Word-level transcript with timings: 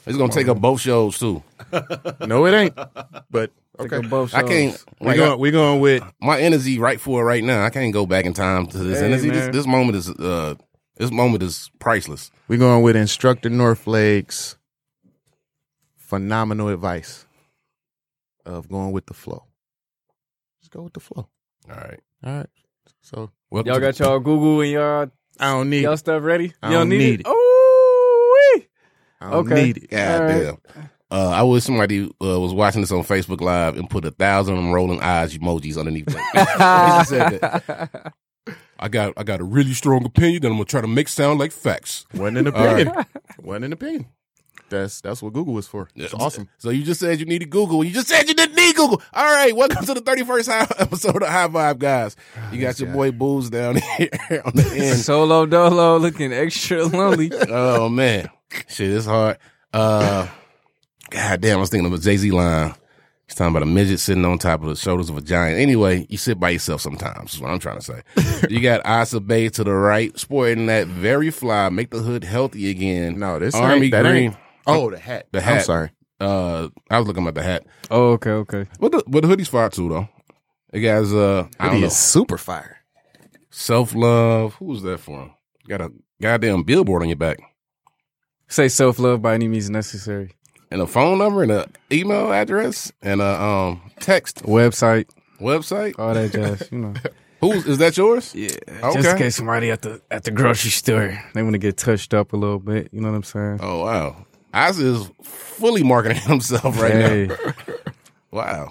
It's 0.06 0.18
gonna 0.18 0.32
take 0.32 0.48
up 0.48 0.60
both 0.60 0.82
shows 0.82 1.18
too. 1.20 1.44
No, 2.28 2.46
it 2.46 2.54
ain't. 2.54 2.76
But 3.30 3.52
okay. 3.80 4.02
both 4.02 4.34
I 4.34 4.44
can't. 4.44 4.84
We 5.00 5.08
Like, 5.08 5.18
going. 5.18 5.40
We 5.40 5.52
going 5.52 5.80
with. 5.80 6.04
my 6.22 6.40
energy 6.40 6.80
right 6.80 7.00
for 7.00 7.22
it 7.22 7.26
right 7.26 7.44
now. 7.44 7.64
I 7.64 7.70
can't 7.70 7.94
go 7.94 8.06
back 8.06 8.26
in 8.26 8.34
time 8.34 8.68
to 8.68 8.78
this 8.78 9.00
Hey, 9.00 9.06
energy. 9.06 9.30
This, 9.30 9.44
man. 9.44 9.52
this 9.52 9.68
moment 9.68 9.96
is 9.98 10.10
uh, 10.10 10.56
this 10.98 11.12
moment 11.12 11.44
is 11.44 11.70
priceless. 11.80 12.30
We 12.48 12.58
going 12.58 12.84
with 12.84 12.96
instructor 12.96 13.50
Northlake's 13.50 14.58
phenomenal 15.98 16.68
advice 16.70 17.26
of 18.46 18.70
going 18.70 18.92
with 18.92 19.06
the 19.06 19.14
flow. 19.14 19.46
Just 20.60 20.72
go 20.72 20.82
with 20.84 20.94
the 20.94 21.00
flow. 21.00 21.28
All 21.70 21.76
right. 21.78 22.00
All 22.24 22.38
right. 22.38 22.48
So 23.02 23.32
Welcome 23.50 23.68
Y'all 23.68 23.76
to 23.76 23.82
got 23.82 24.00
y'all 24.00 24.20
Google 24.20 24.62
and 24.62 24.72
y'all 24.72 25.12
I 25.40 25.52
don't 25.54 25.70
need. 25.70 25.84
y'all 25.84 25.98
stuff 25.98 26.22
ready? 26.24 26.54
I 26.62 26.70
you 26.72 26.78
don't 26.78 26.90
need 26.90 27.20
it. 27.22 27.26
Oh, 27.26 27.48
I 29.22 29.30
don't 29.30 29.52
okay. 29.52 29.64
need 29.66 29.78
it. 29.78 29.90
God 29.92 30.22
All 30.22 30.28
right. 30.28 30.58
damn. 30.76 30.90
Uh, 31.12 31.30
I 31.30 31.44
wish 31.44 31.64
somebody 31.66 32.06
uh, 32.06 32.40
was 32.40 32.54
watching 32.54 32.82
this 32.82 32.92
on 32.92 33.04
Facebook 33.04 33.42
Live 33.42 33.78
and 33.78 33.90
put 33.90 34.06
a 34.06 34.12
thousand 34.12 34.56
of 34.58 34.64
them 34.64 34.72
rolling 34.72 35.02
eyes 35.02 35.38
emojis 35.38 35.78
underneath 35.78 36.08
it. 36.08 36.14
Said 37.08 37.40
that. 37.42 38.14
I 38.80 38.88
got 38.88 39.14
I 39.18 39.24
got 39.24 39.42
a 39.42 39.44
really 39.44 39.74
strong 39.74 40.06
opinion 40.06 40.42
that 40.42 40.48
I'm 40.48 40.54
gonna 40.54 40.66
try 40.66 40.82
to 40.82 40.88
make 40.88 41.08
sound 41.08 41.38
like 41.40 41.52
facts. 41.52 42.06
Wasn't 42.14 42.38
an 42.38 42.48
All 42.48 42.66
right. 42.66 42.88
opinion. 42.88 43.06
Wasn't 43.44 43.66
an 43.66 43.74
opinion. 43.74 44.06
That's 44.70 45.02
that's 45.02 45.22
what 45.22 45.34
Google 45.34 45.58
is 45.58 45.68
for. 45.68 45.90
It's 45.96 46.14
awesome. 46.14 46.48
So 46.58 46.70
you 46.70 46.84
just 46.84 47.02
said 47.02 47.20
you 47.20 47.26
needed 47.26 47.50
Google. 47.50 47.84
You 47.84 47.92
just 47.92 48.08
said 48.08 48.28
you 48.30 48.34
didn't 48.34 48.56
need 48.56 48.74
Google. 48.76 49.02
All 49.14 49.26
right, 49.26 49.54
welcome 49.54 49.86
to 49.86 49.94
the 49.94 50.02
31st 50.02 50.72
episode 50.80 51.22
of 51.22 51.28
High 51.28 51.50
Vibe, 51.50 51.78
guys. 51.80 52.16
You 52.54 52.62
got 52.62 52.80
your 52.80 52.92
boy 52.94 53.12
Booze 53.12 53.50
down 53.50 53.76
here 53.98 54.42
on 54.46 54.54
the 54.56 54.74
end. 54.74 55.00
Solo 55.00 55.46
dolo 55.46 55.98
looking 55.98 56.32
extra 56.32 56.86
lonely. 56.86 57.32
oh 57.50 57.90
man, 57.90 58.30
shit, 58.68 58.92
it's 58.92 59.06
hard. 59.06 59.38
Uh, 59.74 60.28
God 61.10 61.42
damn, 61.42 61.58
I 61.58 61.62
was 61.62 61.70
thinking 61.70 61.92
of 61.92 61.98
a 61.98 62.02
Jay 62.02 62.18
Z 62.18 62.32
line. 62.32 62.74
He's 63.28 63.36
talking 63.36 63.52
about 63.52 63.64
a 63.64 63.66
midget 63.68 64.00
sitting 64.00 64.26
on 64.26 64.38
top 64.40 64.62
of 64.62 64.68
the 64.68 64.76
shoulders 64.76 65.10
of 65.10 65.18
a 65.18 65.22
giant. 65.22 65.58
Anyway, 65.60 66.06
you 66.10 66.18
sit 66.18 66.38
by 66.40 66.50
yourself 66.50 66.82
sometimes. 66.82 67.36
Is 67.36 67.40
what 67.40 67.50
I'm 67.52 67.60
trying 67.60 67.80
to 67.80 67.82
say. 67.82 68.02
you 68.50 68.60
got 68.60 68.86
Asa 68.86 69.22
Bay 69.22 69.48
to 69.50 69.64
the 69.64 69.74
right, 69.74 70.18
sporting 70.20 70.66
that 70.66 70.88
very 70.88 71.32
fly, 71.32 71.70
make 71.70 71.92
the 71.92 72.00
hood 72.00 72.26
healthy 72.26 72.70
again. 72.70 73.20
No, 73.20 73.40
this 73.40 73.56
Army 73.56 73.84
ain't, 73.84 73.92
that 73.92 74.02
green. 74.04 74.16
ain't. 74.16 74.36
Oh, 74.68 74.90
the 74.90 75.00
hat. 75.00 75.28
The 75.32 75.40
hat. 75.42 75.60
I'm 75.60 75.64
sorry. 75.64 75.92
Uh, 76.20 76.68
I 76.90 77.00
was 77.00 77.08
looking 77.08 77.26
at 77.26 77.34
the 77.36 77.42
hat. 77.42 77.66
Oh, 77.90 78.12
okay, 78.12 78.32
okay. 78.32 78.66
What 78.80 78.92
the, 78.92 79.04
but 79.08 79.22
the 79.22 79.28
hoodie's 79.28 79.48
fire 79.48 79.70
too, 79.70 79.90
though. 79.90 80.10
It 80.74 80.82
guys, 80.82 81.12
uh, 81.14 81.48
I 81.60 81.64
don't 81.66 81.72
Hoodie 81.74 81.82
know, 81.82 81.88
is 81.88 81.98
super 81.98 82.38
fire. 82.38 82.78
self 83.50 83.96
love. 83.96 84.56
Who's 84.56 84.82
that 84.84 85.00
for? 85.00 85.34
Got 85.68 85.82
a 85.82 85.92
goddamn 86.22 86.64
billboard 86.64 87.02
on 87.02 87.10
your 87.10 87.16
back. 87.18 87.40
Say 88.52 88.68
self 88.68 89.00
love 89.00 89.22
by 89.22 89.34
any 89.34 89.48
means 89.48 89.70
necessary. 89.70 90.32
and 90.70 90.82
a 90.82 90.86
phone 90.88 91.18
number 91.20 91.42
and 91.44 91.52
an 91.52 91.66
email 91.92 92.34
address 92.34 92.92
and 93.02 93.22
a 93.22 93.42
um 93.42 93.82
text 94.02 94.44
Website, 94.44 95.08
website. 95.40 95.98
all 95.98 96.14
that 96.14 96.32
jazz. 96.34 96.68
You 96.72 96.78
know. 96.80 96.94
Who's 97.40 97.66
is 97.66 97.78
that 97.80 97.96
yours? 97.98 98.36
Yeah. 98.36 98.50
Okay. 98.84 98.94
Just 99.02 99.10
in 99.10 99.18
case 99.18 99.36
somebody 99.38 99.72
at 99.72 99.82
the 99.82 100.02
at 100.12 100.26
the 100.26 100.32
grocery 100.32 100.70
store 100.70 101.18
they 101.34 101.42
want 101.44 101.54
to 101.54 101.60
get 101.60 101.78
touched 101.78 102.14
up 102.14 102.34
a 102.34 102.38
little 102.38 102.60
bit. 102.60 102.90
You 102.92 103.00
know 103.02 103.10
what 103.10 103.16
I'm 103.16 103.24
saying? 103.24 103.60
Oh 103.64 103.84
wow, 103.86 104.26
Asa 104.54 104.86
is 104.86 105.10
fully 105.24 105.82
marketing 105.84 106.22
himself 106.28 106.80
right 106.82 106.92
hey, 106.92 107.28
now. 107.28 107.54
Wow, 108.34 108.70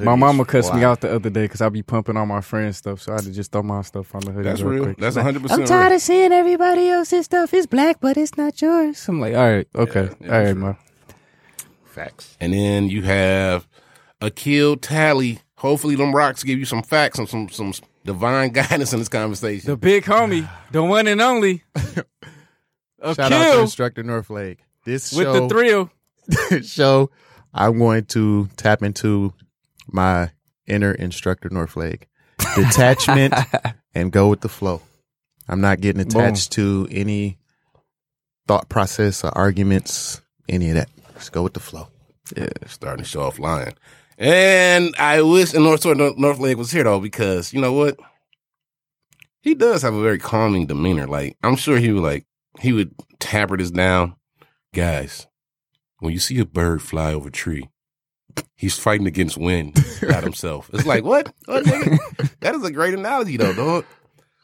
my 0.00 0.14
mama 0.14 0.44
cussed 0.44 0.74
me 0.74 0.82
out 0.84 1.00
the 1.00 1.14
other 1.14 1.30
day 1.30 1.44
because 1.44 1.60
I 1.60 1.68
be 1.68 1.82
pumping 1.82 2.16
all 2.16 2.26
my 2.26 2.40
friends 2.40 2.78
stuff, 2.78 3.00
so 3.02 3.12
I 3.12 3.16
had 3.16 3.24
to 3.24 3.32
just 3.32 3.52
throw 3.52 3.62
my 3.62 3.82
stuff 3.82 4.14
on 4.14 4.20
the 4.22 4.32
hoodie. 4.32 4.44
that's 4.48 4.60
real 4.62 4.72
real. 4.74 4.84
quick. 4.84 4.96
That's 4.98 5.16
one 5.16 5.24
hundred 5.24 5.42
percent. 5.42 5.60
hundred 5.62 5.72
I'm 5.72 5.78
tired 5.78 5.88
real. 5.88 5.96
of 5.96 6.02
seeing 6.02 6.32
everybody 6.32 6.88
else's 6.88 7.24
stuff. 7.26 7.52
It's 7.54 7.66
black, 7.66 8.00
but 8.00 8.16
it's 8.16 8.36
not 8.36 8.60
yours. 8.62 9.06
I'm 9.08 9.20
like, 9.20 9.34
all 9.34 9.50
right, 9.50 9.68
okay, 9.74 10.08
Yeah, 10.20 10.26
yeah, 10.26 10.32
all 10.32 10.38
right, 10.38 10.46
sure. 10.48 10.54
man. 10.54 10.76
Facts. 11.84 12.36
And 12.40 12.52
then 12.52 12.88
you 12.88 13.02
have 13.02 13.68
Akil 14.20 14.76
Tally. 14.76 15.40
Hopefully, 15.58 15.94
them 15.96 16.14
rocks 16.14 16.42
give 16.42 16.58
you 16.58 16.64
some 16.64 16.82
facts 16.82 17.18
and 17.18 17.28
some 17.28 17.48
some 17.48 17.72
divine 18.04 18.50
guidance 18.52 18.92
in 18.92 18.98
this 18.98 19.08
conversation. 19.08 19.70
The 19.70 19.76
big 19.76 20.04
homie, 20.04 20.48
the 20.72 20.82
one 20.82 21.06
and 21.06 21.20
only, 21.20 21.62
a 21.76 21.80
Shout 23.14 23.18
out 23.20 23.28
to 23.28 23.28
kill 23.52 23.60
Instructor 23.62 24.02
Northlake. 24.02 24.58
This 24.84 25.12
with 25.12 25.26
show, 25.26 25.46
the 25.46 25.48
thrill. 25.48 25.90
show, 26.62 27.10
I'm 27.52 27.78
going 27.78 28.04
to 28.06 28.48
tap 28.56 28.82
into 28.82 29.32
my 29.90 30.30
inner 30.66 30.92
Instructor 30.92 31.48
North 31.50 31.76
Northlake 31.76 32.08
detachment 32.54 33.34
and 33.94 34.12
go 34.12 34.28
with 34.28 34.40
the 34.40 34.48
flow. 34.48 34.80
I'm 35.48 35.60
not 35.60 35.80
getting 35.80 36.00
attached 36.00 36.52
to 36.52 36.88
any 36.90 37.38
thought 38.48 38.68
process 38.68 39.24
or 39.24 39.36
arguments, 39.36 40.20
any 40.48 40.70
of 40.70 40.76
that. 40.76 40.88
Just 41.14 41.32
go 41.32 41.42
with 41.42 41.54
the 41.54 41.60
flow. 41.60 41.88
Yeah, 42.36 42.48
starting 42.66 43.04
to 43.04 43.08
show 43.08 43.22
off 43.22 43.38
lying. 43.38 43.74
And 44.16 44.94
I 44.98 45.22
wish 45.22 45.52
North 45.52 45.84
North, 45.84 46.16
North 46.16 46.38
Lake 46.38 46.56
was 46.56 46.70
here 46.70 46.84
though, 46.84 47.00
because 47.00 47.52
you 47.52 47.60
know 47.60 47.72
what? 47.72 47.98
He 49.42 49.54
does 49.54 49.82
have 49.82 49.94
a 49.94 50.02
very 50.02 50.18
calming 50.18 50.66
demeanor. 50.66 51.06
Like 51.06 51.36
I'm 51.42 51.56
sure 51.56 51.78
he 51.78 51.92
would 51.92 52.02
like 52.02 52.24
he 52.60 52.72
would 52.72 52.94
tamper 53.18 53.56
this 53.56 53.70
down. 53.70 54.14
Guys, 54.72 55.26
when 55.98 56.12
you 56.12 56.18
see 56.18 56.38
a 56.38 56.46
bird 56.46 56.82
fly 56.82 57.12
over 57.12 57.28
a 57.28 57.32
tree, 57.32 57.68
he's 58.56 58.78
fighting 58.78 59.06
against 59.06 59.36
wind, 59.36 59.76
not 60.02 60.22
himself. 60.28 60.70
It's 60.72 60.86
like 60.86 61.04
what? 61.04 61.32
What, 61.46 61.64
nigga? 61.64 62.30
that 62.40 62.54
is 62.54 62.64
a 62.64 62.70
great 62.70 62.94
analogy 62.94 63.36
though, 63.36 63.54
dog. 63.54 63.84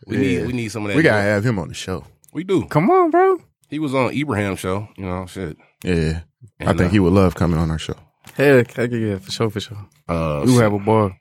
We 0.06 0.16
Yeah. 0.16 0.38
need 0.40 0.46
we 0.46 0.52
need 0.52 0.68
some 0.72 0.84
of 0.84 0.88
that. 0.88 0.96
We 0.96 1.02
gotta 1.02 1.22
have 1.22 1.44
him 1.44 1.58
on 1.58 1.68
the 1.68 1.74
show. 1.74 2.04
we 2.32 2.44
do. 2.44 2.64
Come 2.66 2.90
on, 2.90 3.10
bro. 3.10 3.38
He 3.68 3.78
was 3.78 3.94
on 3.94 4.12
Ibrahim 4.12 4.56
show, 4.56 4.88
you 4.96 5.04
know, 5.06 5.26
shit. 5.26 5.56
Yeah, 5.84 6.20
I 6.60 6.66
think 6.74 6.80
uh, 6.80 6.88
he 6.88 6.98
would 6.98 7.12
love 7.12 7.34
coming 7.34 7.58
on 7.58 7.70
our 7.70 7.78
show. 7.78 7.94
Hell, 8.34 8.62
yeah, 8.76 8.84
yeah, 8.84 9.18
for 9.18 9.30
sure, 9.30 9.50
for 9.50 9.60
sure. 9.60 9.78
uh, 10.08 10.42
We 10.44 10.52
will 10.52 10.60
have 10.60 10.72
a 10.72 10.78
ball. 10.78 11.12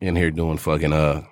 in 0.00 0.14
here 0.16 0.30
doing 0.30 0.58
fucking 0.58 0.92
uh 0.92 1.22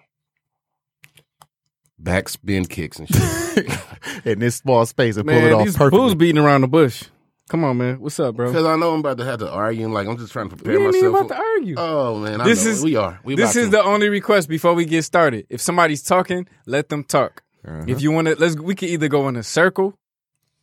backspin 2.02 2.68
kicks 2.68 2.98
and 2.98 3.08
shit. 3.08 3.70
In 4.24 4.38
this 4.38 4.56
small 4.56 4.84
space 4.86 5.16
and 5.16 5.26
pull 5.26 5.36
it 5.36 5.52
off 5.52 5.64
these 5.64 5.76
perfectly. 5.76 5.98
fools 5.98 6.14
beating 6.14 6.38
around 6.42 6.62
the 6.62 6.68
bush. 6.68 7.04
Come 7.50 7.62
on, 7.64 7.76
man. 7.76 8.00
What's 8.00 8.18
up, 8.20 8.36
bro? 8.36 8.46
Because 8.46 8.64
I 8.64 8.74
know 8.76 8.94
I'm 8.94 9.00
about 9.00 9.18
to 9.18 9.24
have 9.24 9.38
to 9.40 9.50
argue. 9.50 9.84
And 9.84 9.92
like 9.92 10.08
I'm 10.08 10.16
just 10.16 10.32
trying 10.32 10.48
to 10.48 10.54
We 10.56 10.62
prepare 10.62 10.86
ain't 10.86 10.96
even 10.96 11.12
myself. 11.12 11.26
about 11.30 11.36
to 11.36 11.42
argue. 11.42 11.74
oh 11.78 12.18
man, 12.18 12.40
I 12.40 12.44
This 12.44 12.64
know. 12.64 12.70
is- 12.70 12.82
we 12.82 12.96
are. 12.96 13.20
We 13.22 13.34
this 13.36 13.54
is 13.56 13.66
to. 13.66 13.70
the 13.72 13.82
only 13.82 14.08
request 14.08 14.48
before 14.48 14.72
we 14.74 14.84
get 14.86 15.02
started. 15.04 15.46
If 15.50 15.60
somebody's 15.60 16.02
talking, 16.02 16.48
let 16.66 16.88
them 16.88 17.04
talk. 17.04 17.42
Uh-huh. 17.66 17.84
If 17.86 18.00
you 18.02 18.10
want 18.12 18.28
to, 18.28 18.34
let's. 18.36 18.56
We 18.56 18.74
can 18.74 18.88
either 18.88 19.08
go 19.08 19.28
in 19.28 19.36
a 19.36 19.42
circle, 19.42 19.98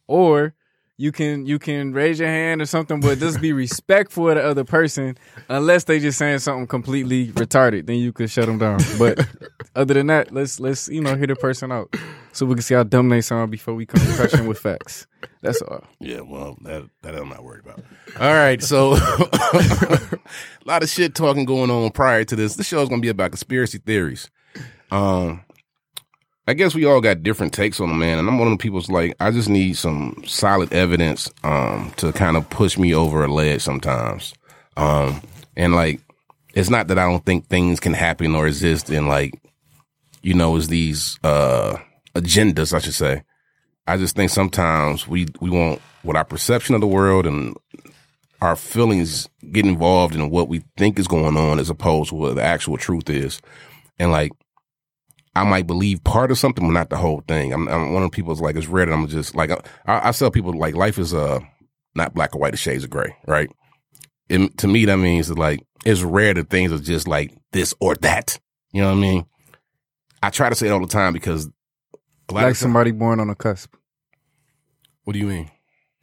or 0.08 0.54
you 0.98 1.12
can 1.12 1.46
you 1.46 1.58
can 1.58 1.94
raise 1.94 2.20
your 2.20 2.28
hand 2.28 2.62
or 2.62 2.66
something, 2.66 3.00
but 3.00 3.18
just 3.18 3.42
be 3.42 3.54
respectful 3.54 4.30
of 4.30 4.36
the 4.36 4.44
other 4.44 4.64
person. 4.64 5.18
Unless 5.50 5.86
they 5.86 6.00
just 6.00 6.18
saying 6.18 6.40
something 6.40 6.68
completely 6.68 7.28
retarded, 7.30 7.88
then 7.88 7.98
you 7.98 8.14
could 8.14 8.30
shut 8.30 8.46
them 8.46 8.58
down. 8.58 8.80
But 9.00 9.26
other 9.76 9.94
than 9.94 10.08
that, 10.08 10.32
let's 10.32 10.60
let's 10.60 10.88
you 10.90 11.02
know 11.02 11.16
hear 11.16 11.28
the 11.28 11.36
person 11.36 11.72
out, 11.72 11.96
so 12.34 12.46
we 12.46 12.56
can 12.56 12.62
see 12.62 12.76
how 12.76 12.84
dumb 12.84 13.10
they 13.10 13.22
sound 13.22 13.52
before 13.52 13.74
we 13.74 13.86
come 13.86 14.02
crushing 14.16 14.48
with 14.48 14.60
facts. 14.60 15.08
That's 15.42 15.62
all. 15.62 15.84
Yeah, 16.00 16.22
well, 16.22 16.58
that 16.62 16.88
that 17.02 17.16
I'm 17.16 17.30
not 17.30 17.44
worried 17.44 17.64
about. 17.66 17.84
All 18.20 18.34
right, 18.34 18.62
so 18.62 18.94
a 18.96 20.20
lot 20.66 20.84
of 20.84 20.90
shit 20.90 21.16
talking 21.16 21.46
going 21.46 21.72
on 21.72 21.90
prior 21.92 22.24
to 22.26 22.36
this. 22.36 22.56
This 22.56 22.68
show 22.68 22.82
is 22.82 22.90
going 22.90 23.02
to 23.02 23.06
be 23.06 23.10
about 23.10 23.32
conspiracy 23.32 23.80
theories. 23.80 24.30
Um, 24.92 25.46
I 26.52 26.54
guess 26.54 26.76
we 26.76 26.84
all 26.84 27.00
got 27.00 27.24
different 27.24 27.54
takes 27.54 27.80
on 27.80 27.88
them, 27.88 28.00
man. 28.00 28.20
And 28.20 28.28
I'm 28.28 28.38
one 28.38 28.50
of 28.50 28.58
the 28.58 28.62
people's 28.62 28.90
like, 28.90 29.16
I 29.22 29.32
just 29.32 29.48
need 29.48 29.78
some 29.78 30.22
solid 30.28 30.74
evidence 30.74 31.32
um 31.46 31.94
to 31.96 32.12
kind 32.12 32.36
of 32.36 32.50
push 32.50 32.78
me 32.78 32.94
over 32.94 33.24
a 33.24 33.30
ledge 33.30 33.62
sometimes. 33.62 34.34
Um, 34.76 35.22
and 35.56 35.74
like, 35.74 36.02
it's 36.54 36.70
not 36.70 36.90
that 36.90 37.00
I 37.00 37.10
don't 37.10 37.26
think 37.26 37.48
things 37.48 37.80
can 37.80 37.94
happen 37.94 38.36
or 38.36 38.48
exist 38.48 38.90
in 38.90 39.08
like, 39.08 39.34
you 40.24 40.34
know, 40.34 40.58
as 40.58 40.68
these 40.68 41.18
uh 41.24 41.78
agendas, 42.16 42.74
I 42.74 42.80
should 42.80 42.96
say. 42.96 43.24
I 43.88 43.96
just 43.96 44.18
think 44.18 44.30
sometimes 44.30 45.08
we 45.08 45.28
we 45.40 45.50
want 45.50 45.82
what 46.04 46.18
our 46.18 46.26
perception 46.26 46.76
of 46.76 46.82
the 46.82 46.88
world 46.88 47.26
and 47.26 47.56
our 48.42 48.58
feelings 48.58 49.30
get 49.54 49.66
involved 49.66 50.16
in 50.16 50.30
what 50.30 50.50
we 50.50 50.66
think 50.76 51.00
is 51.00 51.08
going 51.08 51.38
on 51.38 51.60
as 51.60 51.70
opposed 51.70 52.10
to 52.10 52.16
what 52.16 52.36
the 52.36 52.44
actual 52.44 52.76
truth 52.76 53.10
is. 53.10 53.42
And 53.98 54.12
like 54.12 54.34
I 55.34 55.44
might 55.44 55.66
believe 55.68 56.04
part 56.04 56.32
of 56.32 56.38
something, 56.38 56.66
but 56.66 56.74
not 56.74 56.90
the 56.90 56.98
whole 56.98 57.24
thing. 57.28 57.54
I'm, 57.54 57.68
I'm 57.70 57.94
one 57.94 58.04
of 58.04 58.12
the 58.12 58.16
people 58.16 58.34
that's 58.34 58.42
like 58.42 58.56
it's 58.56 58.68
rare 58.68 58.86
that 58.86 58.94
I'm 58.94 59.08
just 59.08 59.36
like 59.36 59.52
I, 59.86 60.10
I 60.10 60.12
tell 60.12 60.32
people 60.32 60.58
like 60.58 60.76
life 60.76 60.98
is 61.00 61.14
uh 61.14 61.40
not 61.96 62.14
black 62.14 62.36
or 62.36 62.40
white, 62.40 62.54
it's 62.54 62.62
shades 62.62 62.84
of 62.84 62.90
gray, 62.90 63.16
right? 63.28 63.50
it, 64.32 64.58
to 64.60 64.68
me 64.68 64.86
that 64.86 64.98
means 64.98 65.28
that 65.28 65.38
like 65.38 65.62
it's 65.86 66.02
rare 66.02 66.34
that 66.34 66.50
things 66.50 66.72
are 66.72 66.80
just 66.80 67.08
like 67.08 67.34
this 67.52 67.74
or 67.80 67.96
that. 67.96 68.40
You 68.72 68.82
know 68.82 68.90
what 68.90 68.98
I 68.98 69.02
mean? 69.02 69.26
I 70.24 70.30
try 70.30 70.50
to 70.50 70.56
say 70.56 70.68
it 70.68 70.72
all 70.72 70.80
the 70.80 70.88
time 70.88 71.14
because 71.14 71.48
a 72.30 72.34
like 72.34 72.52
of 72.52 72.58
somebody 72.58 72.92
born 72.92 73.20
on 73.20 73.30
a 73.30 73.36
cusp. 73.36 73.74
What 75.04 75.14
do 75.14 75.20
you 75.20 75.28
mean? 75.28 75.52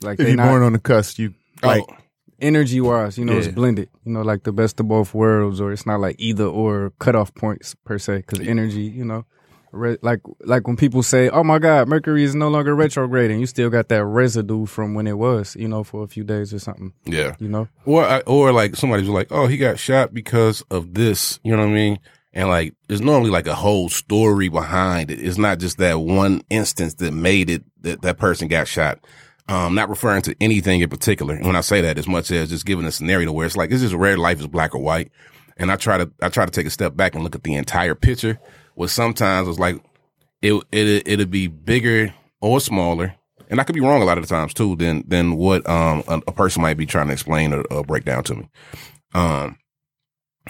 Like 0.03 0.19
If 0.19 0.27
they 0.27 0.33
you're 0.33 0.37
not 0.37 0.49
born 0.49 0.63
on 0.63 0.73
the 0.75 0.79
cusp, 0.79 1.19
you 1.19 1.35
like 1.63 1.85
oh, 1.89 1.97
energy 2.40 2.81
wise, 2.81 3.19
you 3.19 3.25
know, 3.25 3.37
it's 3.37 3.49
blended. 3.49 3.88
You 4.05 4.12
know, 4.12 4.23
like 4.23 4.44
the 4.44 4.52
best 4.52 4.79
of 4.81 4.88
both 4.88 5.14
worlds, 5.14 5.61
or 5.61 5.73
it's 5.73 5.87
not 5.87 6.00
like 6.00 6.17
either 6.19 6.44
or 6.44 6.93
cutoff 6.99 7.35
points 7.35 7.75
per 7.85 7.99
se. 7.99 8.19
Because 8.26 8.40
energy, 8.46 8.82
you 8.82 9.05
know, 9.05 9.25
re- 9.73 9.99
like 10.02 10.20
like 10.44 10.67
when 10.67 10.76
people 10.76 11.02
say, 11.02 11.29
"Oh 11.31 11.43
my 11.44 11.58
God, 11.58 11.88
Mercury 11.88 12.25
is 12.25 12.35
no 12.35 12.49
longer 12.49 12.75
retrograde," 12.75 13.31
and 13.31 13.40
you 13.40 13.46
still 13.46 13.70
got 13.70 13.88
that 13.88 14.05
residue 14.05 14.67
from 14.67 14.94
when 14.94 15.06
it 15.06 15.19
was, 15.19 15.56
you 15.56 15.69
know, 15.69 15.85
for 15.85 16.02
a 16.05 16.08
few 16.08 16.25
days 16.25 16.52
or 16.55 16.58
something. 16.58 16.93
yeah. 17.05 17.35
You 17.38 17.49
know, 17.49 17.69
Or 17.85 18.05
I- 18.05 18.20
or 18.20 18.52
like 18.52 18.76
somebody's 18.76 19.08
like, 19.08 19.29
oh, 19.31 19.46
he 19.46 19.56
got 19.56 19.79
shot 19.79 20.14
because 20.14 20.62
of 20.70 20.94
this. 20.94 21.41
You 21.43 21.52
know 21.52 21.62
what 21.62 21.70
I 21.70 21.75
mean? 21.75 21.99
And 22.34 22.49
like, 22.49 22.75
there's 22.87 23.00
normally 23.00 23.31
like 23.31 23.46
a 23.46 23.55
whole 23.55 23.88
story 23.88 24.49
behind 24.49 25.11
it. 25.11 25.19
It's 25.19 25.38
not 25.38 25.58
just 25.58 25.79
that 25.79 26.00
one 26.00 26.43
instance 26.50 26.94
that 26.96 27.12
made 27.12 27.50
it 27.50 27.64
that 27.82 28.02
that 28.02 28.19
person 28.19 28.49
got 28.49 28.69
shot. 28.69 29.00
Um, 29.49 29.75
not 29.75 29.89
referring 29.89 30.21
to 30.23 30.37
anything 30.43 30.83
in 30.83 30.91
particular. 30.91 31.35
And 31.35 31.47
when 31.47 31.56
I 31.56 31.62
say 31.62 31.81
that, 31.81 31.97
as 31.97 32.06
much 32.06 32.31
as 32.31 32.50
just 32.50 32.67
giving 32.67 32.85
a 32.85 32.93
scenario 32.93 33.33
where 33.33 33.47
it's 33.47 33.56
like, 33.56 33.71
it's 33.71 33.81
just 33.81 33.95
rare 33.95 34.19
life 34.19 34.41
is 34.41 34.47
black 34.47 34.75
or 34.75 34.83
white. 34.83 35.11
And 35.56 35.73
I 35.73 35.77
try 35.77 35.97
to, 35.97 36.11
I 36.21 36.29
try 36.29 36.45
to 36.45 36.50
take 36.50 36.67
a 36.67 36.71
step 36.71 36.97
back 36.97 37.15
and 37.15 37.25
look 37.25 37.35
at 37.35 37.45
the 37.45 37.55
entire 37.55 37.95
picture. 37.95 38.39
Where 38.75 38.89
sometimes 38.89 39.49
it's 39.49 39.59
like, 39.59 39.83
it, 40.43 40.53
it, 40.71 41.09
it'll 41.09 41.27
be 41.27 41.47
bigger 41.47 42.15
or 42.43 42.61
smaller. 42.61 43.15
And 43.49 43.59
I 43.59 43.65
could 43.65 43.75
be 43.75 43.81
wrong 43.81 44.03
a 44.03 44.05
lot 44.05 44.19
of 44.19 44.29
the 44.29 44.35
times 44.35 44.53
too 44.53 44.77
than, 44.77 45.03
than 45.09 45.37
what, 45.37 45.67
um, 45.67 46.05
a, 46.06 46.21
a 46.27 46.33
person 46.33 46.61
might 46.61 46.77
be 46.77 46.85
trying 46.85 47.06
to 47.06 47.15
explain 47.15 47.55
or, 47.55 47.62
or 47.71 47.83
break 47.83 48.05
down 48.05 48.25
to 48.25 48.35
me. 48.35 48.49
Um, 49.15 49.56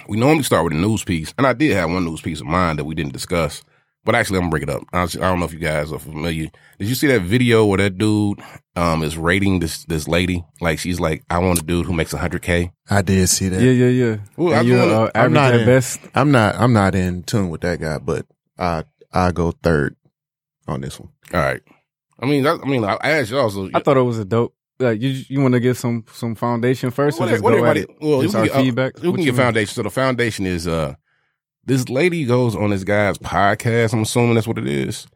we 0.07 0.17
normally 0.17 0.43
start 0.43 0.65
with 0.65 0.73
a 0.73 0.77
news 0.77 1.03
piece, 1.03 1.33
and 1.37 1.47
I 1.47 1.53
did 1.53 1.71
have 1.73 1.89
one 1.89 2.03
news 2.03 2.21
piece 2.21 2.41
of 2.41 2.47
mine 2.47 2.75
that 2.75 2.83
we 2.83 2.95
didn't 2.95 3.13
discuss, 3.13 3.63
but 4.09 4.15
actually 4.15 4.37
I'm 4.37 4.43
gonna 4.45 4.49
bring 4.49 4.63
it 4.63 4.69
up. 4.71 4.81
I, 4.91 5.05
don't 5.05 5.39
know 5.39 5.45
if 5.45 5.53
you 5.53 5.59
guys 5.59 5.91
are 5.93 5.99
familiar. 5.99 6.49
Did 6.79 6.87
you 6.89 6.95
see 6.95 7.05
that 7.07 7.21
video 7.21 7.63
where 7.65 7.77
that 7.77 7.97
dude 7.99 8.41
um 8.75 9.03
is 9.03 9.15
rating 9.17 9.59
this 9.59 9.85
this 9.85 10.07
lady? 10.07 10.43
Like 10.61 10.79
she's 10.79 10.99
like, 10.99 11.23
I 11.29 11.37
want 11.37 11.59
a 11.59 11.61
dude 11.61 11.85
who 11.85 11.93
makes 11.93 12.11
hundred 12.11 12.41
k. 12.41 12.71
I 12.89 13.03
did 13.03 13.27
see 13.29 13.49
that. 13.49 13.61
yeah, 13.61 13.71
yeah, 13.71 13.87
yeah. 14.05 14.17
Well, 14.35 14.53
I 14.55 14.59
and 14.59 14.67
you're 14.67 14.79
wanna- 14.79 14.93
uh, 15.03 15.11
I'm 15.13 15.31
not 15.33 15.53
at 15.53 15.59
in- 15.59 15.65
best. 15.67 15.99
I'm 16.15 16.31
not 16.31 16.55
I'm 16.55 16.73
not 16.73 16.95
in 16.95 17.21
tune 17.23 17.49
with 17.49 17.61
that 17.61 17.79
guy, 17.79 17.99
but 17.99 18.25
I 18.57 18.83
I 19.13 19.31
go 19.31 19.51
third 19.51 19.95
on 20.67 20.81
this 20.81 20.99
one. 20.99 21.09
All 21.33 21.39
right. 21.41 21.61
I 22.19 22.25
mean, 22.25 22.43
that, 22.43 22.59
I 22.63 22.67
mean, 22.67 22.83
I, 22.83 22.97
I 22.99 23.11
asked 23.11 23.29
you 23.31 23.37
also. 23.37 23.69
I 23.73 23.79
thought 23.79 23.95
it 23.97 24.01
was 24.01 24.17
a 24.19 24.25
dope. 24.25 24.53
Like 24.79 25.01
you, 25.01 25.09
you 25.27 25.41
want 25.41 25.53
to 25.53 25.59
give 25.59 25.77
some 25.77 26.05
some 26.13 26.35
foundation 26.35 26.89
first, 26.91 27.17
or 27.19 27.25
What- 27.25 27.29
just 27.31 27.43
what 27.43 27.51
go 27.51 27.57
at 27.65 27.77
everybody- 27.77 27.81
it? 27.81 27.97
well, 28.01 28.21
Just 28.23 28.33
we 28.35 28.39
our 28.41 28.45
can 28.47 28.53
get- 28.53 28.59
uh, 28.59 28.63
feedback. 28.63 29.01
We 29.01 29.09
What 29.09 29.15
can 29.15 29.19
you 29.25 29.31
get 29.31 29.37
mean? 29.37 29.45
foundation. 29.45 29.73
So 29.75 29.83
the 29.83 29.89
foundation 29.91 30.45
is 30.45 30.67
uh 30.67 30.95
this 31.69 31.87
lady 31.87 32.25
goes 32.25 32.55
on 32.55 32.71
this 32.71 32.83
guy's 32.83 33.17
podcast. 33.17 33.93
I'm 33.93 34.01
assuming 34.01 34.35
that's 34.35 34.47
what 34.47 34.57
it 34.57 34.67
is. 34.67 35.07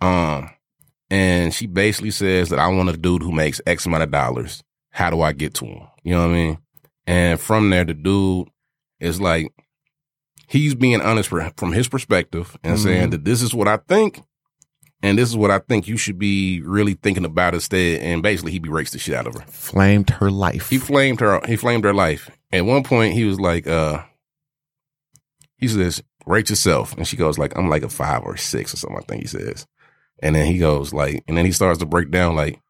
Um, 0.00 0.48
and 1.10 1.52
she 1.52 1.66
basically 1.66 2.10
says 2.10 2.48
that 2.48 2.58
I 2.58 2.68
want 2.68 2.88
a 2.88 2.96
dude 2.96 3.22
who 3.22 3.32
makes 3.32 3.60
X 3.66 3.84
amount 3.86 4.02
of 4.04 4.10
dollars. 4.10 4.62
How 4.90 5.10
do 5.10 5.20
I 5.20 5.32
get 5.32 5.54
to 5.54 5.66
him? 5.66 5.82
You 6.02 6.14
know 6.14 6.22
what 6.26 6.30
I 6.30 6.34
mean? 6.34 6.58
And 7.06 7.40
from 7.40 7.70
there, 7.70 7.84
the 7.84 7.94
dude 7.94 8.48
is 9.00 9.20
like, 9.20 9.52
he's 10.48 10.74
being 10.74 11.00
honest 11.02 11.28
from 11.28 11.72
his 11.72 11.88
perspective 11.88 12.56
and 12.64 12.76
Mhm. 12.78 12.82
saying 12.82 13.10
that 13.10 13.24
this 13.24 13.42
is 13.42 13.54
what 13.54 13.68
I 13.68 13.76
think. 13.88 14.20
And 15.02 15.18
this 15.18 15.28
is 15.28 15.36
what 15.36 15.50
I 15.50 15.58
think 15.58 15.86
you 15.86 15.96
should 15.98 16.18
be 16.18 16.62
really 16.62 16.94
thinking 16.94 17.24
about 17.26 17.52
instead. 17.54 18.00
And 18.00 18.22
basically, 18.22 18.52
he 18.52 18.58
berates 18.58 18.92
the 18.92 18.98
shit 18.98 19.14
out 19.14 19.26
of 19.26 19.34
her. 19.34 19.44
Flamed 19.46 20.10
her 20.10 20.30
life. 20.30 20.70
He 20.70 20.78
flamed 20.78 21.20
her. 21.20 21.40
He 21.46 21.56
flamed 21.56 21.84
her 21.84 21.92
life. 21.92 22.30
At 22.50 22.64
one 22.64 22.82
point, 22.82 23.12
he 23.14 23.24
was 23.24 23.38
like, 23.38 23.66
uh, 23.66 24.02
he 25.58 25.68
says, 25.68 26.02
rate 26.26 26.50
yourself. 26.50 26.96
And 26.96 27.06
she 27.06 27.16
goes 27.16 27.38
like, 27.38 27.56
I'm 27.56 27.68
like 27.68 27.82
a 27.82 27.88
five 27.88 28.22
or 28.22 28.36
six 28.36 28.74
or 28.74 28.76
something, 28.76 28.98
I 28.98 29.02
think 29.06 29.22
he 29.22 29.28
says. 29.28 29.66
And 30.22 30.34
then 30.34 30.46
he 30.46 30.58
goes 30.58 30.92
like, 30.92 31.22
and 31.28 31.36
then 31.36 31.44
he 31.44 31.52
starts 31.52 31.78
to 31.80 31.86
break 31.86 32.10
down 32.10 32.36
like 32.36 32.60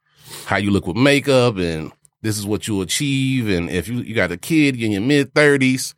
how 0.47 0.57
you 0.57 0.71
look 0.71 0.87
with 0.87 0.97
makeup 0.97 1.57
and 1.57 1.93
this 2.23 2.39
is 2.39 2.47
what 2.47 2.67
you 2.67 2.81
achieve. 2.83 3.49
And 3.49 3.71
if 3.71 3.89
you, 3.89 3.97
you 3.99 4.15
got 4.15 4.33
a 4.33 4.37
kid 4.37 4.81
in 4.81 4.91
your 4.93 5.01
mid 5.03 5.33
thirties, 5.35 5.95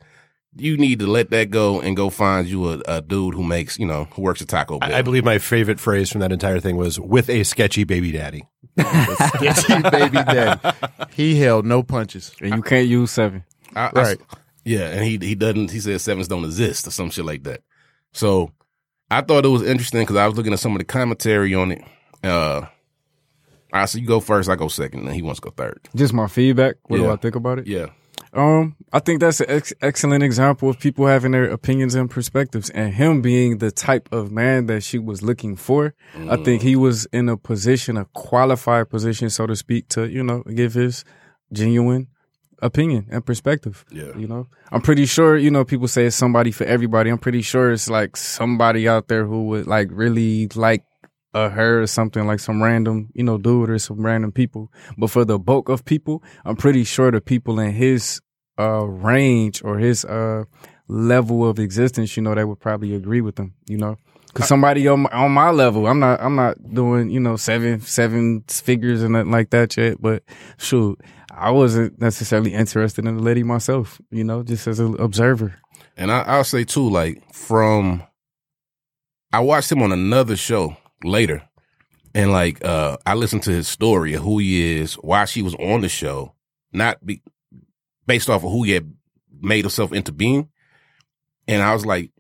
you 0.57 0.77
need 0.77 0.99
to 0.99 1.07
let 1.07 1.31
that 1.31 1.51
go 1.51 1.81
and 1.81 1.97
go 1.97 2.11
find 2.11 2.47
you 2.49 2.71
a, 2.73 2.83
a 2.87 3.01
dude 3.03 3.35
who 3.35 3.43
makes, 3.45 3.79
you 3.79 3.87
know, 3.87 4.05
who 4.13 4.23
works 4.23 4.43
at 4.43 4.49
Taco 4.49 4.79
Bell. 4.79 4.93
I, 4.93 4.99
I 4.99 5.03
believe 5.03 5.25
my 5.25 5.39
favorite 5.39 5.79
phrase 5.81 6.11
from 6.11 6.21
that 6.21 6.33
entire 6.33 6.59
thing 6.61 6.77
was 6.77 6.99
"with 6.99 7.29
a 7.31 7.45
sketchy 7.45 7.85
baby 7.85 8.11
daddy." 8.13 8.45
Sketchy 8.79 9.83
baby 9.91 10.17
daddy. 10.19 10.61
He 11.13 11.39
held 11.41 11.65
no 11.67 11.83
punches. 11.83 12.35
and 12.41 12.55
you 12.55 12.63
can't 12.63 12.89
use 12.89 13.11
seven. 13.11 13.45
I, 13.75 13.87
I- 13.87 13.91
Right. 13.95 14.19
Yeah, 14.69 14.89
and 14.91 15.05
he 15.05 15.19
he 15.21 15.35
doesn't. 15.35 15.71
He 15.71 15.81
says 15.81 16.03
sevens 16.03 16.29
don't 16.29 16.45
exist 16.45 16.87
or 16.87 16.91
some 16.91 17.11
shit 17.11 17.25
like 17.25 17.45
that. 17.45 17.63
So 18.13 18.53
I 19.11 19.23
thought 19.23 19.45
it 19.45 19.49
was 19.49 19.63
interesting 19.63 20.03
because 20.03 20.17
I 20.17 20.27
was 20.27 20.37
looking 20.37 20.53
at 20.53 20.59
some 20.59 20.73
of 20.73 20.79
the 20.79 20.85
commentary 20.85 21.55
on 21.55 21.73
it. 21.73 21.83
Uh, 22.23 22.67
I 23.73 23.85
so 23.87 23.99
you 23.99 24.07
go 24.07 24.21
first, 24.21 24.49
I 24.49 24.57
go 24.57 24.69
second, 24.69 25.07
and 25.07 25.15
he 25.15 25.23
wants 25.23 25.41
to 25.41 25.45
go 25.47 25.51
third. 25.57 25.81
Just 25.95 26.13
my 26.13 26.27
feedback. 26.27 26.77
What 26.85 26.99
do 26.99 27.11
I 27.11 27.17
think 27.17 27.35
about 27.35 27.59
it? 27.59 27.67
Yeah, 27.67 27.87
Um, 28.33 28.77
I 28.93 28.99
think 28.99 29.21
that's 29.21 29.41
an 29.41 29.47
ex- 29.51 29.75
excellent 29.83 30.23
example 30.25 30.69
of 30.71 30.79
people 30.79 31.07
having 31.07 31.33
their 31.33 31.45
opinions 31.51 31.95
and 31.95 32.11
perspectives, 32.11 32.71
and 32.71 32.95
him 32.95 33.21
being 33.23 33.59
the 33.59 33.71
type 33.71 34.09
of 34.13 34.31
man 34.33 34.67
that 34.67 34.83
she 34.83 34.99
was 34.99 35.23
looking 35.23 35.55
for. 35.57 35.95
I 36.29 36.37
think 36.37 36.63
he 36.63 36.77
was 36.77 37.07
in 37.13 37.29
a 37.29 37.37
position, 37.37 37.97
a 37.99 38.07
qualified 38.15 38.89
position, 38.91 39.29
so 39.31 39.47
to 39.47 39.55
speak, 39.57 39.89
to 39.89 40.09
you 40.09 40.23
know 40.23 40.43
give 40.45 40.75
his 40.75 41.05
genuine 41.53 42.09
opinion 42.61 43.07
and 43.11 43.25
perspective. 43.25 43.85
Yeah. 43.91 44.17
you 44.17 44.27
know, 44.27 44.49
I'm 44.73 44.81
pretty 44.81 45.07
sure 45.07 45.37
you 45.37 45.51
know 45.51 45.65
people 45.65 45.89
say 45.89 46.07
it's 46.07 46.17
somebody 46.17 46.51
for 46.51 46.65
everybody. 46.65 47.11
I'm 47.11 47.19
pretty 47.19 47.43
sure 47.43 47.73
it's 47.73 47.89
like 47.89 48.17
somebody 48.17 48.89
out 48.89 49.09
there 49.09 49.27
who 49.27 49.47
would 49.49 49.67
like 49.67 49.89
really 49.91 50.49
like 50.55 50.85
a 51.35 51.49
her 51.51 51.83
or 51.83 51.87
something 51.87 52.27
like 52.27 52.41
some 52.41 52.63
random, 52.63 53.11
you 53.15 53.23
know, 53.23 53.39
dude 53.39 53.71
or 53.71 53.79
some 53.79 54.05
random 54.05 54.33
people. 54.33 54.73
But 54.97 55.11
for 55.11 55.25
the 55.25 55.39
bulk 55.39 55.69
of 55.69 55.85
people, 55.85 56.23
I'm 56.45 56.57
pretty 56.57 56.85
sure 56.85 57.11
the 57.11 57.21
people 57.21 57.61
in 57.61 57.73
his 57.73 58.21
uh 58.59 58.87
range 58.87 59.63
or 59.63 59.79
his 59.79 60.05
uh 60.05 60.45
level 60.89 61.49
of 61.49 61.59
existence, 61.59 62.17
you 62.17 62.23
know, 62.23 62.35
they 62.35 62.45
would 62.45 62.61
probably 62.61 62.95
agree 62.95 63.21
with 63.21 63.39
him, 63.39 63.55
you 63.67 63.77
know. 63.77 63.97
Cause 64.35 64.47
somebody 64.47 64.87
on 64.87 65.01
my, 65.01 65.11
on 65.11 65.33
my 65.33 65.51
level, 65.51 65.87
I'm 65.87 65.99
not 65.99 66.21
I'm 66.21 66.37
not 66.37 66.57
doing 66.73 67.11
you 67.11 67.19
know 67.19 67.37
seven 67.37 67.81
seven 67.81 68.43
figures 68.43 69.03
and 69.03 69.15
nothing 69.15 69.33
like 69.33 69.51
that 69.51 69.77
yet. 69.77 70.01
But 70.01 70.23
shoot, 70.59 71.01
I 71.39 71.51
wasn't 71.51 72.01
necessarily 72.01 72.53
interested 72.53 73.07
in 73.07 73.17
the 73.17 73.23
lady 73.23 73.43
myself, 73.45 74.01
you 74.11 74.25
know, 74.25 74.43
just 74.43 74.67
as 74.67 74.81
an 74.81 74.99
observer. 75.01 75.55
and 75.97 76.11
I, 76.11 76.23
I'll 76.23 76.45
say 76.45 76.65
too, 76.65 76.89
like 76.89 77.33
from 77.33 78.03
I 79.33 79.41
watched 79.41 79.71
him 79.71 79.83
on 79.83 79.93
another 79.93 80.37
show 80.37 80.77
later, 81.05 81.43
and 82.15 82.33
like 82.33 82.65
uh 82.65 82.97
I 83.07 83.15
listened 83.15 83.45
to 83.45 83.51
his 83.51 83.69
story 83.69 84.15
of 84.15 84.23
who 84.23 84.39
he 84.39 84.79
is, 84.79 84.95
why 84.95 85.27
she 85.27 85.43
was 85.43 85.55
on 85.55 85.83
the 85.83 85.89
show, 85.89 86.35
not 86.73 87.05
be 87.05 87.23
based 88.07 88.29
off 88.29 88.45
of 88.45 88.51
who 88.51 88.65
he 88.65 88.73
had 88.73 88.93
made 89.41 89.65
himself 89.65 89.93
into 89.93 90.13
being, 90.13 90.49
and 91.47 91.63
I 91.63 91.73
was 91.73 91.87
like. 91.87 92.11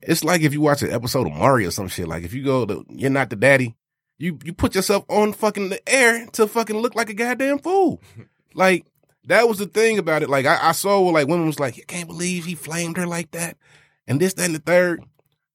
It's 0.00 0.22
like 0.22 0.42
if 0.42 0.52
you 0.54 0.60
watch 0.60 0.80
an 0.82 0.92
episode 0.92 1.26
of 1.26 1.34
Mario 1.34 1.68
or 1.68 1.70
some 1.72 1.88
shit. 1.88 2.06
Like 2.06 2.22
if 2.22 2.32
you 2.32 2.42
go 2.42 2.64
to 2.64 2.84
You're 2.88 3.10
Not 3.10 3.30
the 3.30 3.36
Daddy, 3.36 3.76
you 4.18 4.38
you 4.44 4.52
put 4.52 4.74
yourself 4.74 5.04
on 5.08 5.32
fucking 5.32 5.68
the 5.68 5.88
air 5.88 6.26
to 6.32 6.46
fucking 6.46 6.76
look 6.76 6.94
like 6.94 7.08
a 7.08 7.14
goddamn 7.14 7.58
fool. 7.58 8.02
like 8.54 8.84
that 9.24 9.48
was 9.48 9.58
the 9.58 9.66
thing 9.66 9.98
about 9.98 10.22
it. 10.22 10.30
Like 10.30 10.46
I, 10.46 10.68
I 10.68 10.72
saw 10.72 11.00
where 11.00 11.12
like 11.12 11.28
women 11.28 11.46
was 11.46 11.60
like, 11.60 11.76
I 11.78 11.82
can't 11.86 12.08
believe 12.08 12.44
he 12.44 12.54
flamed 12.54 12.96
her 12.96 13.06
like 13.06 13.30
that, 13.32 13.56
and 14.06 14.20
this, 14.20 14.34
that, 14.34 14.46
and 14.46 14.54
the 14.54 14.60
third. 14.60 15.02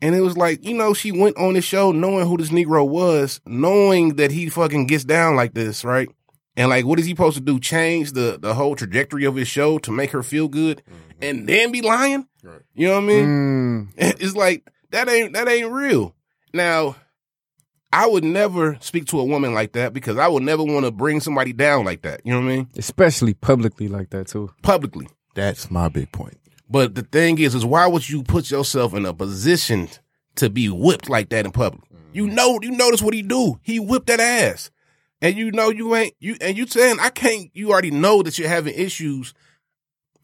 And 0.02 0.14
it 0.14 0.22
was 0.22 0.36
like, 0.36 0.66
you 0.66 0.74
know, 0.74 0.94
she 0.94 1.14
went 1.14 1.38
on 1.38 1.54
the 1.54 1.62
show 1.62 1.94
knowing 1.94 2.28
who 2.28 2.36
this 2.36 2.50
Negro 2.50 2.86
was, 2.86 3.40
knowing 3.46 4.16
that 4.18 4.32
he 4.32 4.50
fucking 4.50 4.86
gets 4.88 5.06
down 5.06 5.38
like 5.38 5.54
this, 5.54 5.86
right? 5.86 6.10
And 6.58 6.70
like, 6.70 6.86
what 6.86 7.00
is 7.00 7.06
he 7.06 7.14
supposed 7.14 7.38
to 7.38 7.42
do? 7.42 7.60
Change 7.60 8.12
the 8.12 8.38
the 8.40 8.54
whole 8.54 8.76
trajectory 8.76 9.24
of 9.26 9.36
his 9.36 9.48
show 9.48 9.78
to 9.80 9.92
make 9.92 10.12
her 10.12 10.22
feel 10.22 10.48
good, 10.48 10.84
and 11.22 11.48
then 11.48 11.72
be 11.72 11.82
lying? 11.82 12.28
Right. 12.44 12.62
You 12.76 12.88
know 12.88 12.96
what 12.96 13.04
I 13.04 13.08
mean? 13.08 13.26
Mm, 13.26 13.94
It's 14.22 14.36
like 14.36 14.70
that 14.92 15.10
ain't 15.10 15.34
that 15.34 15.48
ain't 15.48 15.72
real. 15.72 16.14
Now, 16.54 16.96
I 17.94 18.08
would 18.08 18.24
never 18.24 18.76
speak 18.82 19.06
to 19.08 19.20
a 19.20 19.24
woman 19.24 19.54
like 19.54 19.74
that 19.74 19.94
because 19.94 20.18
I 20.18 20.28
would 20.28 20.42
never 20.42 20.64
want 20.64 20.86
to 20.86 20.92
bring 20.92 21.20
somebody 21.22 21.54
down 21.54 21.86
like 21.86 22.02
that. 22.02 22.22
You 22.26 22.34
know 22.34 22.40
what 22.40 22.52
I 22.52 22.56
mean? 22.56 22.70
especially 22.76 23.36
publicly 23.36 23.88
like 23.88 24.10
that 24.10 24.28
too. 24.28 24.52
Publicly. 24.64 25.08
That's 25.36 25.70
my 25.70 25.90
big 25.90 26.12
point. 26.12 26.40
But 26.68 26.96
the 26.96 27.04
thing 27.04 27.38
is, 27.38 27.54
is 27.54 27.64
why 27.64 27.86
would 27.86 28.10
you 28.10 28.24
put 28.24 28.50
yourself 28.50 28.96
in 28.96 29.06
a 29.06 29.14
position 29.14 29.90
to 30.38 30.50
be 30.50 30.70
whipped 30.70 31.08
like 31.08 31.30
that 31.30 31.46
in 31.46 31.52
public? 31.52 31.84
Mm-hmm. 31.84 32.10
You 32.14 32.28
know, 32.28 32.58
you 32.64 32.72
notice 32.72 33.04
what 33.04 33.14
he 33.14 33.22
do. 33.22 33.60
He 33.62 33.80
whipped 33.80 34.08
that 34.08 34.20
ass, 34.20 34.72
and 35.22 35.36
you 35.36 35.52
know 35.52 35.70
you 35.70 35.96
ain't 35.96 36.16
you 36.20 36.36
and 36.42 36.58
you 36.58 36.66
saying 36.66 36.98
I 37.00 37.10
can't. 37.10 37.52
You 37.54 37.72
already 37.72 37.92
know 37.92 38.24
that 38.24 38.40
you're 38.40 38.50
having 38.50 38.74
issues 38.74 39.36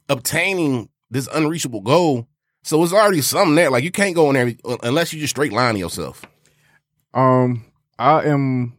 obtaining 0.08 0.90
this 1.12 1.28
unreachable 1.32 1.82
goal. 1.82 2.28
So 2.64 2.84
it's 2.84 2.94
already 2.94 3.22
something 3.22 3.54
there. 3.54 3.70
Like 3.70 3.84
you 3.84 3.92
can't 3.92 4.16
go 4.16 4.32
in 4.32 4.34
there 4.34 4.78
unless 4.82 5.14
you 5.14 5.20
just 5.20 5.32
straight 5.32 5.54
line 5.54 5.78
yourself. 5.78 6.26
Um, 7.14 7.66
I 7.98 8.24
am. 8.24 8.76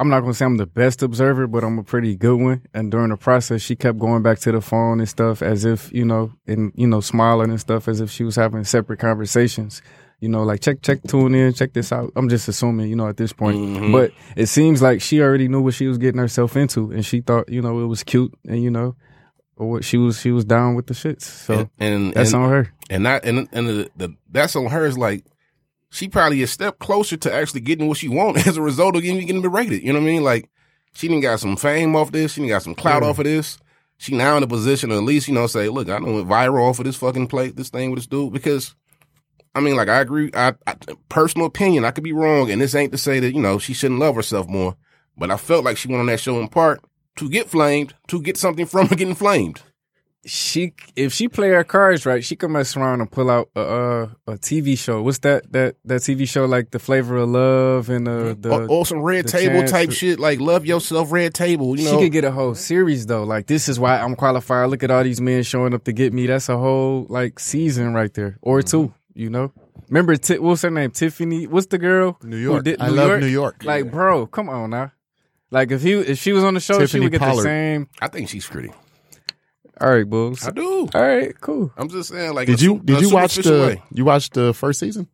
I'm 0.00 0.08
not 0.08 0.20
gonna 0.20 0.34
say 0.34 0.44
I'm 0.44 0.58
the 0.58 0.66
best 0.66 1.02
observer, 1.02 1.48
but 1.48 1.64
I'm 1.64 1.78
a 1.78 1.82
pretty 1.82 2.14
good 2.14 2.36
one. 2.40 2.62
And 2.72 2.90
during 2.90 3.10
the 3.10 3.16
process, 3.16 3.62
she 3.62 3.74
kept 3.74 3.98
going 3.98 4.22
back 4.22 4.38
to 4.40 4.52
the 4.52 4.60
phone 4.60 5.00
and 5.00 5.08
stuff, 5.08 5.42
as 5.42 5.64
if 5.64 5.92
you 5.92 6.04
know, 6.04 6.32
and 6.46 6.72
you 6.76 6.86
know, 6.86 7.00
smiling 7.00 7.50
and 7.50 7.60
stuff, 7.60 7.88
as 7.88 8.00
if 8.00 8.08
she 8.10 8.22
was 8.22 8.36
having 8.36 8.62
separate 8.64 9.00
conversations. 9.00 9.82
You 10.20 10.28
know, 10.28 10.42
like 10.42 10.60
check, 10.60 10.82
check, 10.82 11.02
tune 11.06 11.34
in, 11.34 11.52
check 11.52 11.72
this 11.72 11.92
out. 11.92 12.12
I'm 12.16 12.28
just 12.28 12.48
assuming, 12.48 12.88
you 12.88 12.96
know, 12.96 13.08
at 13.08 13.16
this 13.16 13.32
point. 13.32 13.56
Mhm. 13.58 13.92
But 13.92 14.12
it 14.36 14.46
seems 14.46 14.82
like 14.82 15.00
she 15.00 15.20
already 15.20 15.46
knew 15.48 15.60
what 15.60 15.74
she 15.74 15.86
was 15.86 15.98
getting 15.98 16.20
herself 16.20 16.56
into, 16.56 16.90
and 16.92 17.04
she 17.04 17.20
thought, 17.20 17.48
you 17.48 17.60
know, 17.62 17.80
it 17.80 17.86
was 17.86 18.02
cute, 18.04 18.32
and 18.48 18.62
you 18.62 18.70
know, 18.70 18.96
or 19.56 19.68
what 19.70 19.84
she 19.84 19.96
was, 19.96 20.20
she 20.20 20.30
was 20.30 20.44
down 20.44 20.74
with 20.76 20.86
the 20.86 20.94
shits. 20.94 21.22
So 21.22 21.70
and 21.78 21.94
and, 21.94 22.14
that's 22.14 22.32
and, 22.32 22.42
on 22.44 22.50
her. 22.50 22.72
and 22.88 23.02
not 23.02 23.24
and 23.24 23.48
and 23.52 23.68
the, 23.68 23.90
the 23.96 24.14
that's 24.30 24.54
on 24.54 24.66
her 24.66 24.84
is 24.86 24.96
like 24.96 25.24
she 25.90 26.08
probably 26.08 26.42
a 26.42 26.46
step 26.46 26.78
closer 26.78 27.16
to 27.16 27.32
actually 27.32 27.60
getting 27.60 27.88
what 27.88 27.98
she 27.98 28.08
want 28.08 28.46
as 28.46 28.56
a 28.56 28.62
result 28.62 28.96
of 28.96 29.02
getting 29.02 29.26
getting 29.26 29.42
berated. 29.42 29.82
You 29.82 29.92
know 29.92 30.00
what 30.00 30.06
I 30.06 30.10
mean? 30.10 30.24
Like 30.24 30.50
she 30.92 31.08
didn't 31.08 31.22
got 31.22 31.40
some 31.40 31.56
fame 31.56 31.96
off 31.96 32.12
this. 32.12 32.32
She 32.32 32.40
didn't 32.40 32.50
got 32.50 32.62
some 32.62 32.74
clout 32.74 33.02
off 33.02 33.18
of 33.18 33.24
this. 33.24 33.58
She 33.98 34.14
now 34.14 34.36
in 34.36 34.42
a 34.42 34.46
position 34.46 34.90
to 34.90 34.96
at 34.96 35.02
least 35.02 35.28
you 35.28 35.34
know 35.34 35.46
say, 35.46 35.68
look, 35.68 35.88
I 35.88 35.98
don't 35.98 36.14
went 36.14 36.28
viral 36.28 36.68
off 36.68 36.78
of 36.78 36.84
this 36.84 36.96
fucking 36.96 37.28
plate, 37.28 37.56
this 37.56 37.70
thing 37.70 37.90
with 37.90 37.98
this 37.98 38.06
dude 38.06 38.32
because. 38.32 38.74
I 39.54 39.60
mean, 39.60 39.74
like 39.74 39.88
I 39.88 40.00
agree. 40.00 40.30
I, 40.34 40.54
I 40.68 40.76
personal 41.08 41.46
opinion, 41.46 41.84
I 41.84 41.90
could 41.90 42.04
be 42.04 42.12
wrong, 42.12 42.48
and 42.48 42.60
this 42.60 42.76
ain't 42.76 42.92
to 42.92 42.98
say 42.98 43.18
that 43.18 43.34
you 43.34 43.40
know 43.40 43.58
she 43.58 43.72
shouldn't 43.72 43.98
love 43.98 44.14
herself 44.14 44.46
more, 44.46 44.76
but 45.16 45.32
I 45.32 45.36
felt 45.36 45.64
like 45.64 45.76
she 45.76 45.88
went 45.88 46.00
on 46.00 46.06
that 46.06 46.20
show 46.20 46.38
in 46.38 46.48
part 46.48 46.80
to 47.16 47.28
get 47.28 47.48
flamed, 47.48 47.94
to 48.08 48.22
get 48.22 48.36
something 48.36 48.66
from 48.66 48.86
getting 48.88 49.14
flamed. 49.14 49.62
She, 50.28 50.74
if 50.94 51.14
she 51.14 51.26
play 51.26 51.48
her 51.48 51.64
cards 51.64 52.04
right, 52.04 52.22
she 52.22 52.36
can 52.36 52.52
mess 52.52 52.76
around 52.76 53.00
and 53.00 53.10
pull 53.10 53.30
out 53.30 53.48
a 53.56 53.60
a, 53.60 54.02
a 54.26 54.32
TV 54.38 54.76
show. 54.76 55.00
What's 55.02 55.20
that 55.20 55.50
that 55.52 55.76
that 55.86 56.02
TV 56.02 56.28
show 56.28 56.44
like 56.44 56.70
the 56.70 56.78
Flavor 56.78 57.16
of 57.16 57.30
Love 57.30 57.88
and 57.88 58.06
uh, 58.06 58.34
the 58.38 58.50
or, 58.50 58.66
or 58.68 58.86
some 58.86 59.00
red 59.00 59.24
the 59.24 59.30
table 59.30 59.66
type 59.66 59.88
to- 59.88 59.94
shit, 59.94 60.20
like 60.20 60.38
love 60.38 60.66
yourself, 60.66 61.10
red 61.10 61.32
table. 61.32 61.78
You 61.78 61.86
she 61.86 61.92
know, 61.92 61.98
could 62.00 62.12
get 62.12 62.24
a 62.24 62.30
whole 62.30 62.54
series 62.54 63.06
though. 63.06 63.24
Like 63.24 63.46
this 63.46 63.68
is 63.68 63.80
why 63.80 63.98
I'm 63.98 64.14
qualified. 64.16 64.68
Look 64.68 64.82
at 64.82 64.90
all 64.90 65.02
these 65.02 65.20
men 65.20 65.42
showing 65.44 65.72
up 65.72 65.84
to 65.84 65.92
get 65.92 66.12
me. 66.12 66.26
That's 66.26 66.48
a 66.50 66.58
whole 66.58 67.06
like 67.08 67.40
season 67.40 67.94
right 67.94 68.12
there 68.12 68.38
or 68.42 68.60
two. 68.62 68.92
You 69.14 69.30
know. 69.30 69.50
Remember 69.88 70.14
Ti- 70.16 70.38
what's 70.40 70.60
her 70.60 70.70
name? 70.70 70.90
Tiffany. 70.90 71.46
What's 71.46 71.68
the 71.68 71.78
girl? 71.78 72.18
New 72.22 72.36
York. 72.36 72.64
did 72.64 72.82
I 72.82 72.88
love 72.88 73.20
New 73.20 73.26
York. 73.26 73.64
Like, 73.64 73.90
bro, 73.90 74.26
come 74.26 74.50
on 74.50 74.68
now. 74.70 74.92
Like 75.50 75.70
if 75.70 75.80
he 75.80 75.92
if 75.94 76.18
she 76.18 76.32
was 76.32 76.44
on 76.44 76.52
the 76.52 76.60
show, 76.60 76.84
she 76.84 77.00
would 77.00 77.10
get 77.10 77.20
Pollard. 77.22 77.36
the 77.38 77.42
same. 77.42 77.88
I 78.02 78.08
think 78.08 78.28
she's 78.28 78.46
pretty. 78.46 78.70
All 79.80 79.88
right, 79.90 80.08
bulls. 80.08 80.46
I 80.46 80.50
do. 80.50 80.88
All 80.94 81.00
right, 81.02 81.38
cool. 81.40 81.72
I'm 81.76 81.88
just 81.88 82.08
saying, 82.10 82.34
like, 82.34 82.46
Did 82.46 82.60
you 82.60 82.76
su- 82.78 82.82
did 82.84 82.96
a 82.98 83.00
you 83.00 83.10
watch 83.10 83.36
the 83.36 83.50
way. 83.52 83.82
you 83.92 84.04
watched 84.04 84.34
the 84.34 84.52
first 84.52 84.80
season? 84.80 85.08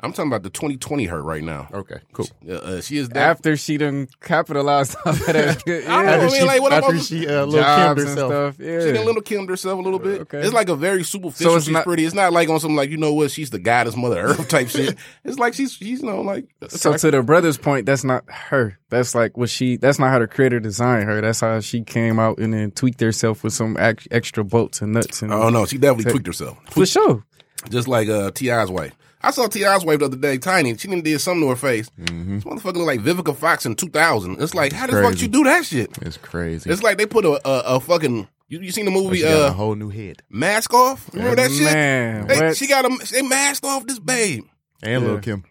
I'm 0.00 0.12
talking 0.12 0.30
about 0.30 0.44
the 0.44 0.50
2020 0.50 1.06
her 1.06 1.20
right 1.20 1.42
now. 1.42 1.68
Okay, 1.72 1.96
cool. 2.12 2.28
Uh, 2.48 2.52
uh, 2.52 2.80
she 2.80 2.98
is 2.98 3.08
that. 3.08 3.16
After 3.30 3.56
she 3.56 3.78
done 3.78 4.06
capitalized 4.20 4.94
off 5.04 5.18
of 5.20 5.26
that, 5.26 5.62
yeah. 5.66 5.74
I 5.76 5.80
don't 5.80 6.06
know, 6.06 6.12
After 6.12 6.26
mean, 6.26 6.34
she, 6.40 6.46
like, 6.46 6.62
what 6.62 6.72
after 6.72 6.90
about- 6.92 7.04
she 7.04 7.26
uh, 7.26 7.44
little 7.46 7.52
jobs 7.64 8.04
Kimmed 8.04 8.08
herself. 8.08 8.54
stuff. 8.54 8.56
She 8.84 8.92
done 8.92 9.04
little 9.06 9.22
kilmed 9.22 9.50
herself 9.50 9.78
a 9.78 9.82
little 9.82 9.98
bit. 9.98 10.20
Okay. 10.20 10.38
It's 10.38 10.52
like 10.52 10.68
a 10.68 10.76
very 10.76 11.02
superficial. 11.02 11.50
So 11.50 11.56
it's 11.56 11.64
she's 11.66 11.72
not- 11.72 11.82
pretty. 11.84 12.04
It's 12.04 12.14
not 12.14 12.32
like 12.32 12.48
on 12.48 12.60
some 12.60 12.76
like 12.76 12.90
you 12.90 12.96
know 12.96 13.12
what 13.12 13.32
she's 13.32 13.50
the 13.50 13.58
goddess 13.58 13.96
mother 13.96 14.20
earth 14.20 14.48
type 14.48 14.68
shit. 14.68 14.96
It's 15.24 15.38
like 15.38 15.54
she's 15.54 15.72
she's 15.72 16.00
you 16.00 16.06
know 16.08 16.20
like 16.20 16.46
So 16.68 16.96
to 16.96 17.10
the 17.10 17.22
brother's 17.24 17.58
point, 17.58 17.84
that's 17.86 18.04
not 18.04 18.22
her. 18.30 18.78
That's 18.90 19.16
like 19.16 19.36
what 19.36 19.50
she. 19.50 19.78
That's 19.78 19.98
not 19.98 20.10
how 20.10 20.20
the 20.20 20.28
creator 20.28 20.60
designed 20.60 21.04
her. 21.08 21.20
That's 21.20 21.40
how 21.40 21.58
she 21.58 21.82
came 21.82 22.20
out 22.20 22.38
and 22.38 22.54
then 22.54 22.70
tweaked 22.70 23.00
herself 23.00 23.42
with 23.42 23.52
some 23.52 23.76
ex- 23.76 24.06
extra 24.12 24.44
bolts 24.44 24.80
and 24.80 24.92
nuts 24.92 25.22
and 25.22 25.32
oh 25.32 25.48
no, 25.50 25.66
she 25.66 25.76
definitely 25.76 26.12
tweaked 26.12 26.26
herself. 26.28 26.56
for 26.70 26.86
sure. 26.86 27.24
Just 27.68 27.88
like 27.88 28.08
uh, 28.08 28.30
T.I.'s 28.30 28.70
wife. 28.70 28.94
I 29.20 29.30
saw 29.32 29.46
T.I.'s 29.48 29.84
wife 29.84 29.98
the 29.98 30.04
other 30.06 30.16
day, 30.16 30.38
tiny. 30.38 30.76
She 30.76 30.86
didn't 30.88 31.04
did 31.04 31.20
something 31.20 31.42
to 31.42 31.48
her 31.50 31.56
face. 31.56 31.90
This 31.96 32.44
motherfucker 32.44 32.76
look 32.76 32.86
like 32.86 33.00
Vivica 33.00 33.34
Fox 33.34 33.66
in 33.66 33.74
2000. 33.74 34.40
It's 34.40 34.54
like 34.54 34.72
how 34.72 34.86
the 34.86 34.92
fuck 34.92 35.02
crazy. 35.06 35.22
you 35.26 35.28
do 35.32 35.44
that 35.44 35.64
shit? 35.64 35.90
It's 36.02 36.16
crazy. 36.16 36.70
It's 36.70 36.82
like 36.82 36.98
they 36.98 37.06
put 37.06 37.24
a 37.24 37.40
a, 37.48 37.76
a 37.76 37.80
fucking. 37.80 38.28
You, 38.50 38.60
you 38.60 38.70
seen 38.70 38.86
the 38.86 38.90
But 38.92 39.02
movie 39.02 39.16
she 39.18 39.22
got 39.24 39.32
a 39.40 39.44
uh, 39.48 39.52
whole 39.52 39.74
new 39.74 39.90
head 39.90 40.22
Mask 40.30 40.72
Off? 40.72 41.10
Remember 41.12 41.36
that 41.36 41.50
shit? 41.50 41.64
Man, 41.64 42.26
They, 42.26 42.40
what? 42.40 42.56
she 42.56 42.66
got 42.66 42.84
a 42.86 43.06
they 43.12 43.20
masked 43.20 43.64
off 43.64 43.86
this 43.86 43.98
babe. 43.98 44.44
and 44.82 45.04
Lil 45.04 45.18
Kim. 45.18 45.44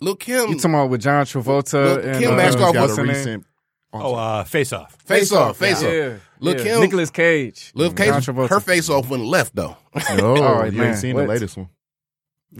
Lil 0.00 0.14
Kim. 0.14 0.50
You 0.50 0.54
talking 0.56 0.70
about 0.74 0.90
with 0.90 1.00
John 1.00 1.24
Travolta 1.24 1.96
Look, 1.96 2.04
and 2.04 2.22
Kim 2.22 2.32
uh, 2.32 2.36
masked 2.36 2.58
Kim's 2.58 2.68
off 2.68 2.74
got 2.74 2.80
what's 2.82 2.92
a 2.92 3.00
her 3.00 3.06
name? 3.06 3.16
recent. 3.16 3.46
Oh, 3.92 4.14
uh, 4.14 4.44
face 4.44 4.72
off. 4.72 4.94
face 5.02 5.32
off, 5.32 5.56
face 5.56 5.78
off. 5.78 5.82
Yeah, 5.92 6.16
Lil' 6.40 6.56
yeah. 6.58 6.62
Kim- 6.64 6.80
Nicolas 6.80 7.10
Cage, 7.10 7.72
Lil 7.74 7.92
Cage, 7.92 8.26
her 8.26 8.60
face 8.60 8.88
off 8.88 9.08
went 9.08 9.24
left 9.24 9.54
though. 9.56 9.76
No, 10.16 10.36
All 10.42 10.58
right, 10.60 10.72
you 10.72 10.78
man. 10.78 10.88
ain't 10.90 10.98
seen 10.98 11.14
What? 11.14 11.22
the 11.22 11.28
latest 11.28 11.56
one. 11.56 11.68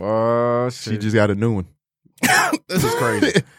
Oh 0.01 0.69
She 0.71 0.91
shit! 0.93 1.01
just 1.01 1.15
got 1.15 1.31
a 1.31 1.35
new 1.35 1.53
one. 1.55 1.67
this 2.69 2.85
is 2.85 2.95
crazy. 2.97 3.43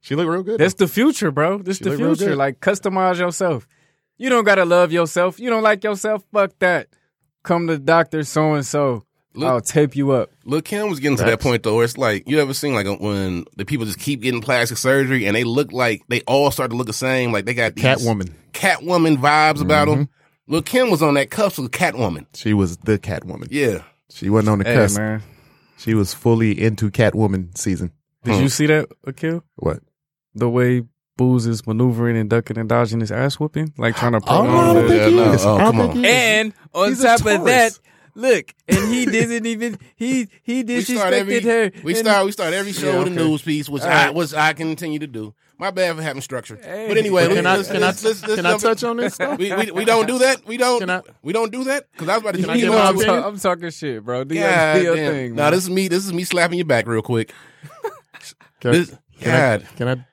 She 0.00 0.14
look 0.14 0.28
real 0.28 0.44
good. 0.44 0.60
That's 0.60 0.74
the 0.74 0.86
future, 0.86 1.32
bro. 1.32 1.58
This 1.58 1.78
She 1.78 1.84
the 1.84 1.90
look 1.90 1.98
real 1.98 2.14
future. 2.14 2.30
good. 2.30 2.38
Like 2.38 2.60
customize 2.60 3.18
yourself. 3.18 3.66
You 4.18 4.28
don't 4.30 4.44
gotta 4.44 4.64
love 4.64 4.92
yourself. 4.92 5.40
You 5.40 5.50
don't 5.50 5.64
like 5.64 5.82
yourself. 5.82 6.22
Fuck 6.32 6.52
that. 6.60 6.86
Come 7.42 7.66
to 7.66 7.76
doctor 7.76 8.22
so 8.22 8.54
and 8.54 8.64
so. 8.64 9.04
Look- 9.34 9.48
I'll 9.48 9.60
tape 9.60 9.96
you 9.96 10.12
up. 10.12 10.30
Look, 10.44 10.64
Kim 10.66 10.88
was 10.88 11.00
getting 11.00 11.16
to 11.16 11.24
that 11.24 11.30
Facts. 11.30 11.42
point 11.42 11.62
though, 11.64 11.74
where 11.74 11.84
it's 11.84 11.98
like 11.98 12.28
you 12.28 12.38
ever 12.38 12.54
seen 12.54 12.72
like 12.72 12.86
when 13.00 13.46
the 13.56 13.64
people 13.64 13.84
just 13.84 13.98
keep 13.98 14.22
getting 14.22 14.40
plastic 14.40 14.78
surgery 14.78 15.26
and 15.26 15.34
they 15.34 15.42
look 15.42 15.72
like 15.72 16.02
they 16.06 16.20
all 16.22 16.52
start 16.52 16.70
to 16.70 16.76
look 16.76 16.86
the 16.86 16.92
same, 16.92 17.32
like 17.32 17.44
they 17.44 17.52
got 17.54 17.74
these 17.74 17.84
Catwoman. 17.84 18.32
Catwoman 18.52 19.16
vibes 19.16 19.60
about 19.60 19.86
them. 19.88 20.04
Mm-hmm. 20.06 20.52
Look, 20.52 20.66
Kim 20.66 20.88
was 20.88 21.02
on 21.02 21.14
that 21.14 21.30
cusp 21.32 21.58
of 21.58 21.72
Catwoman. 21.72 22.26
She 22.32 22.54
was 22.54 22.76
the 22.76 22.96
Catwoman. 22.96 23.48
Yeah, 23.50 23.82
She 24.08 24.30
wasn't 24.30 24.50
on 24.50 24.58
the 24.60 24.64
Hey 24.66 24.74
cusp. 24.76 24.96
man, 24.98 25.22
She 25.76 25.94
was 25.94 26.14
fully 26.14 26.60
into 26.60 26.90
Catwoman 26.90 27.56
season. 27.56 27.92
did 28.24 28.34
you 28.36 28.40
hmm. 28.42 28.46
see 28.48 28.66
that, 28.66 28.88
Akil? 29.06 29.44
What? 29.56 29.80
The 30.34 30.48
way 30.48 30.82
Booze 31.16 31.46
is 31.46 31.66
maneuvering 31.66 32.16
and 32.16 32.28
ducking 32.28 32.58
and 32.58 32.68
dodging 32.68 33.00
his 33.00 33.10
ass 33.10 33.40
whooping, 33.40 33.72
like 33.78 33.96
trying 33.96 34.12
to. 34.12 34.18
Oh, 34.26 34.42
I 34.42 34.46
prolong 34.46 34.74
don't 34.74 34.82
the- 34.82 34.88
think 34.88 35.00
yeah, 35.00 35.08
he 35.08 35.16
no, 35.16 35.32
is. 35.32 35.46
oh, 35.46 35.56
I 35.56 35.58
come 35.60 35.80
on. 35.80 36.04
And 36.04 36.52
on 36.74 36.88
He's 36.90 37.02
top 37.02 37.20
of 37.20 37.44
that, 37.44 37.78
look, 38.14 38.54
and 38.68 38.92
he 38.92 39.06
didn't 39.06 39.46
even 39.46 39.78
he 39.94 40.28
he 40.42 40.62
we 40.62 40.82
start 40.82 41.12
disrespected 41.12 41.12
every 41.12 41.40
her. 41.40 41.70
we 41.82 41.94
start 41.94 42.26
we 42.26 42.32
start 42.32 42.52
every 42.52 42.72
show 42.72 42.92
Yeah, 42.92 42.98
with 42.98 43.08
a 43.08 43.10
news 43.10 43.42
piece, 43.42 43.68
which 43.68 43.82
All 43.82 43.88
I 43.88 44.06
right. 44.06 44.14
which 44.14 44.34
I 44.34 44.52
continue 44.52 44.98
to 44.98 45.06
do. 45.06 45.34
My 45.58 45.70
bad 45.70 45.96
for 45.96 46.02
having 46.02 46.20
structure, 46.20 46.56
Hey. 46.62 46.86
but 46.88 46.98
anyway, 46.98 47.28
can 47.28 47.46
I 47.46 47.62
can 47.62 47.82
I 47.82 47.92
can 47.92 48.44
I 48.46 48.58
touch 48.58 48.84
on 48.84 48.98
this? 48.98 49.16
Though? 49.16 49.36
We, 49.36 49.54
we, 49.54 49.70
we 49.70 49.84
don't 49.86 50.06
do 50.06 50.18
that. 50.18 50.44
We 50.46 50.58
don't. 50.58 50.80
Can 50.80 50.90
I- 50.90 51.02
we 51.22 51.32
don't 51.32 51.50
do 51.50 51.64
that 51.64 51.90
because 51.92 52.08
I 52.10 52.14
was 52.18 52.22
about 52.22 52.34
to. 52.34 52.40
Can 52.42 52.50
I 52.50 52.54
you 52.56 52.60
get 52.62 52.66
know 52.72 52.78
my 52.78 52.90
what 52.92 53.08
I'm, 53.08 53.14
I'm 53.14 53.22
ta- 53.22 53.28
I'm 53.28 53.38
talking 53.38 53.70
shit, 53.70 54.04
bro. 54.04 54.24
Do 54.24 54.34
your, 54.34 54.44
God 54.50 54.82
your 54.82 54.96
damn. 54.96 55.12
thing. 55.12 55.34
Now 55.34 55.44
man. 55.44 55.52
this 55.52 55.64
is 55.64 55.70
me. 55.70 55.88
This 55.88 56.04
is 56.04 56.12
me 56.12 56.24
slapping 56.24 56.58
your 56.58 56.66
back 56.66 56.86
real 56.86 57.00
quick. 57.02 57.32
Can, 58.60 58.72
This, 58.72 58.94
can 59.20 59.30
I, 59.34 59.58
God, 59.58 59.66
can 59.76 59.88
I? 59.88 60.06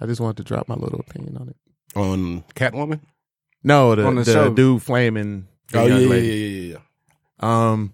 I 0.00 0.06
just 0.06 0.20
wanted 0.20 0.36
to 0.38 0.44
drop 0.44 0.68
my 0.68 0.74
little 0.76 1.00
opinion 1.00 1.36
on 1.38 1.48
it. 1.48 1.56
on 1.96 2.44
Catwoman. 2.54 3.00
No, 3.64 3.94
the, 3.96 4.04
On 4.06 4.14
the 4.14 4.22
the, 4.22 4.32
show. 4.32 4.52
dude 4.54 4.82
flaming. 4.82 5.48
the 5.72 5.80
Oh 5.80 5.86
yeah, 5.86 5.92
young 5.94 6.02
yeah, 6.02 6.08
lady. 6.08 6.26
yeah, 6.28 6.60
yeah, 6.60 6.76
yeah. 7.42 7.70
Um, 7.70 7.92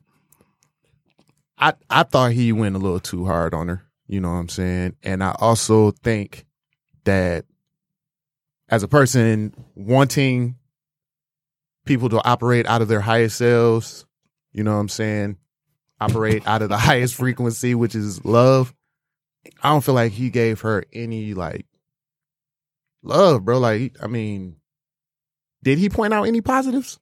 I 1.58 1.72
I 1.88 2.02
thought 2.02 2.32
he 2.32 2.52
went 2.52 2.76
a 2.76 2.78
little 2.78 3.00
too 3.00 3.24
hard 3.24 3.54
on 3.54 3.68
her. 3.68 3.82
You 4.06 4.20
know 4.20 4.28
what 4.32 4.38
I'm 4.38 4.48
saying? 4.50 4.96
And 5.02 5.22
I 5.24 5.34
also 5.38 5.90
think 5.92 6.44
that 7.04 7.44
as 8.68 8.82
a 8.82 8.88
person 8.88 9.54
wanting 9.74 10.56
people 11.84 12.08
to 12.08 12.24
operate 12.24 12.66
out 12.66 12.82
of 12.82 12.88
their 12.88 13.00
highest 13.00 13.36
selves, 13.36 14.06
you 14.52 14.64
know 14.64 14.74
what 14.74 14.80
I'm 14.80 14.88
saying? 14.88 15.36
Operate 16.00 16.46
out 16.46 16.62
of 16.62 16.68
the 16.68 16.78
highest 16.78 17.14
frequency, 17.14 17.74
which 17.74 17.94
is 17.94 18.24
love. 18.24 18.74
I 19.62 19.70
don't 19.70 19.84
feel 19.84 19.94
like 19.94 20.12
he 20.12 20.30
gave 20.30 20.62
her 20.62 20.84
any 20.92 21.34
like 21.34 21.66
love, 23.02 23.44
bro. 23.44 23.58
Like, 23.58 23.96
I 24.02 24.06
mean, 24.06 24.56
did 25.62 25.78
he 25.78 25.88
point 25.88 26.14
out 26.14 26.24
any 26.26 26.40
positives 26.40 26.98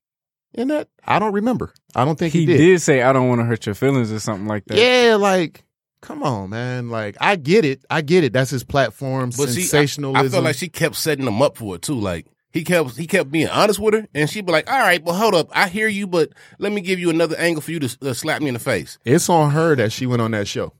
in 0.53 0.69
that? 0.69 0.89
I 1.07 1.19
don't 1.19 1.33
remember. 1.33 1.73
I 1.95 2.05
don't 2.05 2.19
think 2.19 2.33
he, 2.33 2.47
did. 2.47 2.59
he 2.59 2.67
did. 2.67 2.73
did. 2.73 2.83
say, 2.83 3.03
"I 3.03 3.13
don't 3.13 3.29
want 3.29 3.41
to 3.41 3.45
hurt 3.45 3.67
your 3.67 3.75
feelings" 3.75 4.13
or 4.13 4.19
something 4.19 4.47
like 4.47 4.65
that. 4.67 4.77
Yeah, 4.77 5.17
like, 5.17 5.65
come 6.03 6.23
on, 6.23 6.51
man. 6.51 6.91
Like, 6.91 7.17
I 7.21 7.37
get 7.37 7.65
it. 7.65 7.83
I 7.89 8.03
get 8.03 8.25
it. 8.25 8.35
That's 8.35 8.51
his 8.51 8.65
platform. 8.65 9.31
But 9.31 9.49
see, 9.49 9.63
I- 9.63 9.65
sensationalism. 9.65 10.27
I, 10.27 10.29
felt 10.29 10.45
like 10.45 10.57
she 10.57 10.69
kept 10.69 10.97
setting 10.97 11.27
him 11.27 11.41
up 11.41 11.57
for 11.57 11.77
it 11.77 11.83
too. 11.83 11.99
Like 11.99 12.27
he 12.53 12.65
kept 12.65 12.97
he 12.99 13.07
kept 13.07 13.31
being 13.31 13.49
honest 13.49 13.79
with 13.81 13.95
her, 13.95 14.07
and 14.15 14.29
she'd 14.29 14.45
be 14.45 14.53
like, 14.53 14.71
"All 14.71 14.79
right, 14.79 15.03
well, 15.03 15.15
hold 15.15 15.35
up, 15.35 15.49
I 15.53 15.69
hear 15.69 15.89
you, 15.89 16.07
but 16.07 16.29
let 16.59 16.71
me 16.71 16.83
give 16.83 16.99
you 16.99 17.09
another 17.09 17.37
angle 17.39 17.63
for 17.63 17.71
you 17.71 17.81
to 17.81 18.11
uh, 18.11 18.13
slap 18.13 18.43
me 18.43 18.49
in 18.49 18.55
the 18.55 18.61
face." 18.61 18.99
it's 19.07 19.31
on 19.31 19.53
her 19.53 19.75
that 19.77 19.91
she 19.91 20.05
went 20.07 20.21
on 20.21 20.33
that 20.33 20.47
show, 20.47 20.75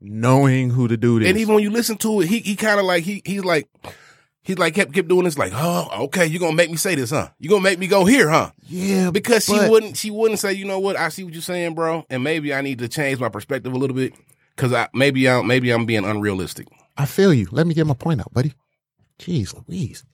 knowing 0.00 0.70
who 0.70 0.88
to 0.88 0.96
do 0.96 1.18
is. 1.18 1.28
And 1.28 1.36
even 1.38 1.54
when 1.54 1.62
you 1.62 1.70
listen 1.70 1.98
to 1.98 2.22
it, 2.22 2.28
he 2.28 2.38
he 2.40 2.56
kind 2.56 2.80
of 2.80 2.86
like 2.86 3.04
he 3.04 3.22
he's 3.24 3.44
like. 3.44 3.68
He 4.44 4.56
like 4.56 4.74
kept 4.74 4.92
kept 4.92 5.06
doing 5.06 5.22
this 5.22 5.38
like, 5.38 5.52
oh, 5.54 5.88
okay, 6.06 6.26
you're 6.26 6.40
gonna 6.40 6.56
make 6.56 6.68
me 6.68 6.76
say 6.76 6.96
this, 6.96 7.10
huh? 7.10 7.28
You 7.38 7.48
gonna 7.48 7.62
make 7.62 7.78
me 7.78 7.86
go 7.86 8.04
here, 8.04 8.28
huh? 8.28 8.50
yeah, 8.66 9.12
Because 9.12 9.44
she 9.44 9.52
wouldn't 9.52 9.96
she 9.96 10.10
wouldn't 10.10 10.40
say, 10.40 10.52
you 10.52 10.64
know 10.64 10.80
what, 10.80 10.96
I 10.96 11.10
see 11.10 11.22
what 11.22 11.32
you're 11.32 11.42
saying, 11.42 11.76
bro, 11.76 12.04
and 12.10 12.24
maybe 12.24 12.52
I 12.52 12.60
need 12.60 12.80
to 12.80 12.88
change 12.88 13.20
my 13.20 13.28
perspective 13.28 13.72
a 13.72 13.76
little 13.76 13.94
bit. 13.94 14.14
Cause 14.56 14.72
I 14.72 14.88
maybe 14.92 15.28
I 15.28 15.42
maybe 15.42 15.70
I'm 15.70 15.86
being 15.86 16.04
unrealistic. 16.04 16.68
I 16.96 17.06
feel 17.06 17.32
you. 17.32 17.48
Let 17.50 17.66
me 17.66 17.74
get 17.74 17.86
my 17.86 17.94
point 17.94 18.20
out, 18.20 18.32
buddy. 18.32 18.52
Jeez 19.18 19.54
Louise. 19.66 20.04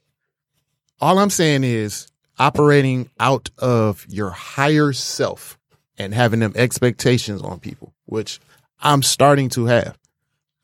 All 1.00 1.18
I'm 1.18 1.30
saying 1.30 1.64
is 1.64 2.08
operating 2.38 3.10
out 3.18 3.50
of 3.58 4.06
your 4.08 4.30
higher 4.30 4.92
self 4.92 5.58
and 5.96 6.14
having 6.14 6.40
them 6.40 6.52
expectations 6.54 7.42
on 7.42 7.58
people, 7.58 7.94
which 8.06 8.40
I'm 8.80 9.02
starting 9.02 9.48
to 9.50 9.66
have. 9.66 9.98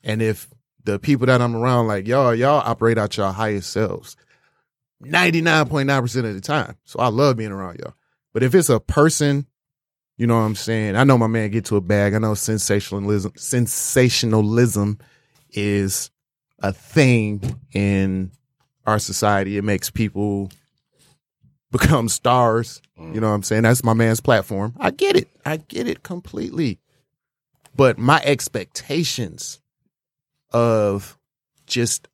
And 0.03 0.21
if 0.21 0.47
the 0.83 0.99
people 0.99 1.27
that 1.27 1.41
I'm 1.41 1.55
around, 1.55 1.87
like 1.87 2.07
y'all, 2.07 2.33
y'all 2.33 2.61
operate 2.65 2.97
out 2.97 3.17
your 3.17 3.31
highest 3.31 3.71
selves 3.71 4.15
99.9% 5.03 6.25
of 6.25 6.33
the 6.33 6.41
time. 6.41 6.77
So 6.85 6.99
I 6.99 7.07
love 7.07 7.37
being 7.37 7.51
around 7.51 7.79
y'all. 7.79 7.95
But 8.33 8.43
if 8.43 8.55
it's 8.55 8.69
a 8.69 8.79
person, 8.79 9.47
you 10.17 10.27
know 10.27 10.35
what 10.35 10.45
I'm 10.45 10.55
saying? 10.55 10.95
I 10.95 11.03
know 11.03 11.17
my 11.17 11.27
man 11.27 11.49
get 11.51 11.65
to 11.65 11.75
a 11.75 11.81
bag. 11.81 12.13
I 12.13 12.19
know 12.19 12.33
sensationalism 12.35 13.33
sensationalism 13.35 14.99
is 15.51 16.09
a 16.59 16.71
thing 16.71 17.59
in 17.73 18.31
our 18.85 18.99
society. 18.99 19.57
It 19.57 19.63
makes 19.63 19.89
people 19.89 20.51
become 21.71 22.07
stars. 22.07 22.81
You 22.97 23.19
know 23.19 23.27
what 23.27 23.35
I'm 23.35 23.43
saying? 23.43 23.63
That's 23.63 23.83
my 23.83 23.93
man's 23.93 24.21
platform. 24.21 24.73
I 24.79 24.91
get 24.91 25.17
it. 25.17 25.29
I 25.45 25.57
get 25.57 25.87
it 25.87 26.01
completely. 26.03 26.79
But 27.75 27.97
my 27.97 28.21
expectations 28.23 29.59
of 30.53 31.17
just 31.67 32.07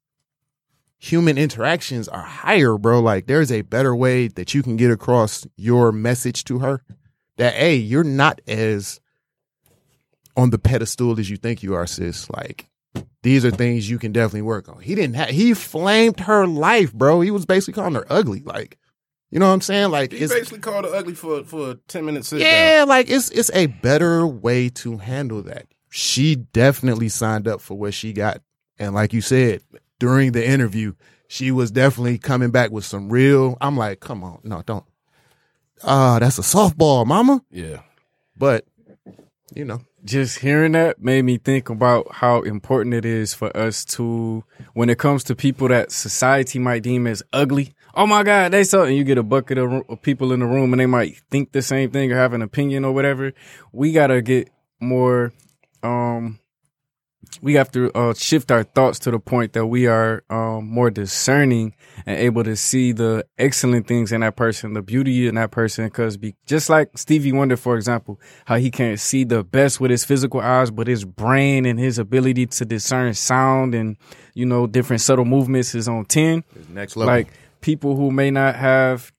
human 0.98 1.38
interactions 1.38 2.08
are 2.08 2.24
higher, 2.24 2.80
bro. 2.80 3.00
Like 3.00 3.28
there's 3.28 3.52
a 3.52 3.62
better 3.62 3.96
way 3.96 4.28
that 4.28 4.56
you 4.56 4.64
can 4.64 4.76
get 4.76 4.90
across 4.90 5.46
your 5.56 5.92
message 5.92 6.44
to 6.46 6.60
her 6.60 6.84
that 7.38 7.54
hey, 7.54 7.76
you're 7.76 8.04
not 8.04 8.42
as 8.48 9.00
on 10.38 10.50
the 10.50 10.60
pedestal 10.60 11.20
as 11.20 11.30
you 11.30 11.38
think 11.38 11.64
you 11.64 11.76
are, 11.76 11.88
sis. 11.88 12.30
Like 12.30 12.68
these 13.24 13.46
are 13.46 13.52
things 13.52 13.90
you 13.90 14.00
can 14.00 14.12
definitely 14.12 14.42
work 14.42 14.70
on. 14.70 14.82
He 14.82 14.96
didn't 14.96 15.16
have 15.16 15.30
he 15.30 15.54
flamed 15.54 16.20
her 16.22 16.48
life, 16.48 16.94
bro. 16.94 17.22
He 17.22 17.32
was 17.32 17.46
basically 17.46 17.74
calling 17.82 17.96
her 17.96 18.06
ugly. 18.10 18.42
Like, 18.42 18.78
you 19.30 19.40
know 19.40 19.48
what 19.48 19.54
I'm 19.54 19.62
saying? 19.62 19.92
Like 19.92 20.12
He 20.12 20.20
it's 20.20 20.34
basically 20.34 20.60
called 20.60 20.86
her 20.86 20.94
ugly 20.94 21.14
for 21.14 21.44
for 21.44 21.72
a 21.72 21.76
ten 21.88 22.06
minute 22.06 22.26
sit 22.26 22.40
down. 22.40 22.48
yeah, 22.48 22.86
like 22.88 23.10
it's 23.10 23.30
it's 23.30 23.52
a 23.54 23.68
better 23.68 24.26
way 24.26 24.70
to 24.70 24.98
handle 24.98 25.42
that. 25.44 25.68
She 25.90 26.36
definitely 26.36 27.10
signed 27.10 27.48
up 27.48 27.62
for 27.62 27.78
what 27.78 27.94
she 27.94 28.14
got. 28.14 28.42
And 28.80 28.96
like 28.96 29.14
you 29.14 29.22
said, 29.22 29.62
during 30.00 30.32
the 30.32 30.46
interview, 30.48 30.94
she 31.28 31.52
was 31.52 31.70
definitely 31.70 32.18
coming 32.18 32.50
back 32.50 32.72
with 32.72 32.86
some 32.86 33.10
real 33.10 33.58
I'm 33.62 33.78
like, 33.78 34.00
come 34.00 34.24
on, 34.24 34.40
no, 34.44 34.64
don't. 34.66 34.86
Ah, 35.84 36.20
that's 36.20 36.38
a 36.38 36.42
softball, 36.42 37.06
mama. 37.06 37.42
Yeah. 37.52 37.82
But 38.38 38.66
you 39.54 39.66
know, 39.66 39.82
just 40.04 40.40
hearing 40.40 40.72
that 40.72 41.02
made 41.02 41.24
me 41.24 41.38
think 41.38 41.70
about 41.70 42.08
how 42.12 42.42
important 42.42 42.96
it 42.96 43.06
is 43.06 43.34
for 43.34 43.56
us 43.56 43.86
to 43.86 44.44
when 44.74 44.90
it 44.90 44.98
comes 44.98 45.24
to 45.26 45.36
people 45.36 45.68
that 45.68 45.92
society 45.92 46.58
might 46.60 46.84
deem 46.84 47.06
as 47.06 47.22
ugly 47.34 47.74
oh 47.94 48.08
my 48.08 48.24
god 48.24 48.52
they 48.52 48.64
so 48.64 48.84
and 48.84 48.96
you 48.96 49.04
get 49.04 49.18
a 49.18 49.24
bucket 49.24 49.58
of, 49.58 49.72
of 49.90 50.02
people 50.02 50.32
in 50.32 50.40
the 50.40 50.46
room 50.46 50.74
and 50.74 50.80
they 50.80 50.86
might 50.86 51.18
think 51.30 51.52
the 51.52 51.62
same 51.62 51.92
thing 51.92 52.12
or 52.12 52.16
have 52.16 52.34
an 52.34 52.42
opinion 52.42 52.84
or 52.86 52.94
whatever 52.94 53.34
we 53.72 53.92
gotta 53.92 54.22
get 54.22 54.50
more 54.80 55.32
um 55.84 56.40
we 57.42 57.54
have 57.54 57.72
to 57.72 57.92
uh, 57.96 58.14
shift 58.14 58.52
our 58.52 58.64
thoughts 58.64 59.00
to 59.00 59.12
the 59.12 59.20
point 59.20 59.54
that 59.54 59.66
we 59.66 59.88
are 59.88 60.24
um, 60.30 60.68
more 60.68 60.90
discerning 60.90 61.76
and 62.06 62.20
able 62.20 62.44
to 62.44 62.56
see 62.56 62.92
the 62.92 63.26
excellent 63.38 63.88
things 63.88 64.12
in 64.12 64.22
that 64.22 64.36
person, 64.36 64.74
the 64.74 64.82
beauty 64.82 65.28
in 65.28 65.36
that 65.36 65.52
person. 65.52 65.86
Because 65.86 66.18
be, 66.18 66.36
just 66.46 66.70
like 66.70 66.98
Stevie 66.98 67.32
Wonder, 67.32 67.58
for 67.58 67.76
example, 67.76 68.20
how 68.46 68.58
he 68.58 68.72
can't 68.72 69.00
see 69.00 69.24
the 69.24 69.44
best 69.44 69.80
with 69.80 69.92
his 69.92 70.04
physical 70.04 70.40
eyes, 70.40 70.72
but 70.72 70.88
his 70.88 71.06
brain 71.06 71.66
and 71.66 71.80
his 71.80 72.00
ability 72.00 72.48
to 72.48 72.66
discern 72.66 73.14
sound 73.14 73.76
and 73.76 73.98
you 74.34 74.46
know 74.46 74.68
different 74.68 75.02
subtle 75.02 75.26
movements 75.26 75.76
is 75.76 75.88
on 75.88 76.06
ten. 76.06 76.44
next 76.70 76.96
level. 76.98 77.14
Like 77.14 77.28
people 77.62 77.96
who 77.96 78.12
may 78.12 78.32
not 78.32 78.56
have 78.56 79.12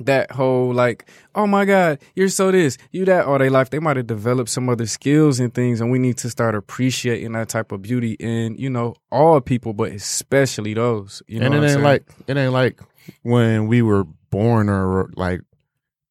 that 0.00 0.30
whole 0.32 0.72
like, 0.72 1.08
oh 1.34 1.46
my 1.46 1.64
God, 1.64 1.98
you're 2.14 2.28
so 2.28 2.50
this, 2.50 2.78
you 2.92 3.04
that 3.06 3.26
all 3.26 3.38
their 3.38 3.50
life, 3.50 3.70
they 3.70 3.78
might 3.78 3.96
have 3.96 4.06
developed 4.06 4.50
some 4.50 4.68
other 4.68 4.86
skills 4.86 5.40
and 5.40 5.52
things, 5.52 5.80
and 5.80 5.90
we 5.90 5.98
need 5.98 6.18
to 6.18 6.30
start 6.30 6.54
appreciating 6.54 7.32
that 7.32 7.48
type 7.48 7.72
of 7.72 7.82
beauty 7.82 8.12
in, 8.14 8.56
you 8.56 8.70
know, 8.70 8.94
all 9.10 9.40
people, 9.40 9.72
but 9.72 9.92
especially 9.92 10.74
those. 10.74 11.22
You 11.26 11.40
know 11.40 11.46
and 11.46 11.54
it 11.54 11.58
ain't 11.58 11.70
saying? 11.70 11.84
like 11.84 12.08
it 12.26 12.36
ain't 12.36 12.52
like 12.52 12.80
when 13.22 13.66
we 13.66 13.82
were 13.82 14.04
born 14.30 14.68
or 14.68 15.10
like 15.14 15.40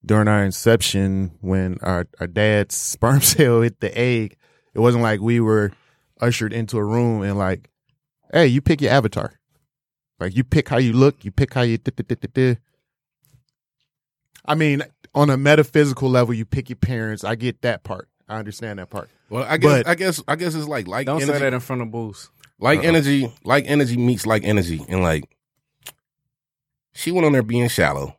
during 0.05 0.27
our 0.27 0.43
inception 0.43 1.31
when 1.41 1.77
our, 1.81 2.07
our 2.19 2.27
dad's 2.27 2.75
sperm 2.77 3.21
cell 3.21 3.61
hit 3.61 3.79
the 3.79 3.95
egg. 3.97 4.35
It 4.73 4.79
wasn't 4.79 5.03
like 5.03 5.21
we 5.21 5.39
were 5.39 5.71
ushered 6.21 6.53
into 6.53 6.77
a 6.77 6.83
room 6.83 7.21
and 7.23 7.37
like, 7.37 7.69
hey, 8.31 8.47
you 8.47 8.61
pick 8.61 8.81
your 8.81 8.91
avatar. 8.91 9.33
Like 10.19 10.35
you 10.35 10.43
pick 10.43 10.69
how 10.69 10.77
you 10.77 10.93
look, 10.93 11.23
you 11.23 11.31
pick 11.31 11.53
how 11.53 11.61
you. 11.61 11.77
I 14.47 14.55
mean, 14.55 14.83
on 15.13 15.29
a 15.29 15.37
metaphysical 15.37 16.09
level, 16.09 16.33
you 16.33 16.45
pick 16.45 16.69
your 16.69 16.77
parents. 16.77 17.23
I 17.23 17.35
get 17.35 17.61
that 17.61 17.83
part. 17.83 18.07
I 18.29 18.37
understand 18.37 18.79
that 18.79 18.89
part. 18.89 19.09
Well, 19.29 19.43
I 19.47 19.57
guess 19.57 19.83
But- 19.83 19.87
I 19.87 19.95
guess 19.95 20.23
I 20.27 20.35
guess 20.35 20.55
it's 20.55 20.67
like 20.67 20.87
like 20.87 21.05
Don't 21.05 21.21
energy, 21.21 21.33
say 21.33 21.39
that 21.45 21.53
in 21.53 21.59
front 21.59 21.81
of 21.81 21.91
Boost. 21.91 22.29
like 22.59 22.79
uh-uh. 22.79 22.85
energy, 22.87 23.33
like 23.43 23.65
energy 23.67 23.97
meets 23.97 24.25
like 24.25 24.43
energy, 24.43 24.83
and 24.87 25.01
like 25.01 25.25
she 26.93 27.11
went 27.11 27.25
on 27.25 27.31
there 27.33 27.43
being 27.43 27.67
shallow. 27.67 28.15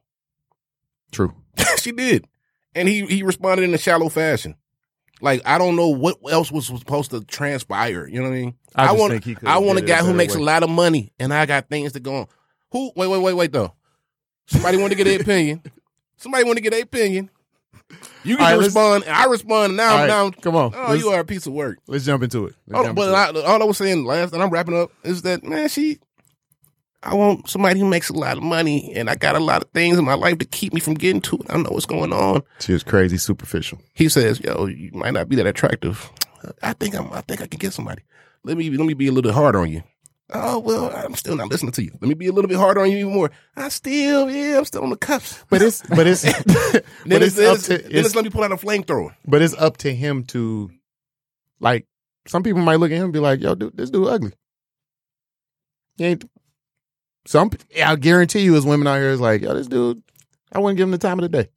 True. 1.12 1.34
she 1.78 1.92
did, 1.92 2.26
and 2.74 2.88
he 2.88 3.06
he 3.06 3.22
responded 3.22 3.64
in 3.64 3.74
a 3.74 3.78
shallow 3.78 4.08
fashion. 4.08 4.54
Like 5.20 5.42
I 5.46 5.58
don't 5.58 5.76
know 5.76 5.88
what 5.88 6.16
else 6.30 6.52
was 6.52 6.66
supposed 6.66 7.10
to 7.10 7.24
transpire. 7.24 8.06
You 8.06 8.18
know 8.22 8.28
what 8.28 8.36
I 8.36 8.40
mean? 8.40 8.54
I 8.74 8.86
just 8.88 8.98
want 8.98 9.12
think 9.12 9.24
he 9.24 9.34
could've 9.34 9.48
I 9.48 9.58
want 9.58 9.78
a 9.78 9.80
did 9.80 9.90
it 9.90 9.92
a 9.92 9.96
guy 9.96 10.06
who 10.06 10.14
makes 10.14 10.34
way. 10.36 10.42
a 10.42 10.44
lot 10.44 10.62
of 10.62 10.70
money, 10.70 11.12
and 11.18 11.32
I 11.34 11.44
got 11.46 11.68
things 11.68 11.92
to 11.92 12.00
go 12.00 12.14
on. 12.16 12.26
Who? 12.72 12.92
Wait, 12.94 13.08
wait, 13.08 13.20
wait, 13.22 13.32
wait 13.34 13.52
though. 13.52 13.74
Somebody 14.46 14.78
want 14.78 14.92
to 14.92 14.96
get 14.96 15.04
their 15.04 15.20
opinion. 15.20 15.62
Somebody 16.18 16.44
want 16.44 16.56
to 16.56 16.62
get 16.62 16.70
their 16.70 16.82
opinion. 16.82 17.30
You 18.22 18.36
can 18.36 18.44
All 18.44 18.52
right, 18.52 18.58
respond. 18.58 19.04
I 19.04 19.24
respond 19.26 19.76
now. 19.76 19.92
All 19.92 19.98
right, 19.98 20.06
now, 20.06 20.30
come 20.30 20.56
on. 20.56 20.72
Oh, 20.74 20.92
you 20.92 21.08
are 21.08 21.20
a 21.20 21.24
piece 21.24 21.46
of 21.46 21.52
work. 21.52 21.78
Let's 21.86 22.04
jump 22.04 22.22
into 22.22 22.46
it. 22.46 22.54
Let's 22.66 22.88
Oh, 22.88 22.92
but. 22.92 23.14
I, 23.14 23.40
all 23.42 23.62
I 23.62 23.64
was 23.64 23.78
saying 23.78 24.04
last, 24.04 24.34
and 24.34 24.42
I'm 24.42 24.50
wrapping 24.50 24.76
up, 24.76 24.90
is 25.04 25.22
that 25.22 25.42
man, 25.44 25.68
she. 25.68 25.98
I 27.00 27.14
want 27.14 27.48
somebody 27.48 27.78
who 27.78 27.86
makes 27.86 28.08
a 28.08 28.12
lot 28.12 28.36
of 28.36 28.42
money, 28.42 28.92
and 28.94 29.08
I 29.08 29.14
got 29.14 29.36
a 29.36 29.40
lot 29.40 29.62
of 29.62 29.70
things 29.70 29.98
in 29.98 30.04
my 30.04 30.14
life 30.14 30.38
to 30.38 30.44
keep 30.44 30.74
me 30.74 30.80
from 30.80 30.94
getting 30.94 31.20
to 31.22 31.36
it. 31.36 31.46
I 31.48 31.56
know 31.56 31.70
what's 31.70 31.86
going 31.86 32.12
on. 32.12 32.42
she 32.58 32.72
was 32.72 32.82
crazy 32.82 33.16
superficial. 33.16 33.78
He 33.94 34.08
says, 34.08 34.40
"Yo, 34.40 34.66
you 34.66 34.90
might 34.92 35.12
not 35.14 35.28
be 35.28 35.36
that 35.36 35.46
attractive. 35.46 36.10
I 36.62 36.72
think 36.72 36.96
I'm. 36.96 37.10
I 37.12 37.20
think 37.22 37.40
I 37.40 37.46
can 37.46 37.58
get 37.58 37.72
somebody. 37.72 38.02
Let 38.42 38.56
me 38.56 38.68
let 38.70 38.86
me 38.86 38.94
be 38.94 39.06
a 39.06 39.12
little 39.12 39.32
harder 39.32 39.60
on 39.60 39.70
you. 39.70 39.82
Oh 40.30 40.58
well, 40.58 40.92
I'm 40.94 41.14
still 41.14 41.36
not 41.36 41.48
listening 41.48 41.72
to 41.72 41.82
you. 41.82 41.90
Let 42.00 42.08
me 42.08 42.14
be 42.14 42.26
a 42.26 42.32
little 42.32 42.48
bit 42.48 42.58
harder 42.58 42.80
on 42.80 42.90
you 42.90 42.98
even 42.98 43.14
more. 43.14 43.30
I 43.56 43.70
still, 43.70 44.30
yeah, 44.30 44.58
I'm 44.58 44.64
still 44.66 44.82
on 44.82 44.90
the 44.90 44.96
cuffs. 44.96 45.42
But 45.48 45.62
it's 45.62 45.82
but 45.82 46.06
it's 46.06 46.22
Then 46.42 46.42
but 47.06 47.22
it's, 47.22 47.38
it's 47.38 47.38
up 47.38 47.54
it's, 47.54 47.66
to 47.68 47.78
then 47.78 47.86
it's, 47.86 48.06
it's 48.08 48.14
let 48.14 48.24
me 48.24 48.30
pull 48.30 48.44
out 48.44 48.52
a 48.52 48.56
flamethrower. 48.56 49.14
but 49.26 49.40
it's 49.40 49.54
up 49.54 49.78
to 49.78 49.94
him 49.94 50.24
to 50.24 50.70
like 51.60 51.86
some 52.26 52.42
people 52.42 52.60
might 52.60 52.76
look 52.76 52.90
at 52.90 52.98
him 52.98 53.04
and 53.04 53.12
be 53.12 53.20
like, 53.20 53.40
yo, 53.40 53.54
dude, 53.54 53.74
this 53.74 53.88
dude 53.88 54.06
ugly. 54.06 54.32
He 55.96 56.04
ain't 56.04 56.24
some 57.26 57.50
I 57.82 57.96
guarantee 57.96 58.40
you 58.40 58.54
as 58.56 58.66
women 58.66 58.86
out 58.86 58.96
here 58.96 59.10
is 59.10 59.20
like, 59.20 59.40
yo, 59.40 59.54
this 59.54 59.66
dude, 59.66 60.02
I 60.52 60.58
wouldn't 60.58 60.76
give 60.76 60.84
him 60.84 60.92
the 60.92 60.98
time 60.98 61.18
of 61.18 61.22
the 61.22 61.28
day. 61.28 61.48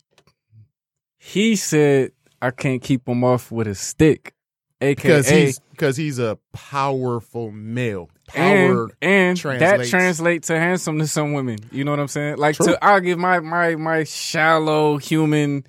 He 1.17 1.55
said, 1.55 2.11
"I 2.41 2.51
can't 2.51 2.81
keep 2.81 3.07
him 3.07 3.23
off 3.23 3.51
with 3.51 3.67
a 3.67 3.75
stick." 3.75 4.33
Because 4.79 5.27
AKA, 5.27 5.45
he's 5.45 5.59
because 5.59 5.95
he's 5.95 6.17
a 6.17 6.39
powerful 6.51 7.51
male. 7.51 8.09
And 8.35 8.73
Power 8.73 8.91
and 9.01 9.37
that 9.37 9.41
translates. 9.41 9.89
translates 9.89 10.47
to 10.47 10.59
handsome 10.59 10.99
to 10.99 11.07
some 11.07 11.33
women. 11.33 11.57
You 11.71 11.83
know 11.83 11.91
what 11.91 11.99
I'm 11.99 12.07
saying? 12.07 12.37
Like 12.37 12.55
True. 12.55 12.67
to 12.67 12.83
I'll 12.83 12.99
give 12.99 13.19
my 13.19 13.39
my 13.39 13.75
my 13.75 14.03
shallow 14.03 14.97
human 14.97 15.65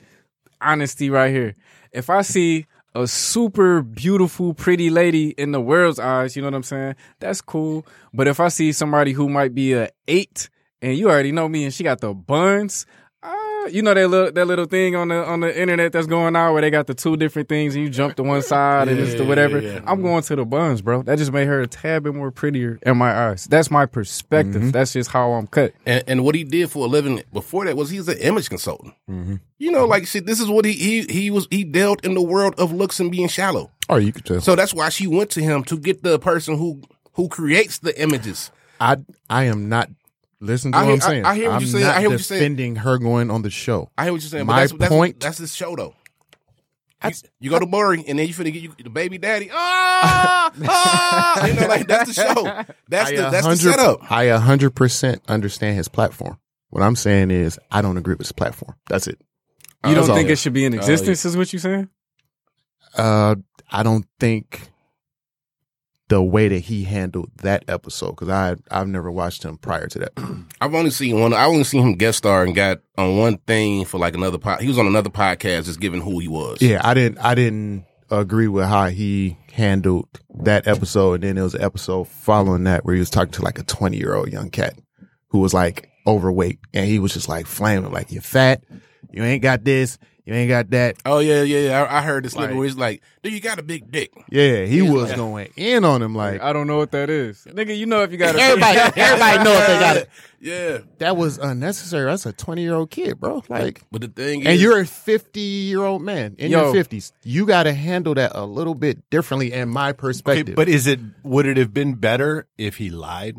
honesty 0.60 1.10
right 1.10 1.32
here. 1.32 1.54
If 1.92 2.10
I 2.10 2.22
see 2.22 2.66
a 2.94 3.06
super 3.06 3.82
beautiful, 3.82 4.54
pretty 4.54 4.90
lady 4.90 5.30
in 5.30 5.52
the 5.52 5.60
world's 5.60 5.98
eyes, 5.98 6.36
you 6.36 6.42
know 6.42 6.48
what 6.48 6.54
I'm 6.54 6.62
saying? 6.62 6.94
That's 7.20 7.40
cool. 7.40 7.86
But 8.12 8.28
if 8.28 8.40
I 8.40 8.48
see 8.48 8.72
somebody 8.72 9.12
who 9.12 9.28
might 9.28 9.54
be 9.54 9.72
a 9.72 9.88
eight, 10.08 10.48
and 10.80 10.96
you 10.96 11.08
already 11.08 11.32
know 11.32 11.48
me, 11.48 11.64
and 11.64 11.72
she 11.72 11.84
got 11.84 12.00
the 12.00 12.12
buns. 12.12 12.86
You 13.70 13.82
know 13.82 13.94
that 13.94 14.08
little 14.08 14.32
that 14.32 14.46
little 14.46 14.64
thing 14.66 14.96
on 14.96 15.08
the 15.08 15.24
on 15.24 15.40
the 15.40 15.60
internet 15.60 15.92
that's 15.92 16.06
going 16.06 16.34
on 16.36 16.52
where 16.52 16.62
they 16.62 16.70
got 16.70 16.86
the 16.86 16.94
two 16.94 17.16
different 17.16 17.48
things 17.48 17.74
and 17.74 17.84
you 17.84 17.90
jump 17.90 18.16
to 18.16 18.22
one 18.22 18.42
side 18.42 18.88
and 18.88 18.98
it's 18.98 19.14
the 19.14 19.24
whatever. 19.24 19.60
yeah, 19.60 19.74
yeah. 19.74 19.80
I'm 19.86 20.02
going 20.02 20.22
to 20.22 20.36
the 20.36 20.44
buns, 20.44 20.82
bro. 20.82 21.02
That 21.02 21.18
just 21.18 21.32
made 21.32 21.46
her 21.46 21.60
a 21.60 21.66
tad 21.66 22.02
bit 22.02 22.14
more 22.14 22.30
prettier 22.30 22.78
in 22.82 22.96
my 22.96 23.28
eyes. 23.28 23.44
That's 23.44 23.70
my 23.70 23.86
perspective. 23.86 24.62
Mm-hmm. 24.62 24.70
That's 24.70 24.92
just 24.92 25.10
how 25.10 25.32
I'm 25.32 25.46
cut. 25.46 25.72
And, 25.86 26.04
and 26.06 26.24
what 26.24 26.34
he 26.34 26.44
did 26.44 26.70
for 26.70 26.86
a 26.86 26.88
living 26.88 27.22
before 27.32 27.64
that 27.64 27.76
was 27.76 27.90
he 27.90 27.98
was 27.98 28.08
an 28.08 28.18
image 28.18 28.48
consultant. 28.48 28.94
Mm-hmm. 29.08 29.36
You 29.58 29.70
know, 29.70 29.84
like 29.86 30.06
shit. 30.06 30.26
This 30.26 30.40
is 30.40 30.48
what 30.48 30.64
he 30.64 30.72
he 30.72 31.02
he 31.02 31.30
was. 31.30 31.46
He 31.50 31.64
dealt 31.64 32.04
in 32.04 32.14
the 32.14 32.22
world 32.22 32.54
of 32.58 32.72
looks 32.72 33.00
and 33.00 33.10
being 33.10 33.28
shallow. 33.28 33.70
Oh, 33.88 33.96
you 33.96 34.12
could 34.12 34.24
tell. 34.24 34.40
So 34.40 34.56
that's 34.56 34.74
why 34.74 34.88
she 34.88 35.06
went 35.06 35.30
to 35.30 35.40
him 35.42 35.64
to 35.64 35.78
get 35.78 36.02
the 36.02 36.18
person 36.18 36.56
who 36.56 36.82
who 37.14 37.28
creates 37.28 37.78
the 37.78 38.00
images. 38.00 38.50
I 38.80 38.96
I 39.30 39.44
am 39.44 39.68
not 39.68 39.88
listen 40.42 40.72
to 40.72 40.78
I 40.78 40.80
what 40.82 40.86
hear- 40.86 40.94
I'm 40.94 41.00
saying. 41.00 41.24
I- 41.24 41.30
I 41.30 41.34
hear 41.36 41.48
what 41.48 41.54
I'm 41.56 41.60
you're 41.62 41.70
saying. 41.70 41.84
not 41.84 41.96
I 41.96 42.00
hear 42.00 42.08
what 42.08 42.12
you're 42.12 42.18
saying. 42.20 42.40
defending 42.40 42.76
her 42.76 42.98
going 42.98 43.30
on 43.30 43.42
the 43.42 43.50
show. 43.50 43.90
I 43.96 44.04
hear 44.04 44.12
what 44.12 44.20
you're 44.22 44.28
saying. 44.28 44.46
My 44.46 44.52
but 44.54 44.60
that's, 44.60 44.72
that's, 44.72 44.88
point- 44.90 45.20
That's 45.20 45.38
this 45.38 45.54
show 45.54 45.74
though. 45.76 45.94
You, 47.04 47.10
you 47.40 47.50
go 47.50 47.58
to 47.58 47.66
Maury 47.66 48.04
and 48.06 48.16
then 48.16 48.28
you 48.28 48.32
finna 48.34 48.52
get 48.52 48.62
you 48.62 48.72
the 48.80 48.88
baby 48.88 49.18
daddy. 49.18 49.50
Ah, 49.52 50.52
ah, 50.68 51.46
you 51.46 51.54
know, 51.54 51.66
like 51.66 51.88
that's 51.88 52.14
the 52.14 52.22
show. 52.22 52.44
That's 52.88 53.10
I 53.10 53.16
the 53.16 53.22
that's 53.30 53.46
the 53.46 53.56
setup. 53.56 54.10
I 54.12 54.24
a 54.24 54.38
hundred 54.38 54.76
percent 54.76 55.20
understand 55.26 55.76
his 55.76 55.88
platform. 55.88 56.38
What 56.70 56.82
I'm 56.84 56.94
saying 56.94 57.30
is 57.32 57.58
I 57.72 57.82
don't 57.82 57.96
agree 57.96 58.14
with 58.14 58.26
his 58.26 58.32
platform. 58.32 58.76
That's 58.88 59.06
it. 59.08 59.18
You 59.84 59.94
That's 59.94 59.94
don't 60.06 60.10
all. 60.10 60.16
think 60.16 60.30
it 60.30 60.36
should 60.38 60.52
be 60.52 60.64
in 60.64 60.74
existence? 60.74 61.24
Is 61.24 61.36
what 61.36 61.52
you 61.52 61.58
saying? 61.58 61.88
Uh, 62.96 63.34
I 63.70 63.82
don't 63.82 64.06
think 64.20 64.70
the 66.12 66.22
way 66.22 66.46
that 66.46 66.58
he 66.58 66.84
handled 66.84 67.30
that 67.36 67.64
episode 67.68 68.10
because 68.10 68.28
I 68.28 68.56
I've 68.70 68.86
never 68.86 69.10
watched 69.10 69.42
him 69.44 69.56
prior 69.56 69.86
to 69.86 69.98
that. 70.00 70.12
I've 70.60 70.74
only 70.74 70.90
seen 70.90 71.18
one. 71.18 71.32
I 71.32 71.46
only 71.46 71.64
seen 71.64 71.82
him 71.82 71.94
guest 71.94 72.18
star 72.18 72.44
and 72.44 72.54
got 72.54 72.80
on 72.98 73.16
one 73.16 73.38
thing 73.38 73.86
for 73.86 73.96
like 73.96 74.14
another 74.14 74.36
pod. 74.36 74.60
He 74.60 74.68
was 74.68 74.76
on 74.78 74.86
another 74.86 75.08
podcast, 75.08 75.64
just 75.64 75.80
given 75.80 76.02
who 76.02 76.18
he 76.18 76.28
was. 76.28 76.60
yeah, 76.60 76.82
I 76.84 76.92
didn't 76.92 77.16
I 77.16 77.34
didn't 77.34 77.86
agree 78.10 78.46
with 78.46 78.66
how 78.66 78.88
he 78.88 79.38
handled 79.52 80.06
that 80.40 80.66
episode, 80.66 81.14
and 81.14 81.22
then 81.22 81.34
there 81.36 81.44
was 81.44 81.54
an 81.54 81.62
episode 81.62 82.08
following 82.08 82.64
that 82.64 82.84
where 82.84 82.94
he 82.94 83.00
was 83.00 83.08
talking 83.08 83.32
to 83.32 83.42
like 83.42 83.58
a 83.58 83.62
twenty 83.62 83.96
year 83.96 84.14
old 84.14 84.30
young 84.30 84.50
cat 84.50 84.74
who 85.28 85.38
was 85.38 85.54
like 85.54 85.88
overweight, 86.06 86.58
and 86.74 86.84
he 86.84 86.98
was 86.98 87.14
just 87.14 87.30
like 87.30 87.46
flaming 87.46 87.90
like 87.90 88.12
you're 88.12 88.20
fat, 88.20 88.62
you 89.10 89.22
ain't 89.22 89.42
got 89.42 89.64
this, 89.64 89.96
you 90.24 90.34
ain't 90.34 90.48
got 90.48 90.70
that. 90.70 90.96
Oh 91.04 91.18
yeah, 91.18 91.42
yeah. 91.42 91.58
yeah. 91.68 91.82
I, 91.82 91.98
I 91.98 92.02
heard 92.02 92.24
this 92.24 92.34
Like- 92.36 92.50
nigga 92.50 92.56
where 92.56 92.66
he's 92.66 92.76
like, 92.76 93.02
"Dude, 93.22 93.32
you 93.32 93.40
got 93.40 93.58
a 93.58 93.62
big 93.62 93.90
dick." 93.90 94.12
Yeah, 94.30 94.64
he 94.64 94.80
was 94.82 95.12
going 95.12 95.50
in 95.56 95.84
on 95.84 96.00
him 96.02 96.14
like 96.14 96.40
I 96.40 96.52
don't 96.52 96.66
know 96.66 96.76
what 96.78 96.92
that 96.92 97.10
is, 97.10 97.46
nigga. 97.50 97.76
You 97.76 97.86
know 97.86 98.02
if 98.02 98.12
you 98.12 98.18
got 98.18 98.36
everybody. 98.36 98.78
everybody 99.00 99.44
know 99.44 99.52
if 99.52 99.66
they 99.66 99.78
got 99.80 99.96
it. 99.96 100.08
Yeah, 100.44 100.78
That 100.98 101.16
was 101.16 101.38
unnecessary. 101.38 102.06
That's 102.06 102.26
a 102.26 102.32
twenty 102.32 102.62
year 102.62 102.74
old 102.74 102.90
kid, 102.90 103.20
bro. 103.20 103.44
Like. 103.48 103.82
but 103.92 104.00
the 104.00 104.08
thing 104.08 104.40
And 104.44 104.56
is, 104.56 104.60
you're 104.60 104.80
a 104.80 104.84
50 104.84 105.38
year 105.40 105.84
old 105.84 106.02
man 106.02 106.34
in 106.36 106.50
Yo. 106.50 106.72
your 106.72 106.82
50s. 106.84 107.12
You 107.22 107.46
got 107.46 107.62
to 107.62 107.72
handle 107.72 108.14
that 108.14 108.32
a 108.34 108.44
little 108.44 108.74
bit 108.74 109.08
differently 109.08 109.52
in 109.52 109.68
my 109.68 109.90
Okay, 109.90 109.98
perspective. 109.98 110.56
but 110.56 110.68
is 110.68 110.88
it 110.88 110.98
would 111.22 111.46
it 111.46 111.56
have 111.58 111.72
been 111.72 111.94
better 111.94 112.48
if 112.58 112.78
he 112.78 112.90
lied? 112.90 113.36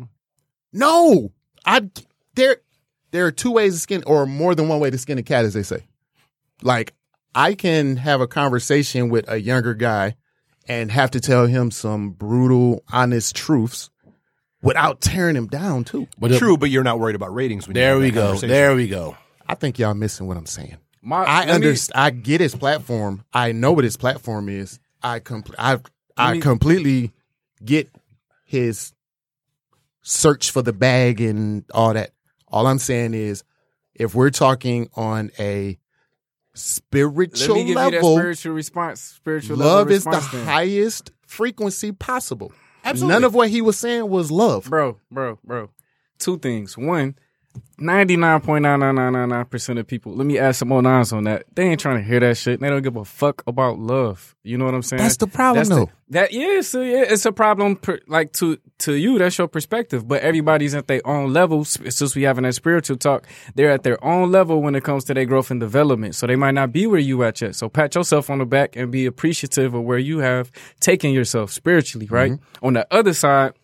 no, 0.72 1.30
I 1.66 1.90
there 2.34 2.56
there 3.10 3.26
are 3.26 3.30
two 3.32 3.50
ways 3.52 3.74
to 3.74 3.80
skin 3.80 4.02
or 4.06 4.24
more 4.26 4.54
than 4.54 4.68
one 4.68 4.80
way 4.80 4.90
to 4.90 4.96
skin 4.98 5.18
a 5.18 5.22
cat 5.22 5.44
as 5.44 5.52
they 5.54 5.62
say. 5.62 5.84
Like 6.62 6.94
I 7.34 7.54
can 7.54 7.96
have 7.96 8.20
a 8.20 8.26
conversation 8.26 9.08
with 9.08 9.28
a 9.28 9.40
younger 9.40 9.74
guy 9.74 10.16
and 10.68 10.90
have 10.90 11.10
to 11.12 11.20
tell 11.20 11.46
him 11.46 11.70
some 11.70 12.10
brutal 12.10 12.82
honest 12.92 13.34
truths 13.36 13.90
without 14.62 15.00
tearing 15.00 15.36
him 15.36 15.46
down 15.46 15.84
too. 15.84 16.08
but 16.18 16.30
the- 16.30 16.38
True, 16.38 16.56
but 16.56 16.70
you're 16.70 16.84
not 16.84 16.98
worried 16.98 17.16
about 17.16 17.34
ratings. 17.34 17.66
When 17.68 17.76
you 17.76 17.80
There 17.82 17.98
we 17.98 18.10
go. 18.10 18.34
There 18.36 18.74
we 18.74 18.88
go. 18.88 19.16
I 19.46 19.54
think 19.54 19.78
y'all 19.78 19.92
missing 19.94 20.26
what 20.26 20.36
I'm 20.38 20.46
saying. 20.46 20.78
My, 21.02 21.22
I 21.24 21.46
understand. 21.48 22.00
I 22.00 22.08
get 22.10 22.40
his 22.40 22.54
platform. 22.54 23.24
I 23.34 23.52
know 23.52 23.72
what 23.72 23.84
his 23.84 23.98
platform 23.98 24.48
is. 24.48 24.78
I 25.02 25.20
compl- 25.20 25.54
I 25.58 25.78
I 26.16 26.32
me- 26.34 26.40
completely 26.40 27.12
get 27.62 27.90
his 28.46 28.94
search 30.02 30.50
for 30.50 30.62
the 30.62 30.72
bag 30.72 31.20
and 31.20 31.64
all 31.74 31.92
that. 31.92 32.12
All 32.48 32.66
I'm 32.66 32.78
saying 32.78 33.12
is, 33.12 33.44
if 33.94 34.14
we're 34.14 34.30
talking 34.30 34.88
on 34.96 35.30
a 35.38 35.66
Let 35.66 35.78
spiritual 36.54 37.56
me 37.56 37.60
give 37.62 37.68
you 37.68 37.74
that 37.74 37.92
level, 37.92 38.16
spiritual 38.16 38.52
response. 38.54 39.00
Spiritual 39.00 39.56
love 39.56 39.88
level 39.88 39.92
is 39.92 40.04
the 40.04 40.28
then. 40.32 40.46
highest 40.46 41.10
frequency 41.26 41.92
possible. 41.92 42.52
Absolutely. 42.84 43.14
None 43.14 43.24
of 43.24 43.34
what 43.34 43.48
he 43.48 43.62
was 43.62 43.78
saying 43.78 44.08
was 44.08 44.30
love. 44.30 44.68
bro, 44.68 44.98
bro, 45.10 45.38
bro. 45.44 45.70
Two 46.18 46.38
things. 46.38 46.76
One, 46.78 47.16
99.99999% 47.80 49.80
of 49.80 49.86
people, 49.86 50.14
let 50.14 50.26
me 50.26 50.38
add 50.38 50.52
some 50.52 50.68
more 50.68 50.80
nines 50.80 51.12
on 51.12 51.24
that. 51.24 51.44
They 51.54 51.64
ain't 51.64 51.80
trying 51.80 51.96
to 51.96 52.04
hear 52.04 52.20
that 52.20 52.36
shit. 52.36 52.60
They 52.60 52.68
don't 52.68 52.82
give 52.82 52.94
a 52.96 53.04
fuck 53.04 53.42
about 53.46 53.80
love. 53.80 54.36
You 54.44 54.58
know 54.58 54.64
what 54.64 54.74
I'm 54.74 54.82
saying? 54.82 55.02
That's 55.02 55.16
the 55.16 55.26
problem, 55.26 55.68
the- 55.68 55.74
though. 55.74 55.90
that 56.10 56.32
yeah, 56.32 56.60
so 56.60 56.82
yeah, 56.82 57.04
it's 57.08 57.26
a 57.26 57.32
problem. 57.32 57.74
Per, 57.76 57.98
like 58.06 58.32
to 58.34 58.58
to 58.80 58.94
you, 58.94 59.18
that's 59.18 59.38
your 59.38 59.48
perspective. 59.48 60.06
But 60.06 60.22
everybody's 60.22 60.74
at 60.74 60.86
their 60.86 61.04
own 61.06 61.32
level. 61.32 61.64
Since 61.64 62.14
we 62.14 62.22
having 62.22 62.44
that 62.44 62.54
spiritual 62.54 62.96
talk, 62.96 63.26
they're 63.56 63.72
at 63.72 63.82
their 63.82 64.02
own 64.04 64.30
level 64.30 64.62
when 64.62 64.76
it 64.76 64.84
comes 64.84 65.02
to 65.04 65.14
their 65.14 65.24
growth 65.24 65.50
and 65.50 65.58
development. 65.58 66.14
So 66.14 66.26
they 66.28 66.36
might 66.36 66.54
not 66.54 66.70
be 66.72 66.86
where 66.86 67.00
you 67.00 67.24
at 67.24 67.40
yet. 67.40 67.56
So 67.56 67.68
pat 67.68 67.94
yourself 67.94 68.30
on 68.30 68.38
the 68.38 68.46
back 68.46 68.76
and 68.76 68.92
be 68.92 69.04
appreciative 69.06 69.74
of 69.74 69.82
where 69.82 69.98
you 69.98 70.18
have 70.18 70.52
taken 70.78 71.10
yourself 71.10 71.50
spiritually. 71.50 72.06
Right 72.08 72.32
mm-hmm. 72.32 72.66
on 72.66 72.74
the 72.74 72.86
other 72.92 73.14
side, 73.14 73.54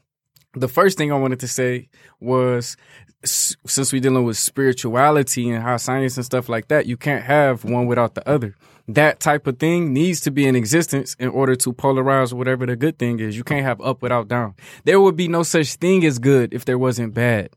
the 0.54 0.68
first 0.68 0.98
thing 0.98 1.12
I 1.12 1.16
wanted 1.16 1.40
to 1.40 1.48
say 1.48 1.88
was 2.18 2.76
s- 3.08 3.09
since 3.24 3.92
we're 3.92 4.00
dealing 4.00 4.24
with 4.24 4.38
spirituality 4.38 5.50
and 5.50 5.62
how 5.62 5.76
science 5.76 6.16
and 6.16 6.24
stuff 6.24 6.48
like 6.48 6.68
that, 6.68 6.86
you 6.86 6.96
can't 6.96 7.24
have 7.24 7.64
one 7.64 7.86
without 7.86 8.14
the 8.14 8.26
other. 8.28 8.54
That 8.88 9.20
type 9.20 9.46
of 9.46 9.58
thing 9.58 9.92
needs 9.92 10.20
to 10.22 10.30
be 10.30 10.46
in 10.46 10.56
existence 10.56 11.14
in 11.18 11.28
order 11.28 11.54
to 11.56 11.72
polarize 11.72 12.32
whatever 12.32 12.66
the 12.66 12.76
good 12.76 12.98
thing 12.98 13.20
is. 13.20 13.36
You 13.36 13.44
can't 13.44 13.64
have 13.64 13.80
up 13.80 14.02
without 14.02 14.28
down. 14.28 14.54
There 14.84 15.00
would 15.00 15.16
be 15.16 15.28
no 15.28 15.42
such 15.42 15.74
thing 15.74 16.04
as 16.04 16.18
good 16.18 16.52
if 16.52 16.64
there 16.64 16.78
wasn't 16.78 17.14
bad. 17.14 17.50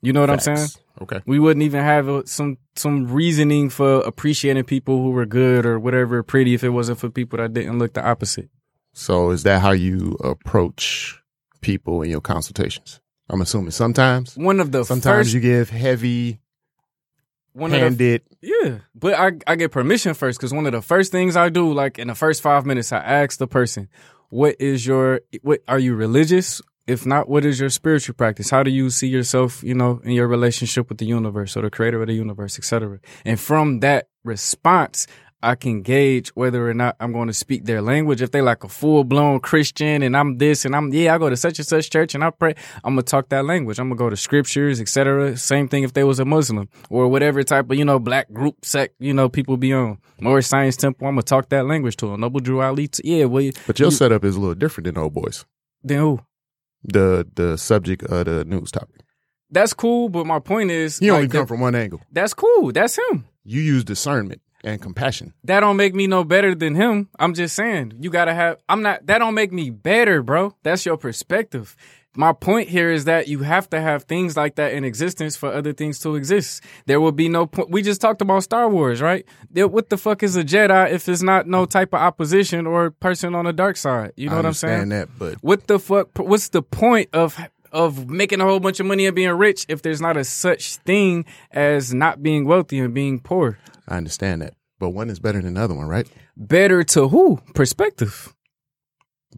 You 0.00 0.12
know 0.12 0.20
what 0.20 0.30
I'm 0.30 0.40
saying? 0.40 0.68
Okay. 1.02 1.20
We 1.26 1.38
wouldn't 1.38 1.64
even 1.64 1.82
have 1.82 2.08
uh, 2.08 2.22
some 2.24 2.58
some 2.76 3.08
reasoning 3.08 3.68
for 3.68 4.00
appreciating 4.00 4.64
people 4.64 5.02
who 5.02 5.10
were 5.10 5.26
good 5.26 5.66
or 5.66 5.78
whatever 5.78 6.22
pretty 6.22 6.54
if 6.54 6.62
it 6.62 6.70
wasn't 6.70 6.98
for 6.98 7.10
people 7.10 7.38
that 7.38 7.52
didn't 7.52 7.78
look 7.78 7.94
the 7.94 8.04
opposite. 8.04 8.48
So 8.92 9.30
is 9.30 9.42
that 9.42 9.60
how 9.60 9.72
you 9.72 10.16
approach 10.22 11.20
people 11.62 12.02
in 12.02 12.10
your 12.10 12.20
consultations? 12.20 13.00
I'm 13.28 13.40
assuming 13.40 13.70
sometimes. 13.70 14.36
One 14.36 14.60
of 14.60 14.72
the 14.72 14.84
Sometimes 14.84 15.26
first 15.26 15.34
you 15.34 15.40
give 15.40 15.70
heavy 15.70 16.40
one 17.52 17.72
of 17.72 17.78
the 17.78 17.84
handed. 17.84 18.22
Yeah, 18.42 18.78
but 18.94 19.14
I 19.14 19.32
I 19.46 19.56
get 19.56 19.70
permission 19.72 20.14
first 20.14 20.38
because 20.38 20.52
one 20.52 20.66
of 20.66 20.72
the 20.72 20.82
first 20.82 21.10
things 21.12 21.36
I 21.36 21.48
do, 21.48 21.72
like 21.72 21.98
in 21.98 22.08
the 22.08 22.14
first 22.14 22.42
five 22.42 22.66
minutes, 22.66 22.92
I 22.92 22.98
ask 22.98 23.38
the 23.38 23.46
person, 23.46 23.88
"What 24.28 24.56
is 24.60 24.86
your? 24.86 25.20
What 25.42 25.62
are 25.68 25.78
you 25.78 25.94
religious? 25.94 26.60
If 26.86 27.06
not, 27.06 27.30
what 27.30 27.46
is 27.46 27.58
your 27.58 27.70
spiritual 27.70 28.14
practice? 28.14 28.50
How 28.50 28.62
do 28.62 28.70
you 28.70 28.90
see 28.90 29.06
yourself? 29.06 29.62
You 29.62 29.74
know, 29.74 30.00
in 30.04 30.10
your 30.10 30.28
relationship 30.28 30.90
with 30.90 30.98
the 30.98 31.06
universe 31.06 31.56
or 31.56 31.62
the 31.62 31.70
creator 31.70 32.02
of 32.02 32.08
the 32.08 32.14
universe, 32.14 32.58
etc." 32.58 32.98
And 33.24 33.40
from 33.40 33.80
that 33.80 34.08
response. 34.24 35.06
I 35.44 35.54
can 35.56 35.82
gauge 35.82 36.30
whether 36.30 36.68
or 36.68 36.72
not 36.74 36.96
I'm 36.98 37.12
going 37.12 37.28
to 37.28 37.34
speak 37.34 37.64
their 37.66 37.82
language. 37.82 38.22
If 38.22 38.30
they 38.30 38.40
like 38.40 38.64
a 38.64 38.68
full 38.68 39.04
blown 39.04 39.40
Christian 39.40 40.02
and 40.02 40.16
I'm 40.16 40.38
this 40.38 40.64
and 40.64 40.74
I'm 40.74 40.92
yeah, 40.92 41.14
I 41.14 41.18
go 41.18 41.28
to 41.28 41.36
such 41.36 41.58
and 41.58 41.66
such 41.68 41.90
church 41.90 42.14
and 42.14 42.24
I 42.24 42.30
pray, 42.30 42.54
I'm 42.82 42.94
gonna 42.94 43.02
talk 43.02 43.28
that 43.28 43.44
language. 43.44 43.78
I'm 43.78 43.88
gonna 43.90 43.98
go 43.98 44.08
to 44.08 44.16
scriptures, 44.16 44.80
etc. 44.80 45.36
Same 45.36 45.68
thing 45.68 45.82
if 45.82 45.92
they 45.92 46.02
was 46.04 46.18
a 46.18 46.24
Muslim 46.24 46.68
or 46.88 47.08
whatever 47.08 47.42
type 47.42 47.70
of 47.70 47.76
you 47.76 47.84
know 47.84 47.98
black 47.98 48.32
group 48.32 48.64
sect 48.64 48.94
you 48.98 49.12
know 49.12 49.28
people 49.28 49.56
be 49.56 49.72
on. 49.74 49.98
Moorish 50.20 50.46
Science 50.46 50.76
Temple, 50.76 51.06
I'm 51.08 51.14
gonna 51.14 51.22
talk 51.22 51.50
that 51.50 51.66
language 51.66 51.96
to 51.98 52.06
them. 52.06 52.20
Noble 52.20 52.40
Drew 52.40 52.62
Ali, 52.62 52.88
yeah, 53.04 53.26
well, 53.26 53.50
But 53.66 53.78
your 53.78 53.90
setup 53.90 54.24
is 54.24 54.36
a 54.36 54.40
little 54.40 54.54
different 54.54 54.86
than 54.86 54.96
old 54.96 55.12
boys. 55.14 55.44
then 55.82 55.98
who? 55.98 56.20
The 56.84 57.26
the 57.34 57.58
subject 57.58 58.02
of 58.04 58.26
the 58.26 58.44
news 58.44 58.70
topic. 58.70 59.00
That's 59.50 59.72
cool, 59.74 60.08
but 60.08 60.26
my 60.26 60.38
point 60.38 60.70
is, 60.70 61.00
You 61.02 61.12
only 61.12 61.24
like, 61.24 61.32
come 61.32 61.40
that- 61.42 61.48
from 61.48 61.60
one 61.60 61.74
angle. 61.74 62.00
that's 62.10 62.34
cool. 62.34 62.72
That's 62.72 62.98
him. 62.98 63.24
You 63.44 63.60
use 63.60 63.84
discernment 63.84 64.40
and 64.64 64.80
compassion. 64.80 65.34
that 65.44 65.60
don't 65.60 65.76
make 65.76 65.94
me 65.94 66.06
no 66.06 66.24
better 66.24 66.54
than 66.54 66.74
him. 66.74 67.08
I'm 67.18 67.34
just 67.34 67.54
saying, 67.54 67.94
you 68.00 68.10
gotta 68.10 68.34
have. 68.34 68.58
I'm 68.68 68.82
not. 68.82 69.06
That 69.06 69.18
don't 69.18 69.34
make 69.34 69.52
me 69.52 69.70
better, 69.70 70.22
bro. 70.22 70.56
That's 70.62 70.84
your 70.86 70.96
perspective. 70.96 71.76
My 72.16 72.32
point 72.32 72.68
here 72.68 72.92
is 72.92 73.06
that 73.06 73.26
you 73.26 73.40
have 73.40 73.68
to 73.70 73.80
have 73.80 74.04
things 74.04 74.36
like 74.36 74.54
that 74.54 74.72
in 74.72 74.84
existence 74.84 75.36
for 75.36 75.52
other 75.52 75.72
things 75.72 75.98
to 76.00 76.14
exist. 76.14 76.62
There 76.86 77.00
will 77.00 77.10
be 77.10 77.28
no 77.28 77.44
point. 77.46 77.70
We 77.70 77.82
just 77.82 78.00
talked 78.00 78.22
about 78.22 78.44
Star 78.44 78.68
Wars, 78.68 79.02
right? 79.02 79.26
What 79.52 79.90
the 79.90 79.96
fuck 79.96 80.22
is 80.22 80.36
a 80.36 80.44
Jedi 80.44 80.92
if 80.92 81.08
it's 81.08 81.22
not 81.22 81.48
no 81.48 81.66
type 81.66 81.92
of 81.92 82.00
opposition 82.00 82.68
or 82.68 82.92
person 82.92 83.34
on 83.34 83.46
the 83.46 83.52
dark 83.52 83.76
side? 83.76 84.12
You 84.16 84.28
know 84.28 84.34
I 84.34 84.38
what 84.38 84.46
I'm 84.46 84.52
saying? 84.54 84.90
that, 84.90 85.08
but 85.18 85.38
What 85.42 85.66
the 85.66 85.80
fuck? 85.80 86.16
What's 86.16 86.50
the 86.50 86.62
point 86.62 87.08
of 87.12 87.36
of 87.74 88.08
making 88.08 88.40
a 88.40 88.44
whole 88.44 88.60
bunch 88.60 88.80
of 88.80 88.86
money 88.86 89.04
and 89.04 89.14
being 89.14 89.30
rich 89.32 89.66
if 89.68 89.82
there's 89.82 90.00
not 90.00 90.16
a 90.16 90.24
such 90.24 90.76
thing 90.76 91.26
as 91.50 91.92
not 91.92 92.22
being 92.22 92.46
wealthy 92.46 92.78
and 92.78 92.94
being 92.94 93.18
poor? 93.18 93.58
I 93.86 93.96
understand 93.96 94.40
that. 94.42 94.54
But 94.78 94.90
one 94.90 95.10
is 95.10 95.18
better 95.18 95.42
than 95.42 95.54
the 95.54 95.60
other 95.60 95.74
one, 95.74 95.88
right? 95.88 96.08
Better 96.36 96.84
to 96.84 97.08
who? 97.08 97.40
Perspective. 97.54 98.34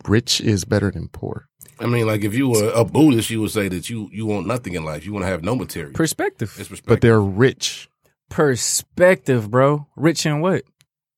Rich 0.06 0.40
is 0.40 0.64
better 0.64 0.90
than 0.90 1.08
poor. 1.08 1.48
I 1.80 1.86
mean, 1.86 2.06
like 2.06 2.24
if 2.24 2.34
you 2.34 2.50
were 2.50 2.70
a 2.70 2.84
Buddhist, 2.84 3.30
you 3.30 3.40
would 3.40 3.50
say 3.50 3.68
that 3.68 3.90
you 3.90 4.08
you 4.12 4.26
want 4.26 4.46
nothing 4.46 4.74
in 4.74 4.84
life. 4.84 5.04
You 5.04 5.12
want 5.12 5.24
to 5.24 5.28
have 5.28 5.42
no 5.42 5.54
material. 5.56 5.92
Perspective. 5.92 6.54
It's 6.58 6.68
perspective. 6.68 6.86
But 6.86 7.00
they're 7.00 7.20
rich. 7.20 7.88
Perspective, 8.30 9.50
bro. 9.50 9.86
Rich 9.96 10.26
in 10.26 10.40
what? 10.40 10.64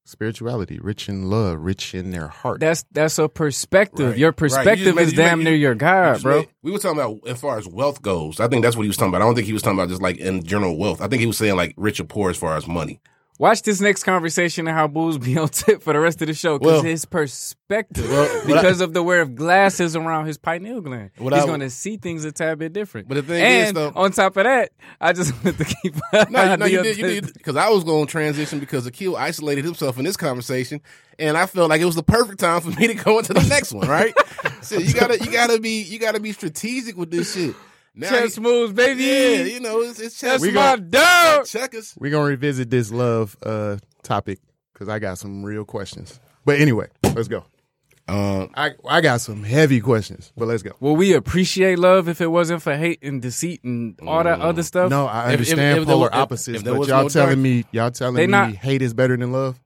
Spirituality, 0.09 0.79
rich 0.81 1.07
in 1.09 1.29
love, 1.29 1.59
rich 1.61 1.95
in 1.95 2.11
their 2.13 2.29
heart. 2.29 2.61
That's 2.61 2.85
that's 2.93 3.19
a 3.19 3.29
perspective. 3.29 4.11
Right, 4.11 4.19
Your 4.19 4.31
right. 4.31 4.41
You 4.41 4.49
just 4.49 4.57
perspective 4.57 4.95
made- 4.95 5.03
is 5.03 5.13
you 5.13 5.19
made- 5.19 5.25
damn 5.25 5.39
you- 5.41 5.45
near 5.45 5.55
your 5.55 5.75
God, 5.75 6.13
just 6.15 6.23
bro. 6.23 6.39
made- 6.41 6.49
We 6.63 6.71
were 6.73 6.79
talking 6.79 6.99
about 6.99 7.19
as 7.29 7.39
far 7.39 7.59
as 7.59 7.69
wealth 7.69 8.01
goes. 8.01 8.41
I 8.41 8.49
think 8.49 8.63
that's 8.63 8.75
what 8.75 8.83
he 8.85 8.89
was 8.89 8.97
talking 8.97 9.11
about. 9.11 9.21
I 9.23 9.27
don't 9.27 9.35
think 9.35 9.47
he 9.47 9.53
was 9.53 9.61
talking 9.61 9.79
about 9.79 9.91
just 9.91 10.01
like 10.01 10.17
in 10.17 10.43
general 10.45 10.79
wealth. 10.79 11.03
I 11.03 11.09
think 11.09 11.21
he 11.21 11.27
was 11.27 11.37
saying 11.37 11.57
like 11.57 11.75
rich 11.77 12.01
or 12.01 12.05
poor 12.05 12.31
as 12.31 12.39
far 12.39 12.57
as 12.57 12.67
money. 12.67 13.01
Watch 13.41 13.63
this 13.63 13.81
next 13.81 14.03
conversation 14.03 14.67
and 14.67 14.77
how 14.77 14.89
Boo's 14.89 15.17
be 15.17 15.39
on 15.39 15.49
tip 15.49 15.81
for 15.81 15.93
the 15.93 16.01
rest 16.01 16.21
of 16.23 16.27
the 16.27 16.35
show 16.35 16.59
Well- 16.59 16.83
because 16.83 16.83
his 16.83 17.05
perspective, 17.05 18.11
Well, 18.11 18.47
because 18.47 18.81
of 18.81 18.93
the 18.95 19.03
wear 19.03 19.21
of 19.21 19.37
glasses 19.37 19.95
around 19.95 20.27
his 20.27 20.39
pineal 20.39 20.81
gland, 20.81 21.11
he's 21.17 21.29
going 21.29 21.61
to 21.61 21.71
see 21.71 21.99
things 21.99 22.25
a 22.25 22.33
tad 22.33 22.59
bit 22.59 22.73
different. 22.73 23.07
But 23.07 23.15
the 23.15 23.23
thing 23.23 23.43
and 23.43 23.67
is, 23.69 23.73
though- 23.75 23.93
on 23.95 24.11
top 24.11 24.37
of 24.37 24.43
that, 24.45 24.71
I 25.01 25.13
just 25.13 25.33
wanted 25.45 25.59
to 25.59 25.65
keep. 25.65 25.95
No, 26.31 26.57
no, 26.57 26.67
you 26.67 26.79
the- 26.79 26.83
did, 26.83 26.99
you 26.99 27.07
did, 27.21 27.33
because 27.35 27.55
I 27.55 27.69
was 27.69 27.85
going 27.85 28.07
to 28.07 28.11
transition 28.11 28.59
because 28.59 28.87
Akil 28.87 29.17
isolated 29.17 29.65
himself 29.65 29.99
in 29.99 30.05
this 30.05 30.17
conversation, 30.17 30.81
and 31.19 31.37
I 31.39 31.47
felt 31.47 31.71
like 31.71 31.81
it 31.81 31.85
was 31.85 31.95
the 31.95 32.03
perfect 32.03 32.41
time 32.41 32.61
for 32.61 32.71
me 32.71 32.89
to 32.89 32.95
go 32.95 33.19
into 33.19 33.35
the 33.35 33.47
next 33.49 33.73
one. 33.73 33.87
Right? 33.89 34.15
so 34.63 34.79
you 34.79 34.93
gotta, 34.93 35.19
you 35.23 35.31
gotta 35.31 35.61
be, 35.61 35.83
you 35.83 35.99
gotta 36.01 36.19
be 36.19 36.33
strategic 36.33 36.97
with 36.97 37.11
this 37.13 37.35
shit. 37.35 37.55
Now, 38.01 38.09
Chess 38.11 38.39
moves, 38.39 38.73
baby. 38.73 39.03
yeah, 39.03 39.43
you 39.55 39.61
know, 39.61 39.81
it's, 39.83 39.99
it's 39.99 40.19
chess. 40.21 40.31
That's 40.41 40.43
We 40.43 40.53
my 40.53 40.77
gon- 40.77 40.91
dog. 40.91 41.47
checkers. 41.47 41.95
We're 41.99 42.13
gonna 42.13 42.29
revisit 42.31 42.71
this 42.71 42.93
love 42.93 43.37
uh 43.45 43.79
topic 44.05 44.39
because 44.73 44.89
I 44.89 44.99
got 45.01 45.19
some 45.19 45.43
real 45.45 45.65
questions. 45.65 46.21
But 46.45 46.61
anyway, 46.61 46.87
let's 47.03 47.27
go. 47.29 47.45
Um, 48.07 48.51
I 48.55 48.71
I 48.89 49.01
got 49.03 49.21
some 49.21 49.43
heavy 49.43 49.81
questions, 49.81 50.33
but 50.37 50.47
let's 50.49 50.63
go. 50.63 50.71
Will 50.81 50.97
we 50.97 51.13
appreciate 51.13 51.79
love 51.79 52.09
if 52.09 52.21
it 52.21 52.29
wasn't 52.29 52.63
for 52.63 52.75
hate 52.77 53.01
and 53.03 53.21
deceit 53.21 53.63
and 53.65 53.99
all 54.07 54.23
that 54.25 54.41
other 54.41 54.63
stuff? 54.63 54.89
No, 54.91 55.07
I 55.07 55.19
If- 55.19 55.27
if- 55.27 55.33
understand 55.41 55.61
if 55.81 55.87
there 55.87 55.95
polar 55.95 55.99
was- 56.05 56.09
if- 56.11 56.15
opposites, 56.15 56.59
if 56.59 56.65
there 56.65 56.73
but 56.75 56.79
was 56.79 56.89
y'all 56.89 57.03
no 57.03 57.09
telling 57.11 57.29
dark- 57.31 57.39
me 57.39 57.65
y'all 57.73 57.91
telling 57.91 58.15
They 58.15 58.27
me 58.27 58.31
not- 58.31 58.55
hate 58.55 58.81
is 58.81 58.95
better 58.95 59.17
than 59.17 59.33
love. 59.33 59.61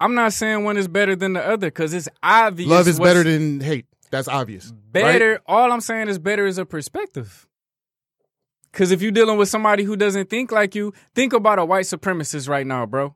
I'm 0.00 0.14
not 0.14 0.32
saying 0.32 0.64
one 0.64 0.76
is 0.76 0.88
better 0.88 1.14
than 1.16 1.32
the 1.34 1.44
other 1.46 1.66
because 1.66 1.92
it's 1.92 2.08
obvious. 2.22 2.68
Love 2.70 2.88
is 2.88 2.98
what's 2.98 3.10
better 3.10 3.22
than 3.24 3.60
hate. 3.60 3.86
That's 4.10 4.28
obvious. 4.28 4.72
better. 4.92 5.32
right? 5.32 5.40
All 5.46 5.72
I'm 5.72 5.80
saying 5.80 6.08
is 6.08 6.18
better 6.18 6.46
is 6.46 6.56
a 6.56 6.64
perspective. 6.64 7.46
Because 8.74 8.90
if 8.90 9.00
you're 9.00 9.12
dealing 9.12 9.38
with 9.38 9.48
somebody 9.48 9.84
who 9.84 9.94
doesn't 9.94 10.28
think 10.28 10.50
like 10.50 10.74
you, 10.74 10.92
think 11.14 11.32
about 11.32 11.60
a 11.60 11.64
white 11.64 11.84
supremacist 11.84 12.48
right 12.48 12.66
now, 12.66 12.84
bro. 12.86 13.14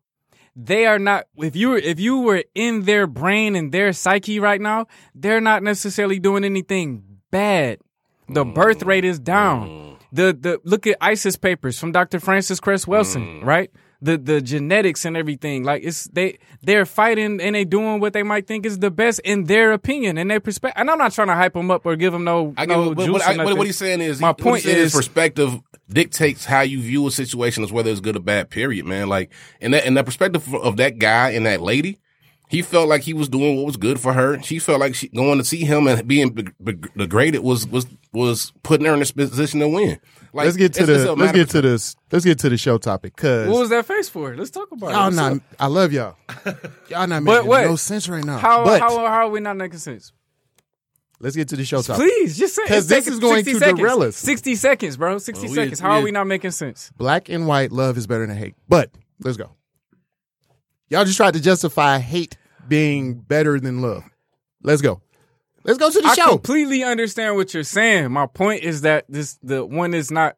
They 0.54 0.86
are 0.86 1.00
not. 1.00 1.24
If 1.36 1.56
you 1.56 1.70
were, 1.70 1.78
if 1.78 1.98
you 1.98 2.20
were 2.20 2.44
in 2.54 2.84
their 2.84 3.08
brain 3.08 3.56
and 3.56 3.72
their 3.72 3.92
psyche 3.92 4.38
right 4.38 4.60
now, 4.60 4.86
they're 5.16 5.40
not 5.40 5.64
necessarily 5.64 6.20
doing 6.20 6.44
anything 6.44 7.02
bad. 7.32 7.78
The 8.28 8.44
mm, 8.44 8.54
birth 8.54 8.84
rate 8.84 9.04
is 9.04 9.18
down. 9.18 9.68
Mm. 9.68 9.98
The 10.12 10.38
the 10.40 10.60
look 10.62 10.86
at 10.86 10.96
ISIS 11.00 11.34
papers 11.34 11.76
from 11.76 11.90
Dr. 11.90 12.20
Frances 12.20 12.60
Cress 12.60 12.84
Welsing, 12.84 13.40
mm. 13.40 13.44
right? 13.44 13.70
The 14.00 14.16
the 14.16 14.40
genetics 14.40 15.04
and 15.04 15.16
everything. 15.16 15.64
Like 15.64 15.82
it's 15.82 16.04
they 16.04 16.38
they're 16.62 16.86
fighting 16.86 17.40
and 17.40 17.54
they 17.56 17.64
doing 17.64 17.98
what 17.98 18.12
they 18.12 18.22
might 18.22 18.46
think 18.46 18.64
is 18.64 18.78
the 18.78 18.92
best 18.92 19.18
in 19.24 19.44
their 19.44 19.72
opinion 19.72 20.18
and 20.18 20.30
their 20.30 20.38
perspective. 20.38 20.78
And 20.80 20.88
I'm 20.88 20.98
not 20.98 21.12
trying 21.12 21.26
to 21.28 21.34
hype 21.34 21.54
them 21.54 21.68
up 21.70 21.84
or 21.84 21.96
give 21.96 22.12
them 22.12 22.22
no 22.22 22.54
I 22.56 22.66
no 22.66 22.94
get, 22.94 23.06
juice 23.06 23.24
but 23.26 23.40
I, 23.40 23.44
what 23.54 23.66
he's 23.66 23.76
saying 23.76 24.00
is, 24.00 24.20
My 24.20 24.32
point 24.32 24.62
saying 24.62 24.76
is- 24.76 24.94
perspective 24.94 25.60
dictates 25.88 26.44
how 26.44 26.60
you 26.60 26.80
view 26.80 27.06
a 27.06 27.10
situation 27.10 27.64
as 27.64 27.72
whether 27.72 27.90
it's 27.90 28.00
good 28.00 28.14
or 28.14 28.20
bad. 28.20 28.50
Period, 28.50 28.84
man. 28.86 29.08
Like, 29.08 29.32
in 29.60 29.72
that 29.72 29.84
in 29.84 29.94
that 29.94 30.04
perspective 30.04 30.54
of 30.54 30.76
that 30.76 30.98
guy 30.98 31.30
and 31.30 31.44
that 31.46 31.60
lady, 31.60 31.98
he 32.48 32.62
felt 32.62 32.88
like 32.88 33.02
he 33.02 33.14
was 33.14 33.28
doing 33.28 33.56
what 33.56 33.66
was 33.66 33.76
good 33.76 33.98
for 33.98 34.12
her. 34.12 34.40
She 34.42 34.58
felt 34.60 34.78
like 34.80 34.94
she 34.94 35.08
going 35.08 35.38
to 35.38 35.44
see 35.44 35.64
him 35.64 35.88
and 35.88 36.06
being 36.06 36.30
be- 36.30 36.46
be- 36.62 36.74
degraded 36.96 37.42
was 37.42 37.66
was 37.66 37.86
was 38.12 38.52
putting 38.62 38.86
her 38.86 38.92
in 38.92 39.00
this 39.00 39.10
position 39.10 39.58
to 39.60 39.68
win. 39.68 39.98
Like, 40.32 40.44
let's 40.46 40.56
get 40.56 40.74
to 40.74 40.82
it's- 40.82 40.96
it's 40.96 41.04
the 41.06 41.12
a 41.12 41.14
let's 41.14 41.32
get 41.32 41.48
to 41.50 41.62
this 41.62 41.96
let's 42.12 42.24
get 42.24 42.38
to 42.40 42.48
the 42.48 42.56
show 42.58 42.76
topic 42.78 43.16
because 43.16 43.48
what 43.48 43.60
was 43.60 43.70
that 43.70 43.86
face 43.86 44.08
for? 44.08 44.36
Let's 44.36 44.50
talk 44.50 44.70
about 44.72 44.90
y'all 44.90 45.08
it. 45.08 45.14
Not 45.14 45.32
up? 45.32 45.42
I 45.58 45.66
love 45.66 45.92
y'all. 45.92 46.16
Y'all 46.88 47.06
not 47.06 47.22
making 47.22 47.46
what? 47.46 47.62
no 47.64 47.76
sense 47.76 48.08
right 48.08 48.24
now. 48.24 48.38
How, 48.38 48.64
but 48.64 48.80
how 48.80 48.90
how 48.98 49.26
are 49.26 49.30
we 49.30 49.40
not 49.40 49.56
making 49.56 49.78
sense? 49.78 50.12
let's 51.20 51.34
get 51.34 51.48
to 51.48 51.56
the 51.56 51.64
show 51.64 51.82
topic. 51.82 52.02
Please, 52.06 52.38
just 52.38 52.54
say 52.54 52.62
'Cause 52.66 52.76
it's 52.78 52.86
this 52.88 52.98
taking 53.04 53.12
is 53.14 53.18
going 53.18 53.36
60 53.44 53.52
to 53.54 53.58
seconds. 53.58 53.78
derail 53.80 54.02
us. 54.02 54.16
Sixty 54.16 54.54
seconds, 54.54 54.96
bro. 54.96 55.18
Sixty 55.18 55.46
Well, 55.46 55.50
we- 55.50 55.56
seconds. 55.56 55.80
How 55.80 55.90
are 55.92 55.98
we- 55.98 56.04
we 56.04 56.10
not 56.12 56.26
making 56.26 56.52
sense? 56.52 56.92
Black 56.96 57.28
and 57.28 57.46
white 57.48 57.72
love 57.72 57.96
is 57.98 58.06
better 58.06 58.26
than 58.26 58.36
hate. 58.36 58.54
But 58.68 58.90
let's 59.24 59.36
go. 59.36 59.50
Y'all 60.90 61.04
just 61.04 61.16
tried 61.16 61.34
to 61.34 61.40
justify 61.40 61.98
hate 61.98 62.36
being 62.68 63.14
better 63.14 63.58
than 63.60 63.80
love. 63.82 64.04
Let's 64.62 64.80
go. 64.82 65.00
Let's 65.64 65.78
go 65.78 65.90
to 65.90 66.00
the 66.00 66.08
I 66.08 66.14
show. 66.14 66.28
completely 66.30 66.82
understand 66.82 67.36
what 67.36 67.52
you're 67.52 67.62
saying. 67.64 68.10
My 68.12 68.26
point 68.26 68.62
is 68.62 68.82
that 68.82 69.04
this 69.08 69.38
the 69.42 69.64
one 69.64 69.94
is 69.94 70.10
not 70.10 70.36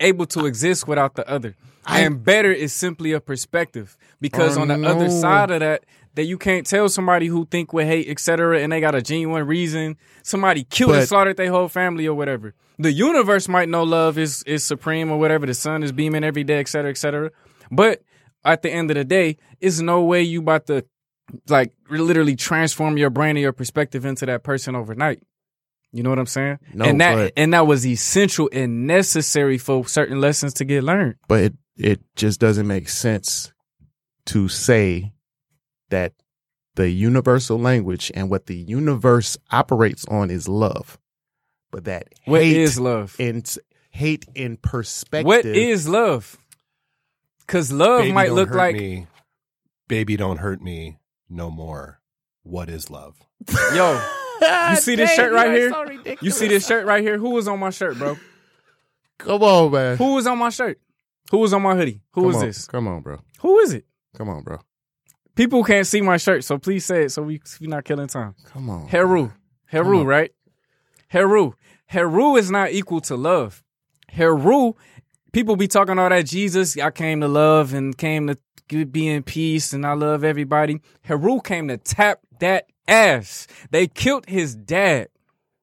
able 0.00 0.26
to 0.26 0.46
exist 0.46 0.88
without 0.88 1.14
the 1.14 1.28
other. 1.28 1.54
I- 1.86 2.00
and 2.00 2.22
better 2.22 2.52
is 2.52 2.72
simply 2.72 3.12
a 3.12 3.20
perspective 3.20 3.96
because 4.20 4.56
Oh, 4.58 4.62
on 4.62 4.68
the 4.68 4.86
other 4.86 5.08
side 5.08 5.50
of 5.50 5.60
that, 5.60 5.84
that 6.14 6.24
you 6.24 6.36
can't 6.36 6.66
tell 6.66 6.88
somebody 6.88 7.26
who 7.28 7.46
think 7.46 7.72
with 7.72 7.86
hate, 7.86 8.08
etc., 8.08 8.60
and 8.60 8.72
they 8.72 8.80
got 8.80 8.94
a 8.94 9.00
genuine 9.00 9.46
reason. 9.46 9.96
Somebody 10.22 10.64
killed 10.64 10.94
and 10.94 11.08
slaughtered 11.08 11.36
their 11.36 11.50
whole 11.50 11.68
family 11.68 12.06
or 12.06 12.14
whatever. 12.14 12.54
The 12.78 12.92
universe 12.92 13.48
might 13.48 13.68
know 13.68 13.82
love 13.84 14.18
is 14.18 14.42
is 14.44 14.64
supreme 14.64 15.10
or 15.10 15.18
whatever. 15.18 15.46
The 15.46 15.54
sun 15.54 15.82
is 15.82 15.92
beaming 15.92 16.24
every 16.24 16.44
day, 16.44 16.60
etc., 16.60 16.90
etc. 16.90 17.30
But 17.70 18.02
at 18.44 18.62
the 18.62 18.70
end 18.70 18.90
of 18.90 18.96
the 18.96 19.04
day, 19.04 19.36
it's 19.60 19.80
no 19.80 20.02
way 20.02 20.22
you 20.22 20.40
about 20.40 20.66
to 20.66 20.84
like 21.48 21.72
literally 21.90 22.36
transform 22.36 22.96
your 22.98 23.10
brain 23.10 23.30
and 23.30 23.40
your 23.40 23.52
perspective 23.52 24.04
into 24.04 24.26
that 24.26 24.42
person 24.42 24.74
overnight. 24.74 25.22
You 25.92 26.02
know 26.02 26.10
what 26.10 26.18
I'm 26.18 26.26
saying? 26.26 26.58
No, 26.74 26.84
and 26.84 27.00
that 27.00 27.14
but- 27.14 27.32
and 27.36 27.52
that 27.54 27.66
was 27.66 27.86
essential 27.86 28.48
and 28.52 28.86
necessary 28.86 29.56
for 29.58 29.86
certain 29.88 30.20
lessons 30.20 30.54
to 30.54 30.64
get 30.64 30.84
learned. 30.84 31.14
but 31.28 31.40
it, 31.44 31.54
it 31.76 32.00
just 32.16 32.40
doesn't 32.40 32.66
make 32.66 32.88
sense 32.88 33.52
to 34.26 34.48
say 34.48 35.12
that 35.90 36.12
the 36.74 36.90
universal 36.90 37.58
language 37.58 38.12
and 38.14 38.28
what 38.30 38.46
the 38.46 38.56
universe 38.56 39.36
operates 39.50 40.04
on 40.06 40.30
is 40.30 40.46
love. 40.48 40.98
But 41.70 41.84
that 41.84 42.08
What 42.24 42.42
hate 42.42 42.56
is 42.56 42.78
love? 42.78 43.16
and 43.18 43.48
hate 43.90 44.24
in 44.34 44.56
perspective. 44.58 45.26
What 45.26 45.44
is 45.46 45.88
love? 45.88 46.36
Because 47.40 47.72
love 47.72 48.00
Baby, 48.02 48.12
might 48.12 48.26
don't 48.26 48.36
look 48.36 48.48
hurt 48.50 48.56
like 48.58 48.76
me. 48.76 49.06
Baby, 49.88 50.16
don't 50.18 50.36
hurt 50.38 50.60
me 50.60 50.98
no 51.28 51.50
more. 51.50 52.00
What 52.42 52.68
is 52.68 52.90
love? 52.90 53.16
yo. 53.74 54.00
You 54.40 54.76
see 54.76 54.94
this 54.94 55.12
shirt 55.14 55.32
right 55.32 55.50
here? 55.50 56.16
You 56.20 56.30
see 56.30 56.46
this 56.46 56.64
shirt 56.64 56.86
right 56.86 57.02
here? 57.02 57.18
Who 57.18 57.30
was 57.30 57.48
on 57.48 57.58
my 57.58 57.70
shirt, 57.70 57.98
bro? 57.98 58.16
Come 59.18 59.42
on, 59.42 59.72
man. 59.72 59.96
Who 59.96 60.14
was 60.14 60.28
on 60.28 60.38
my 60.38 60.50
shirt? 60.50 60.78
Who 61.32 61.38
was 61.38 61.52
on 61.52 61.62
my 61.62 61.74
hoodie? 61.74 62.02
Who 62.12 62.20
Come 62.20 62.26
was 62.28 62.36
on. 62.36 62.46
this? 62.46 62.66
Come 62.68 62.86
on, 62.86 63.02
bro. 63.02 63.18
Who 63.40 63.58
is 63.58 63.72
it? 63.72 63.84
Come 64.16 64.28
on, 64.28 64.44
bro. 64.44 64.58
People 65.34 65.64
can't 65.64 65.86
see 65.88 66.00
my 66.02 66.18
shirt, 66.18 66.44
so 66.44 66.56
please 66.56 66.84
say 66.84 67.04
it 67.04 67.10
so 67.10 67.22
we 67.22 67.40
we 67.60 67.66
not 67.66 67.84
killing 67.84 68.06
time. 68.06 68.36
Come 68.44 68.70
on. 68.70 68.86
Heru. 68.86 69.32
Heru, 69.66 70.04
right? 70.04 70.30
Heru. 71.08 71.54
Heru 71.86 72.36
is 72.36 72.48
not 72.50 72.70
equal 72.70 73.00
to 73.02 73.16
love. 73.16 73.64
Heru, 74.10 74.74
people 75.32 75.56
be 75.56 75.66
talking 75.66 75.98
all 75.98 76.08
that 76.10 76.26
Jesus, 76.26 76.78
I 76.78 76.90
came 76.92 77.20
to 77.22 77.28
love 77.28 77.74
and 77.74 77.96
came 77.98 78.28
to 78.28 78.36
be 78.68 79.08
in 79.08 79.22
peace 79.22 79.72
and 79.72 79.86
I 79.86 79.92
love 79.92 80.24
everybody. 80.24 80.80
Heru 81.02 81.40
came 81.40 81.68
to 81.68 81.76
tap 81.76 82.20
that 82.40 82.66
ass. 82.86 83.46
They 83.70 83.86
killed 83.86 84.26
his 84.26 84.54
dad. 84.54 85.08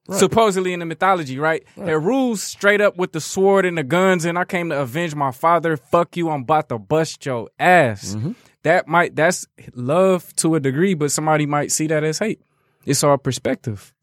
Supposedly 0.07 0.71
in 0.71 0.79
the 0.81 0.85
mythology, 0.85 1.39
right? 1.39 1.63
Heru's 1.75 2.43
straight 2.43 2.79
up 2.79 2.95
with 2.95 3.11
the 3.11 3.19
sword 3.19 3.65
and 3.65 3.75
the 3.75 3.83
guns, 3.83 4.23
and 4.23 4.37
I 4.37 4.45
came 4.45 4.69
to 4.69 4.79
avenge 4.79 5.15
my 5.15 5.31
father. 5.31 5.77
Fuck 5.77 6.15
you, 6.15 6.29
I'm 6.29 6.43
about 6.43 6.69
to 6.69 6.77
bust 6.77 7.25
your 7.25 7.49
ass. 7.57 8.13
Mm-hmm. 8.13 8.33
That 8.61 8.87
might 8.87 9.15
that's 9.15 9.47
love 9.73 10.31
to 10.35 10.53
a 10.53 10.59
degree, 10.59 10.93
but 10.93 11.11
somebody 11.11 11.47
might 11.47 11.71
see 11.71 11.87
that 11.87 12.03
as 12.03 12.19
hate. 12.19 12.39
It's 12.85 13.03
all 13.03 13.17
perspective. 13.17 13.95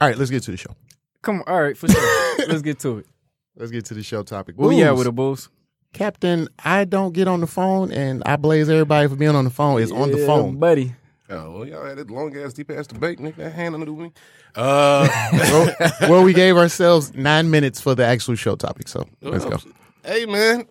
All 0.00 0.08
right, 0.08 0.16
let's 0.16 0.30
get 0.30 0.44
to 0.44 0.52
the 0.52 0.56
show. 0.56 0.76
Come 1.22 1.40
on, 1.40 1.44
all 1.46 1.60
right, 1.60 1.76
for 1.76 1.88
sure. 1.88 2.48
Let's 2.48 2.62
get 2.62 2.78
to 2.80 2.98
it. 2.98 3.06
Let's 3.54 3.70
get 3.70 3.84
to 3.86 3.94
the 3.94 4.02
show 4.02 4.22
topic. 4.22 4.54
Where 4.56 4.70
we 4.70 4.82
at 4.82 4.96
with 4.96 5.04
the 5.04 5.12
Bulls? 5.12 5.50
Captain, 5.92 6.48
I 6.64 6.84
don't 6.84 7.12
get 7.12 7.26
on 7.28 7.40
the 7.40 7.46
phone 7.46 7.90
and 7.92 8.22
I 8.24 8.36
blaze 8.36 8.68
everybody 8.68 9.08
for 9.08 9.16
being 9.16 9.34
on 9.34 9.44
the 9.44 9.50
phone. 9.50 9.80
Is 9.80 9.90
on 9.92 10.10
the 10.12 10.18
Yeah, 10.20 10.26
phone. 10.26 10.56
buddy. 10.56 10.94
Oh, 11.28 11.50
well, 11.52 11.64
y'all 11.66 11.84
had 11.84 11.98
that 11.98 12.10
long 12.10 12.36
ass 12.36 12.52
deep 12.52 12.70
ass 12.70 12.86
debate, 12.86 13.18
nigga. 13.18 13.36
That 13.36 13.52
hand 13.52 13.74
under 13.74 13.90
me. 13.92 14.12
Uh, 14.56 15.08
well, 15.32 15.74
well, 16.02 16.22
we 16.24 16.32
gave 16.32 16.56
ourselves 16.56 17.14
nine 17.14 17.50
minutes 17.50 17.80
for 17.80 17.94
the 17.94 18.04
actual 18.04 18.34
show 18.34 18.56
topic. 18.56 18.88
So 18.88 19.08
let's 19.22 19.44
go. 19.44 19.58
Hey 20.04 20.26
man, 20.26 20.66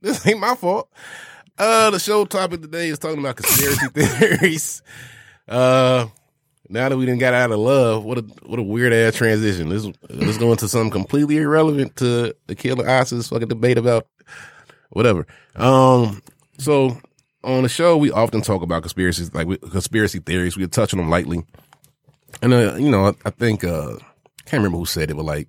this 0.00 0.24
ain't 0.26 0.38
my 0.40 0.54
fault. 0.54 0.88
Uh, 1.58 1.90
the 1.90 1.98
show 1.98 2.24
topic 2.24 2.60
today 2.60 2.88
is 2.88 2.98
talking 2.98 3.18
about 3.18 3.36
conspiracy 3.36 3.86
theories. 3.94 4.82
Uh, 5.48 6.06
now 6.68 6.88
that 6.88 6.96
we 6.96 7.06
didn't 7.06 7.20
got 7.20 7.34
out 7.34 7.50
of 7.50 7.58
love, 7.58 8.04
what 8.04 8.18
a 8.18 8.22
what 8.44 8.58
a 8.58 8.62
weird 8.62 8.92
ass 8.92 9.14
transition. 9.14 9.70
Let's 9.70 9.86
let's 10.10 10.38
go 10.38 10.50
into 10.52 10.68
something 10.68 10.90
completely 10.90 11.38
irrelevant 11.38 11.96
to 11.96 12.34
the 12.46 12.54
killer 12.54 12.88
ISIS 12.88 13.28
fucking 13.28 13.48
debate 13.48 13.78
about 13.78 14.06
whatever. 14.96 15.26
Um, 15.54 16.22
so 16.58 16.98
on 17.44 17.62
the 17.62 17.68
show 17.68 17.96
we 17.96 18.10
often 18.10 18.40
talk 18.40 18.62
about 18.62 18.82
conspiracies, 18.82 19.32
like 19.34 19.46
we- 19.46 19.58
conspiracy 19.58 20.18
theories. 20.18 20.56
We 20.56 20.66
touch 20.66 20.92
on 20.92 20.98
them 20.98 21.10
lightly, 21.10 21.44
and 22.42 22.52
uh, 22.52 22.74
you 22.76 22.90
know, 22.90 23.06
I, 23.06 23.12
I 23.24 23.30
think 23.30 23.62
uh, 23.62 23.96
can't 24.46 24.60
remember 24.60 24.78
who 24.78 24.86
said 24.86 25.10
it, 25.10 25.14
but 25.14 25.24
like 25.24 25.48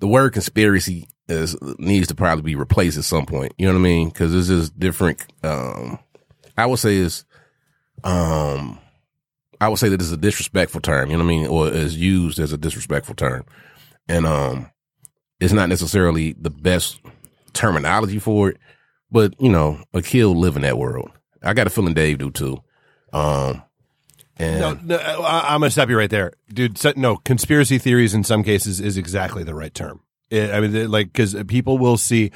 the 0.00 0.06
word 0.06 0.34
conspiracy 0.34 1.08
is 1.28 1.56
needs 1.78 2.08
to 2.08 2.14
probably 2.14 2.42
be 2.42 2.54
replaced 2.54 2.98
at 2.98 3.04
some 3.04 3.26
point. 3.26 3.54
You 3.58 3.66
know 3.66 3.72
what 3.72 3.80
I 3.80 3.82
mean? 3.82 4.08
Because 4.08 4.32
this 4.32 4.50
is 4.50 4.70
different. 4.70 5.24
Um, 5.42 5.98
I 6.56 6.66
would 6.66 6.78
say 6.78 6.96
is, 6.96 7.24
um, 8.04 8.78
I 9.60 9.68
would 9.68 9.78
say 9.78 9.88
that 9.88 10.00
it's 10.00 10.12
a 10.12 10.16
disrespectful 10.16 10.82
term. 10.82 11.10
You 11.10 11.16
know 11.16 11.24
what 11.24 11.32
I 11.32 11.36
mean? 11.36 11.46
Or 11.46 11.68
is 11.68 11.96
used 11.96 12.38
as 12.38 12.52
a 12.52 12.58
disrespectful 12.58 13.14
term, 13.14 13.44
and 14.08 14.26
um, 14.26 14.70
it's 15.40 15.52
not 15.54 15.68
necessarily 15.68 16.34
the 16.34 16.50
best 16.50 17.00
terminology 17.52 18.18
for 18.18 18.50
it. 18.50 18.58
But 19.10 19.34
you 19.40 19.50
know, 19.50 19.82
Akil 19.94 20.34
live 20.34 20.56
in 20.56 20.62
that 20.62 20.78
world. 20.78 21.10
I 21.42 21.54
got 21.54 21.66
a 21.66 21.70
feeling 21.70 21.94
Dave 21.94 22.18
do 22.18 22.30
too. 22.30 22.62
Um, 23.12 23.62
and 24.38 24.60
No, 24.60 24.72
no, 24.82 24.96
I, 24.96 25.52
I'm 25.54 25.60
going 25.60 25.68
to 25.68 25.70
stop 25.72 25.90
you 25.90 25.98
right 25.98 26.08
there, 26.08 26.32
dude. 26.52 26.78
So, 26.78 26.92
no, 26.96 27.16
conspiracy 27.16 27.78
theories 27.78 28.14
in 28.14 28.24
some 28.24 28.42
cases 28.42 28.80
is 28.80 28.96
exactly 28.96 29.44
the 29.44 29.54
right 29.54 29.74
term. 29.74 30.00
It, 30.30 30.50
I 30.50 30.60
mean, 30.60 30.72
they- 30.72 30.86
like, 30.86 31.12
because 31.12 31.34
people 31.48 31.76
will 31.78 31.98
see, 31.98 32.30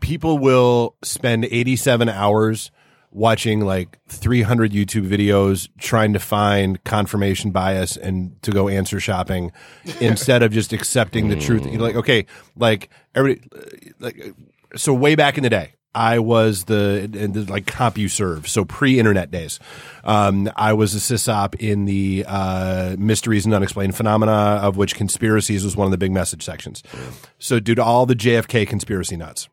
people 0.00 0.38
will 0.38 0.96
spend 1.02 1.46
87 1.46 2.08
hours 2.10 2.70
watching 3.10 3.60
like 3.60 3.98
300 4.08 4.70
YouTube 4.72 5.08
videos 5.08 5.68
trying 5.78 6.12
to 6.12 6.18
find 6.18 6.82
confirmation 6.84 7.50
bias 7.52 7.96
and 7.96 8.40
to 8.42 8.50
go 8.50 8.68
answer 8.68 9.00
shopping 9.00 9.50
instead 10.00 10.42
of 10.42 10.52
just 10.52 10.74
accepting 10.74 11.28
the 11.28 11.36
truth. 11.36 11.64
You're 11.64 11.80
like, 11.80 11.96
okay, 11.96 12.26
like 12.54 12.90
everybody, 13.14 13.48
like, 13.98 14.34
so 14.76 14.92
way 14.92 15.14
back 15.14 15.36
in 15.36 15.42
the 15.42 15.50
day, 15.50 15.74
I 15.94 16.18
was 16.18 16.64
the, 16.64 17.10
in 17.12 17.32
the 17.32 17.44
like 17.50 17.64
CompuServe, 17.64 18.46
so 18.46 18.64
pre-internet 18.64 19.30
days. 19.30 19.58
Um, 20.04 20.50
I 20.54 20.74
was 20.74 20.94
a 20.94 20.98
sysop 20.98 21.56
in 21.56 21.86
the 21.86 22.24
uh, 22.26 22.96
mysteries 22.98 23.46
and 23.46 23.54
unexplained 23.54 23.96
phenomena, 23.96 24.32
of 24.32 24.76
which 24.76 24.94
conspiracies 24.94 25.64
was 25.64 25.76
one 25.76 25.86
of 25.86 25.90
the 25.90 25.98
big 25.98 26.12
message 26.12 26.44
sections. 26.44 26.82
So, 27.38 27.58
due 27.58 27.74
to 27.74 27.82
all 27.82 28.06
the 28.06 28.14
JFK 28.14 28.68
conspiracy 28.68 29.16
nuts, 29.16 29.48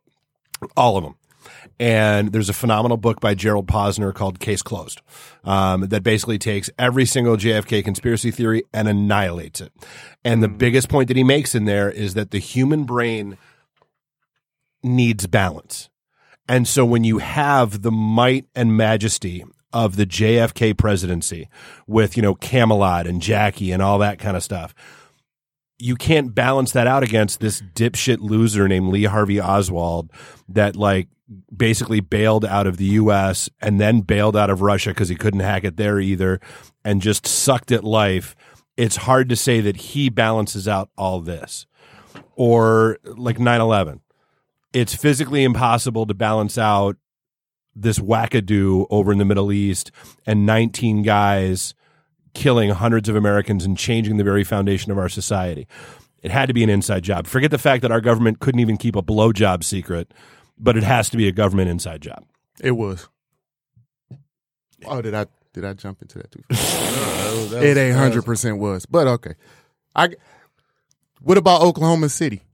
all 0.76 0.98
of 0.98 1.04
them. 1.04 1.16
And 1.80 2.32
there's 2.32 2.50
a 2.50 2.54
phenomenal 2.54 2.98
book 2.98 3.20
by 3.20 3.34
Gerald 3.34 3.68
Posner 3.68 4.14
called 4.14 4.40
Case 4.40 4.62
Closed 4.62 5.02
um, 5.44 5.82
that 5.88 6.04
basically 6.04 6.38
takes 6.38 6.70
every 6.80 7.06
single 7.06 7.36
JFK 7.38 7.84
conspiracy 7.84 8.32
theory 8.32 8.64
and 8.74 8.88
annihilates 8.88 9.60
it. 9.62 9.74
And 10.24 10.42
the 10.42 10.48
biggest 10.48 10.90
point 10.90 11.10
that 11.10 11.18
he 11.18 11.24
makes 11.24 11.54
in 11.54 11.66
there 11.66 11.90
is 11.90 12.14
that 12.14 12.32
the 12.32 12.40
human 12.40 12.86
brain 12.86 13.38
needs 14.86 15.28
balance. 15.28 15.90
And 16.48 16.68
so 16.68 16.86
when 16.86 17.04
you 17.04 17.18
have 17.18 17.82
the 17.82 17.92
might 17.92 18.46
and 18.56 18.78
majesty 18.78 19.44
of 19.74 19.96
the 19.96 20.06
JFK 20.06 20.78
presidency 20.78 21.50
with, 21.88 22.16
you 22.16 22.24
know, 22.24 22.36
Camelot 22.36 23.08
and 23.08 23.22
Jackie 23.22 23.72
and 23.72 23.82
all 23.82 24.00
that 24.00 24.20
kind 24.20 24.38
of 24.38 24.44
stuff, 24.44 24.74
you 25.78 25.96
can't 25.96 26.34
balance 26.34 26.72
that 26.72 26.88
out 26.88 27.04
against 27.04 27.40
this 27.40 27.62
dipshit 27.62 28.20
loser 28.20 28.68
named 28.68 28.90
Lee 28.90 29.04
Harvey 29.04 29.42
Oswald 29.42 30.12
that 30.48 30.76
like 30.76 31.10
basically 31.56 32.00
bailed 32.00 32.46
out 32.46 32.68
of 32.68 32.78
the 32.78 32.86
US 32.86 33.50
and 33.62 33.80
then 33.80 34.02
bailed 34.02 34.38
out 34.38 34.50
of 34.50 34.62
Russia 34.62 34.92
because 34.92 35.10
he 35.10 35.16
couldn't 35.16 35.40
hack 35.42 35.64
it 35.64 35.78
there 35.78 36.00
either 36.00 36.40
and 36.84 37.02
just 37.02 37.28
sucked 37.28 37.72
at 37.72 37.84
life. 37.84 38.36
It's 38.78 38.96
hard 38.96 39.30
to 39.30 39.36
say 39.36 39.62
that 39.62 39.76
he 39.78 40.10
balances 40.10 40.68
out 40.68 40.90
all 40.98 41.20
this. 41.22 41.66
Or 42.38 43.00
like 43.04 43.40
9 43.40 43.62
11. 43.62 44.02
It's 44.76 44.94
physically 44.94 45.46
impossible 45.46 46.06
to 46.06 46.14
balance 46.14 46.58
out 46.58 46.98
this 47.74 47.98
wackadoo 47.98 48.86
over 48.90 49.14
in 49.14 49.20
the 49.20 49.24
Middle 49.24 49.54
East 49.54 49.90
and 50.26 50.46
19 50.46 51.02
guys 51.02 51.74
killing 52.34 52.72
hundreds 52.72 53.08
of 53.08 53.16
Americans 53.16 53.64
and 53.64 53.78
changing 53.78 54.18
the 54.18 54.24
very 54.26 54.44
foundation 54.44 54.92
of 54.92 54.98
our 54.98 55.08
society. 55.08 55.66
It 56.22 56.30
had 56.30 56.48
to 56.48 56.54
be 56.54 56.62
an 56.62 56.70
inside 56.70 57.04
job. 57.04 57.26
Forget 57.26 57.52
the 57.52 57.58
fact 57.58 57.84
that 57.84 57.92
our 57.92 58.02
government 58.02 58.42
couldn't 58.42 58.60
even 58.60 58.76
keep 58.76 58.98
a 58.98 59.02
blowjob 59.02 59.64
secret, 59.64 60.14
but 60.58 60.76
it 60.76 60.84
has 60.84 61.10
to 61.12 61.16
be 61.16 61.30
a 61.30 61.32
government 61.32 61.70
inside 61.70 62.02
job. 62.02 62.26
It 62.60 62.72
was. 62.72 63.08
Oh, 64.86 65.02
did 65.02 65.14
I 65.14 65.28
did 65.54 65.64
I 65.64 65.72
jump 65.72 66.02
into 66.02 66.18
that 66.18 66.32
too? 66.32 66.44
fast? 66.50 67.54
it 67.64 67.78
ain't 67.78 67.96
hundred 67.96 68.26
percent 68.26 68.58
was, 68.58 68.86
but 68.86 69.08
okay. 69.08 69.36
I. 69.96 70.10
What 71.22 71.38
about 71.38 71.62
Oklahoma 71.62 72.10
City? 72.10 72.45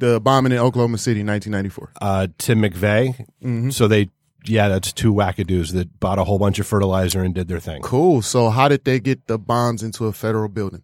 The 0.00 0.18
bombing 0.18 0.52
in 0.52 0.58
Oklahoma 0.58 0.98
City, 0.98 1.22
nineteen 1.22 1.52
ninety 1.52 1.68
four. 1.68 1.92
Uh, 2.00 2.28
Tim 2.38 2.62
McVeigh. 2.62 3.72
So 3.72 3.86
they, 3.86 4.08
yeah, 4.46 4.68
that's 4.68 4.92
two 4.92 5.12
wackadoos 5.12 5.72
that 5.74 6.00
bought 6.00 6.18
a 6.18 6.24
whole 6.24 6.38
bunch 6.38 6.58
of 6.58 6.66
fertilizer 6.66 7.22
and 7.22 7.34
did 7.34 7.48
their 7.48 7.60
thing. 7.60 7.82
Cool. 7.82 8.22
So 8.22 8.48
how 8.48 8.68
did 8.68 8.84
they 8.84 8.98
get 8.98 9.26
the 9.26 9.38
bombs 9.38 9.82
into 9.82 10.06
a 10.06 10.12
federal 10.12 10.48
building? 10.48 10.82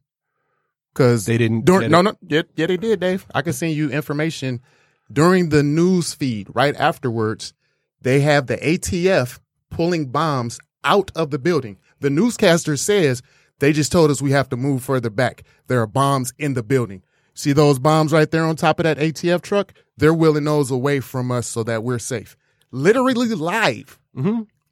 Because 0.93 1.27
They 1.27 1.39
didn't 1.39 1.65
During, 1.65 1.91
no, 1.91 2.03
no, 2.03 2.15
yeah, 2.27 2.43
yeah, 2.57 2.67
they 2.67 2.77
did, 2.77 3.01
Dave. 3.01 3.27
I 3.35 3.43
can 3.43 3.53
send 3.53 3.73
you 3.75 3.91
information 3.91 4.61
during 5.13 5.49
the 5.49 5.63
news 5.63 6.15
feed 6.15 6.49
right 6.55 6.77
afterwards. 6.77 7.53
They 8.01 8.21
have 8.21 8.47
the 8.47 8.57
ATF 8.59 9.41
pulling 9.71 10.07
bombs 10.07 10.59
out 10.85 11.11
of 11.15 11.31
the 11.31 11.39
building. 11.39 11.79
The 12.01 12.11
newscaster 12.11 12.77
says 12.77 13.23
they 13.59 13.73
just 13.73 13.93
told 13.93 14.11
us 14.11 14.21
we 14.23 14.33
have 14.33 14.49
to 14.51 14.57
move 14.57 14.83
further 14.83 15.11
back. 15.11 15.43
There 15.67 15.81
are 15.81 15.87
bombs 15.87 16.33
in 16.39 16.55
the 16.55 16.63
building. 16.63 17.03
See 17.37 17.53
those 17.53 17.79
bombs 17.79 18.13
right 18.13 18.31
there 18.31 18.45
on 18.45 18.57
top 18.57 18.81
of 18.81 18.85
that 18.85 18.97
ATF 18.99 19.43
truck? 19.43 19.75
They're 19.99 20.15
wheeling 20.15 20.45
those 20.45 20.71
away 20.71 21.01
from 21.01 21.31
us 21.31 21.47
so 21.47 21.63
that 21.65 21.85
we're 21.85 21.99
safe. 21.99 22.37
Literally 22.71 23.29
live 23.29 23.99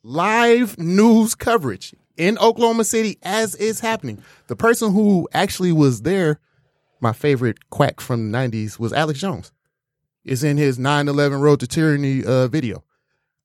live 0.02 0.78
news 0.78 1.34
coverage 1.34 1.94
in 2.16 2.38
Oklahoma 2.38 2.84
City 2.84 3.18
as 3.22 3.54
is 3.56 3.80
happening. 3.80 4.22
The 4.46 4.56
person 4.56 4.92
who 4.92 5.28
actually 5.34 5.72
was 5.72 6.02
there, 6.02 6.40
my 7.00 7.12
favorite 7.12 7.68
quack 7.68 8.00
from 8.00 8.32
the 8.32 8.38
90s, 8.38 8.78
was 8.78 8.92
Alex 8.94 9.20
Jones. 9.20 9.52
It's 10.24 10.42
in 10.42 10.56
his 10.56 10.78
9 10.78 11.08
11 11.08 11.40
Road 11.40 11.60
to 11.60 11.66
Tyranny 11.66 12.24
uh, 12.24 12.48
video. 12.48 12.82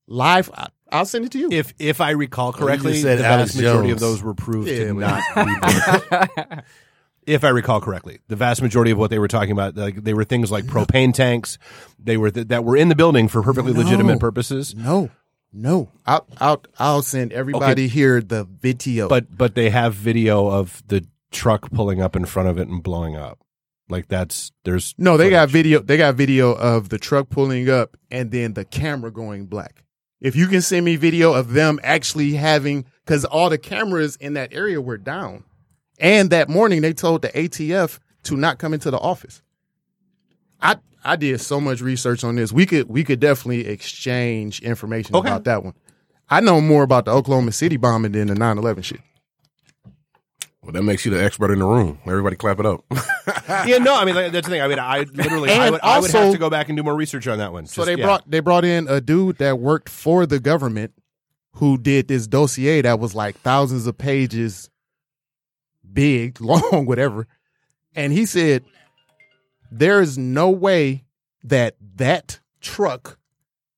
Live, 0.07 0.49
I, 0.53 0.67
I'll 0.91 1.05
send 1.05 1.25
it 1.25 1.31
to 1.33 1.39
you. 1.39 1.49
If 1.51 1.73
if 1.77 1.99
I 1.99 2.11
recall 2.11 2.53
correctly, 2.53 2.93
just 2.93 3.03
said 3.03 3.19
the 3.19 3.25
Alex 3.25 3.51
vast 3.51 3.57
majority 3.57 3.91
of 3.91 3.99
those 3.99 4.23
were 4.23 4.33
proved 4.33 4.69
Yeah, 4.69 4.85
to 4.85 4.93
not 4.93 6.55
be. 6.55 6.61
if 7.29 7.43
I 7.43 7.49
recall 7.49 7.79
correctly, 7.79 8.19
the 8.27 8.35
vast 8.35 8.61
majority 8.61 8.91
of 8.91 8.97
what 8.97 9.09
they 9.09 9.19
were 9.19 9.27
talking 9.27 9.51
about, 9.51 9.75
like 9.77 10.03
they 10.03 10.13
were 10.13 10.23
things 10.23 10.51
like 10.51 10.65
propane 10.65 11.13
tanks, 11.13 11.57
they 11.97 12.17
were 12.17 12.31
th- 12.31 12.47
that 12.47 12.63
were 12.63 12.75
in 12.75 12.89
the 12.89 12.95
building 12.95 13.27
for 13.27 13.41
perfectly 13.43 13.73
No. 13.73 13.79
legitimate 13.81 14.19
purposes. 14.19 14.73
no, 14.75 15.09
no. 15.53 15.89
I'll, 16.05 16.25
I'll, 16.39 16.63
I'll 16.77 17.01
send 17.01 17.31
everybody 17.33 17.87
here 17.87 18.21
the 18.21 18.43
video. 18.45 19.07
But 19.07 19.35
but 19.37 19.55
they 19.55 19.69
have 19.69 19.93
video 19.93 20.47
of 20.47 20.83
the 20.87 21.05
truck 21.31 21.71
pulling 21.71 22.01
up 22.01 22.15
in 22.15 22.25
front 22.25 22.49
of 22.49 22.57
it 22.57 22.67
and 22.67 22.81
blowing 22.83 23.15
up. 23.15 23.39
Like 23.87 24.07
that's 24.07 24.51
there's 24.65 24.93
no, 24.97 25.17
they 25.17 25.29
got 25.29 25.49
video. 25.49 25.79
They 25.79 25.97
got 25.97 26.15
video 26.15 26.51
of 26.53 26.89
the 26.89 26.99
truck 26.99 27.29
pulling 27.29 27.69
up 27.69 27.97
and 28.11 28.31
then 28.31 28.53
the 28.53 28.65
camera 28.65 29.11
going 29.11 29.45
black. 29.47 29.83
If 30.21 30.35
you 30.35 30.47
can 30.47 30.61
send 30.61 30.85
me 30.85 30.95
video 30.97 31.33
of 31.33 31.53
them 31.53 31.79
actually 31.81 32.33
having, 32.33 32.85
because 33.05 33.23
all 33.25 33.49
the 33.49 33.57
cameras 33.57 34.15
in 34.17 34.33
that 34.33 34.53
area 34.53 34.81
were 34.81 34.97
down, 34.97 35.45
and 35.99 36.29
that 36.31 36.49
morning 36.49 36.81
they 36.81 36.93
told 36.93 37.21
the 37.21 37.29
ATF 37.29 37.99
to 38.23 38.35
not 38.37 38.57
come 38.59 38.73
into 38.73 38.91
the 38.91 38.97
office. 38.99 39.41
I 40.61 40.77
I 41.03 41.15
did 41.15 41.39
so 41.41 41.61
much 41.61 41.81
research 41.81 42.23
on 42.23 42.35
this. 42.35 42.51
We 42.51 42.65
could 42.65 42.89
we 42.89 43.03
could 43.03 43.19
definitely 43.19 43.67
exchange 43.67 44.59
information 44.61 45.15
Okay. 45.15 45.27
about 45.29 45.43
that 45.45 45.63
one. 45.63 45.73
I 46.29 46.41
know 46.41 46.61
more 46.61 46.83
about 46.83 47.05
the 47.05 47.11
Oklahoma 47.11 47.51
City 47.51 47.77
bombing 47.77 48.11
than 48.11 48.27
the 48.27 48.35
9-11 48.35 48.83
shit. 48.83 48.99
Well, 50.61 50.73
that 50.73 50.83
makes 50.83 51.05
you 51.05 51.11
the 51.11 51.23
expert 51.23 51.51
in 51.51 51.59
the 51.59 51.65
room. 51.65 51.99
Everybody 52.05 52.35
clap 52.35 52.59
it 52.59 52.65
up. 52.65 52.83
yeah, 53.65 53.77
no, 53.77 53.95
I 53.95 54.03
mean 54.05 54.13
like, 54.13 54.31
that's 54.33 54.45
the 54.45 54.51
thing. 54.51 54.61
I 54.61 54.67
mean, 54.67 54.77
I 54.77 54.99
literally, 55.13 55.49
I 55.49 55.53
And 55.65 55.71
would, 55.71 55.81
I 55.81 55.99
would 55.99 56.11
have 56.11 56.33
to 56.33 56.37
go 56.37 56.49
back 56.49 56.67
and 56.69 56.75
do 56.77 56.83
more 56.83 56.95
research 56.95 57.27
on 57.27 57.37
that 57.39 57.53
one. 57.53 57.65
So 57.65 57.77
Just- 57.81 57.85
they 57.87 57.95
yeah. 57.95 58.05
brought 58.05 58.29
they 58.29 58.39
brought 58.41 58.65
in 58.65 58.87
a 58.87 58.99
dude 59.01 59.37
that 59.37 59.57
worked 59.59 59.89
for 59.89 60.25
the 60.25 60.39
government 60.39 60.93
who 61.53 61.77
did 61.77 62.07
this 62.09 62.27
dossier 62.27 62.81
that 62.81 62.99
was 62.99 63.15
like 63.15 63.37
thousands 63.39 63.87
of 63.87 63.97
pages 63.97 64.69
big, 65.93 66.41
long, 66.41 66.85
whatever. 66.85 67.27
And 67.95 68.13
he 68.13 68.25
said 68.25 68.63
there 69.71 70.01
is 70.01 70.17
no 70.17 70.49
way 70.49 71.03
that 71.43 71.75
that 71.95 72.39
truck 72.61 73.17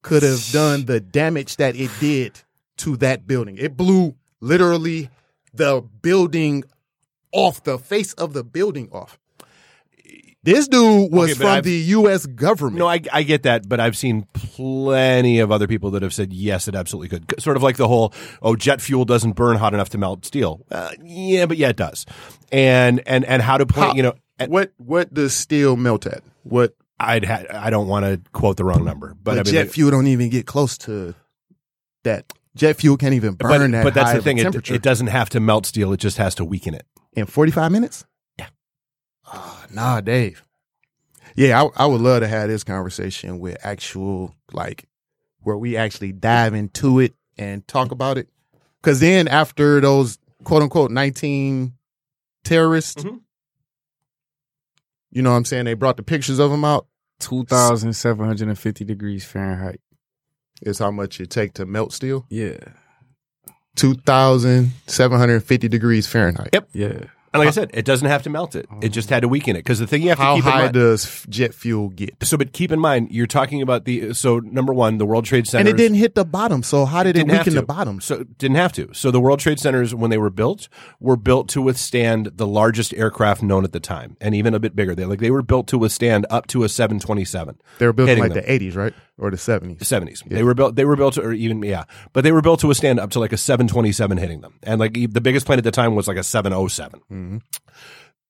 could 0.01 0.23
have 0.23 0.49
done 0.51 0.85
the 0.85 0.99
damage 0.99 1.57
that 1.57 1.75
it 1.75 1.91
did 1.99 2.41
to 2.77 2.97
that 2.97 3.27
building. 3.27 3.57
It 3.57 3.77
blew 3.77 4.15
literally 4.39 5.09
the 5.53 5.81
building 6.01 6.63
off 7.31 7.63
the 7.63 7.77
face 7.77 8.13
of 8.13 8.33
the 8.33 8.43
building 8.43 8.89
off. 8.91 9.19
This 10.43 10.67
dude 10.67 11.11
was 11.11 11.31
Okay, 11.31 11.33
from 11.39 11.47
I've- 11.47 11.69
the 11.69 11.77
U.S. 11.91 12.25
government. 12.25 12.77
No, 12.77 12.87
I, 12.87 12.99
I 13.13 13.21
get 13.21 13.43
that, 13.43 13.69
but 13.69 13.79
I've 13.79 13.95
seen 13.95 14.25
plenty 14.33 15.37
of 15.39 15.51
other 15.51 15.67
people 15.67 15.91
that 15.91 16.01
have 16.01 16.13
said 16.15 16.33
yes, 16.33 16.67
it 16.67 16.73
absolutely 16.73 17.09
could. 17.09 17.39
Sort 17.39 17.57
of 17.57 17.63
like 17.63 17.77
the 17.77 17.87
whole 17.87 18.11
oh, 18.41 18.55
jet 18.55 18.81
fuel 18.81 19.05
doesn't 19.05 19.33
burn 19.33 19.57
hot 19.57 19.73
enough 19.75 19.89
to 19.89 19.99
melt 19.99 20.25
steel. 20.25 20.65
Uh, 20.71 20.89
yeah, 21.03 21.45
but 21.45 21.57
yeah, 21.57 21.69
it 21.69 21.75
does. 21.75 22.07
And 22.51 23.01
and 23.07 23.23
and 23.25 23.41
how 23.41 23.57
to 23.57 23.65
play, 23.67 23.87
How- 23.87 23.93
you 23.93 24.01
know, 24.01 24.13
and 24.39 24.51
what 24.51 24.73
what 24.77 25.13
does 25.13 25.33
steel 25.33 25.75
melt 25.77 26.07
at? 26.07 26.23
What 26.43 26.73
I'd 26.99 27.25
ha- 27.25 27.45
I 27.51 27.69
don't 27.69 27.87
want 27.87 28.05
to 28.05 28.19
quote 28.31 28.57
the 28.57 28.65
wrong 28.65 28.83
number, 28.83 29.09
but, 29.09 29.23
but 29.23 29.39
I 29.39 29.43
mean, 29.43 29.53
jet 29.53 29.69
fuel 29.71 29.91
don't 29.91 30.07
even 30.07 30.29
get 30.29 30.47
close 30.47 30.77
to 30.79 31.13
that. 32.03 32.31
Jet 32.55 32.73
fuel 32.77 32.97
can't 32.97 33.13
even 33.13 33.35
but, 33.35 33.47
burn 33.47 33.71
that 33.71 33.83
but 33.83 33.93
that's 33.93 34.09
high 34.09 34.17
the 34.17 34.23
thing. 34.23 34.37
It, 34.39 34.43
temperature 34.43 34.73
it 34.73 34.81
doesn't 34.81 35.07
have 35.07 35.29
to 35.29 35.39
melt 35.39 35.65
steel; 35.67 35.93
it 35.93 35.99
just 35.99 36.17
has 36.17 36.33
to 36.35 36.43
weaken 36.45 36.73
it. 36.73 36.85
in 37.13 37.27
forty 37.27 37.51
five 37.51 37.71
minutes. 37.71 38.05
Yeah. 39.33 39.39
Oh, 39.43 39.65
nah, 39.71 40.01
Dave. 40.01 40.43
Yeah, 41.35 41.63
I, 41.63 41.83
I 41.83 41.85
would 41.85 42.01
love 42.01 42.21
to 42.21 42.27
have 42.27 42.49
this 42.49 42.63
conversation 42.63 43.39
with 43.39 43.57
actual 43.63 44.35
like 44.51 44.85
where 45.41 45.57
we 45.57 45.77
actually 45.77 46.11
dive 46.11 46.53
into 46.53 46.99
it 46.99 47.13
and 47.37 47.65
talk 47.67 47.91
about 47.91 48.17
it. 48.17 48.27
Because 48.81 48.99
then 48.99 49.27
after 49.27 49.79
those 49.79 50.17
quote 50.43 50.61
unquote 50.63 50.91
nineteen 50.91 51.73
terrorists, 52.43 53.03
Mhm. 53.03 53.21
you 55.11 55.21
know 55.21 55.31
what 55.31 55.37
I'm 55.37 55.45
saying? 55.45 55.65
They 55.65 55.73
brought 55.73 55.97
the 55.97 56.03
pictures 56.03 56.39
of 56.39 56.51
them 56.51 56.65
out. 56.65 56.87
Two 57.19 57.45
thousand 57.45 57.93
seven 57.93 58.25
hundred 58.25 58.49
and 58.49 58.59
fifty 58.59 58.83
degrees 58.83 59.23
Fahrenheit. 59.23 59.79
Is 60.63 60.79
how 60.79 60.91
much 60.91 61.19
it 61.21 61.29
take 61.31 61.53
to 61.53 61.65
melt 61.65 61.91
steel. 61.93 62.25
Yeah, 62.29 62.57
2,750 63.77 65.67
degrees 65.67 66.05
Fahrenheit. 66.07 66.49
Yep. 66.53 66.69
yeah. 66.73 67.03
And 67.33 67.39
like 67.39 67.47
I 67.47 67.51
said, 67.51 67.71
it 67.73 67.85
doesn't 67.85 68.07
have 68.07 68.23
to 68.23 68.29
melt 68.29 68.55
it; 68.55 68.67
it 68.81 68.89
just 68.89 69.09
oh. 69.09 69.15
had 69.15 69.21
to 69.21 69.27
weaken 69.29 69.55
it. 69.55 69.59
Because 69.59 69.79
the 69.79 69.87
thing 69.87 70.01
you 70.01 70.09
have 70.09 70.17
to 70.17 70.23
How 70.23 70.35
keep 70.35 70.45
in 70.45 70.51
high 70.51 70.61
mind. 70.63 70.73
does 70.73 71.25
jet 71.29 71.53
fuel 71.53 71.89
get? 71.89 72.15
so, 72.23 72.37
but 72.37 72.51
keep 72.51 72.71
in 72.71 72.79
mind, 72.79 73.09
you're 73.11 73.27
talking 73.27 73.61
about 73.61 73.85
the 73.85 74.13
so 74.13 74.39
number 74.39 74.73
one, 74.73 74.97
the 74.97 75.05
World 75.05 75.25
Trade 75.25 75.47
Center, 75.47 75.61
And 75.61 75.69
it 75.69 75.81
didn't 75.81 75.97
hit 75.97 76.15
the 76.15 76.25
bottom. 76.25 76.61
So 76.61 76.85
how 76.85 77.03
did 77.03 77.11
it 77.11 77.13
Didn't 77.19 77.29
have 77.29 77.39
weaken 77.39 77.53
to. 77.53 77.61
the 77.61 77.65
bottom? 77.65 78.01
So 78.01 78.23
didn't 78.23 78.57
have 78.57 78.73
to. 78.73 78.93
So 78.93 79.11
the 79.11 79.21
World 79.21 79.39
Trade 79.39 79.59
Centers, 79.59 79.95
when 79.95 80.11
they 80.11 80.17
were 80.17 80.29
built, 80.29 80.67
were 80.99 81.15
built 81.15 81.47
to 81.49 81.61
withstand 81.61 82.31
the 82.35 82.47
largest 82.47 82.93
aircraft 82.95 83.41
known 83.41 83.63
at 83.63 83.71
the 83.71 83.79
time, 83.79 84.17
and 84.19 84.35
even 84.35 84.53
a 84.53 84.59
bit 84.59 84.75
bigger. 84.75 84.93
They 84.93 85.05
like 85.05 85.19
they 85.19 85.31
were 85.31 85.41
built 85.41 85.67
to 85.67 85.77
withstand 85.77 86.25
up 86.29 86.47
to 86.47 86.63
a 86.65 86.69
727. 86.69 87.57
They 87.79 87.85
were 87.85 87.93
built 87.93 88.09
in 88.09 88.17
hitting 88.17 88.23
like 88.35 88.45
them. 88.45 88.57
the 88.59 88.69
80s, 88.69 88.75
right? 88.75 88.93
Or 89.17 89.31
the 89.31 89.37
seventies. 89.37 89.87
seventies. 89.87 90.23
They 90.25 90.43
were 90.43 90.53
built. 90.53 90.75
They 90.75 90.85
were 90.85 90.95
built, 90.95 91.15
to, 91.15 91.21
or 91.21 91.33
even 91.33 91.61
yeah, 91.63 91.83
but 92.13 92.23
they 92.23 92.31
were 92.31 92.41
built 92.41 92.59
to 92.61 92.67
withstand 92.67 92.99
up 92.99 93.11
to 93.11 93.19
like 93.19 93.33
a 93.33 93.37
seven 93.37 93.67
twenty 93.67 93.91
seven 93.91 94.17
hitting 94.17 94.41
them, 94.41 94.59
and 94.63 94.79
like 94.79 94.93
the 94.93 95.21
biggest 95.21 95.45
plane 95.45 95.57
at 95.57 95.63
the 95.63 95.71
time 95.71 95.95
was 95.95 96.07
like 96.07 96.17
a 96.17 96.23
seven 96.23 96.53
oh 96.53 96.67
seven. 96.67 97.01
Mm-hmm. 97.11 97.37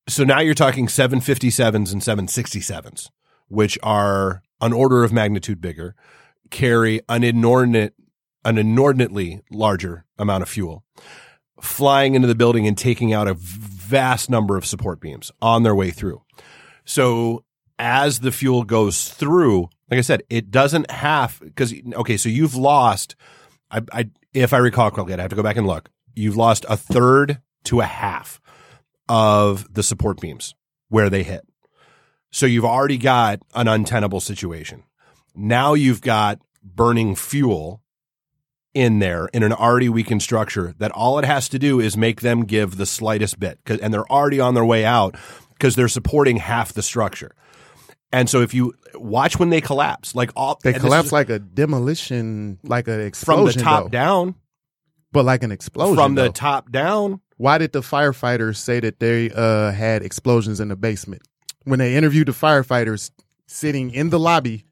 So 0.08 0.24
now 0.24 0.40
you're 0.40 0.54
talking 0.54 0.88
seven 0.88 1.22
fifty 1.22 1.50
sevens 1.50 1.94
and 1.94 2.04
seven 2.04 2.28
sixty 2.28 2.62
sevens, 2.62 3.10
which 3.48 3.78
are 3.84 4.42
an 4.60 4.74
order 4.74 5.04
of 5.04 5.14
magnitude 5.14 5.62
bigger, 5.62 5.96
carry 6.50 7.02
an 7.08 7.24
inordinate, 7.24 7.94
an 8.44 8.58
inordinately 8.58 9.42
larger 9.52 10.06
amount 10.18 10.42
of 10.44 10.50
fuel, 10.50 10.84
flying 11.62 12.16
into 12.16 12.28
the 12.28 12.36
building 12.36 12.68
and 12.68 12.78
taking 12.78 13.14
out 13.14 13.28
a 13.28 13.36
vast 13.36 14.30
number 14.30 14.58
of 14.58 14.66
support 14.66 15.00
beams 15.00 15.32
on 15.42 15.64
their 15.64 15.76
way 15.76 15.92
through. 15.92 16.22
So 16.86 17.46
as 17.78 18.20
the 18.20 18.32
fuel 18.32 18.64
goes 18.64 19.10
through, 19.10 19.70
like 19.92 19.98
I 19.98 20.02
said, 20.02 20.24
it 20.30 20.50
doesn't 20.50 20.90
have 20.90 21.38
because 21.44 21.74
okay, 21.96 22.16
so 22.16 22.30
you've 22.30 22.56
lost. 22.56 23.16
I, 23.70 23.82
I 23.92 24.10
if 24.34 24.54
I 24.54 24.58
recall 24.58 24.90
correctly, 24.90 25.14
I 25.14 25.22
have 25.22 25.30
to 25.30 25.36
go 25.36 25.44
back 25.44 25.58
and 25.58 25.68
look. 25.68 25.90
You've 26.16 26.38
lost 26.38 26.66
a 26.70 26.78
third 26.78 27.42
to 27.66 27.82
a 27.82 27.86
half 27.86 28.40
of 29.10 29.72
the 29.74 29.84
support 29.84 30.22
beams 30.22 30.56
where 30.88 31.10
they 31.10 31.24
hit. 31.24 31.46
So 32.32 32.46
you've 32.46 32.66
already 32.66 32.98
got 32.98 33.42
an 33.54 33.68
untenable 33.68 34.22
situation. 34.22 34.84
Now 35.36 35.74
you've 35.74 36.02
got 36.02 36.40
burning 36.64 37.16
fuel 37.16 37.82
in 38.74 39.00
there 39.00 39.28
in 39.34 39.44
an 39.44 39.52
already 39.52 39.90
weakened 39.90 40.24
structure 40.24 40.74
that 40.78 40.92
all 40.92 41.20
it 41.20 41.26
has 41.26 41.50
to 41.50 41.60
do 41.60 41.82
is 41.82 41.98
make 41.98 42.22
them 42.22 42.46
give 42.46 42.78
the 42.78 42.86
slightest 42.86 43.38
bit 43.38 43.60
and 43.66 43.94
they're 43.94 44.10
already 44.10 44.40
on 44.40 44.54
their 44.54 44.64
way 44.64 44.86
out 44.86 45.18
because 45.50 45.76
they're 45.76 45.90
supporting 45.90 46.38
half 46.38 46.72
the 46.72 46.82
structure. 46.82 47.36
And 48.14 48.30
so 48.30 48.42
if 48.42 48.54
you 48.54 48.74
watch 48.96 49.40
when 49.40 49.50
they 49.50 49.62
collapse, 49.62 50.16
like 50.16 50.32
all 50.36 50.60
They 50.62 50.74
collapse 50.74 51.08
is 51.08 51.12
like 51.14 51.30
a 51.30 51.40
demolition, 51.40 52.60
like 52.64 52.88
an 52.88 53.00
explosion 53.00 53.54
from 53.54 53.60
the 53.60 53.64
top 53.64 53.84
though. 53.84 53.90
down, 53.90 54.36
but 55.12 55.26
like 55.26 55.44
an 55.44 55.52
explosion. 55.52 55.96
from 55.96 56.16
the 56.16 56.30
top 56.30 56.72
down. 56.72 57.22
Why 57.38 57.58
did 57.58 57.72
the 57.72 57.82
firefighters 57.82 58.58
say 58.58 58.80
that 58.82 59.00
they 59.00 59.32
uh, 59.32 59.72
had 59.72 60.04
explosions 60.04 60.60
in 60.60 60.68
the 60.68 60.76
basement? 60.76 61.24
When 61.64 61.80
they 61.80 61.96
interviewed 61.96 62.28
the 62.28 62.34
firefighters 62.34 63.12
sitting 63.48 63.92
in 63.92 64.10
the 64.10 64.20
lobby, 64.20 64.66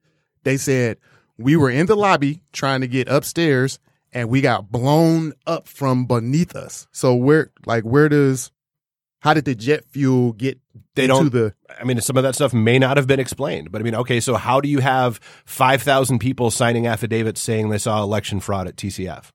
they 0.44 0.58
said 0.58 0.98
we 1.38 1.56
were 1.56 1.70
in 1.70 1.86
the 1.86 1.96
lobby 1.96 2.42
trying 2.52 2.82
to 2.82 2.88
get 2.88 3.08
upstairs 3.08 3.80
and 4.12 4.30
we 4.30 4.42
got 4.42 4.72
blown 4.72 5.34
up 5.48 5.68
from 5.68 6.06
beneath 6.06 6.56
us. 6.56 6.88
So 6.92 7.16
where 7.16 7.52
like 7.66 7.84
where 7.84 8.10
does 8.10 8.52
how 9.22 9.34
did 9.34 9.46
the 9.46 9.56
jet 9.56 9.86
fuel 9.86 10.34
get 10.34 10.60
They 10.96 11.08
don't- 11.08 11.32
the 11.32 11.54
I 11.80 11.84
mean, 11.84 12.00
some 12.02 12.18
of 12.18 12.24
that 12.24 12.36
stuff 12.36 12.54
may 12.54 12.80
not 12.80 12.98
have 12.98 13.08
been 13.08 13.20
explained, 13.20 13.72
but 13.72 13.82
I 13.82 13.84
mean, 13.84 13.96
okay, 13.96 14.20
so 14.20 14.36
how 14.36 14.60
do 14.62 14.68
you 14.70 14.80
have 14.80 15.20
5,000 15.46 16.20
people 16.20 16.52
signing 16.52 16.88
affidavits 16.88 17.42
saying 17.42 17.70
they 17.70 17.78
saw 17.78 18.02
election 18.04 18.40
fraud 18.40 18.68
at 18.68 18.76
TCF? 18.78 19.32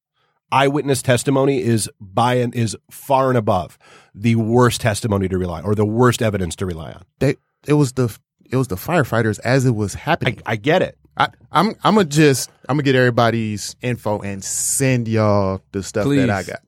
Eyewitness 0.53 1.03
testimony 1.03 1.61
is 1.63 1.91
by 2.01 2.35
and 2.35 2.55
is 2.55 2.77
far 2.91 3.29
and 3.29 3.37
above 3.39 3.77
the 4.15 4.37
worst 4.37 4.81
testimony 4.81 5.29
to 5.29 5.37
rely 5.39 5.61
or 5.63 5.75
the 5.75 5.85
worst 5.85 6.23
evidence 6.23 6.55
to 6.57 6.67
rely 6.67 6.93
on. 6.93 7.03
they 7.19 7.37
it 7.67 7.73
was 7.73 7.93
the 7.95 8.17
it 8.51 8.57
was 8.57 8.69
the 8.69 8.77
firefighters 8.77 9.41
as 9.43 9.65
it 9.67 9.75
was 9.75 9.95
happening. 9.95 10.41
I 10.47 10.57
get 10.57 10.83
it. 10.83 10.97
I, 11.17 11.29
I'm 11.51 11.69
I'm 11.83 11.95
gonna 11.95 12.05
just 12.05 12.51
I'm 12.69 12.77
gonna 12.77 12.83
get 12.85 12.95
everybody's 12.95 13.75
info 13.81 14.21
and 14.21 14.45
send 14.45 15.09
y'all 15.09 15.61
the 15.73 15.83
stuff 15.83 16.05
that 16.27 16.31
I 16.31 16.43
got. 16.45 16.61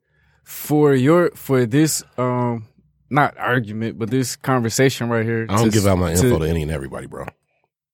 for 0.42 0.94
your 0.94 1.30
for 1.34 1.66
this 1.66 2.02
um 2.18 2.66
not 3.10 3.36
argument 3.38 3.98
but 3.98 4.10
this 4.10 4.36
conversation 4.36 5.08
right 5.08 5.24
here. 5.24 5.46
I 5.48 5.56
don't 5.56 5.66
to- 5.66 5.70
give 5.70 5.86
out 5.86 5.98
my 5.98 6.14
to- 6.14 6.24
info 6.24 6.38
to 6.40 6.44
any 6.48 6.62
and 6.62 6.70
everybody, 6.70 7.06
bro. 7.06 7.26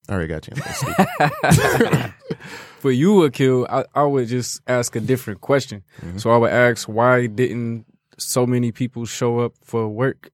I 0.09 0.13
already 0.13 0.29
got 0.29 0.49
you. 0.49 0.55
For 2.81 2.91
you, 2.91 3.23
Akil, 3.23 3.67
I, 3.71 3.85
I 3.95 4.03
would 4.03 4.27
just 4.27 4.61
ask 4.67 4.97
a 4.97 5.01
different 5.01 5.41
question. 5.41 5.85
Mm-hmm. 6.01 6.19
So 6.19 6.33
I 6.33 6.37
would 6.37 6.51
ask, 6.51 6.89
why 6.89 7.29
didn't 7.29 7.87
so 8.19 8.45
many 8.45 8.73
people 8.73 9.07
show 9.07 9.39
up 9.39 9.55
for 9.63 9.89
work? 9.89 10.31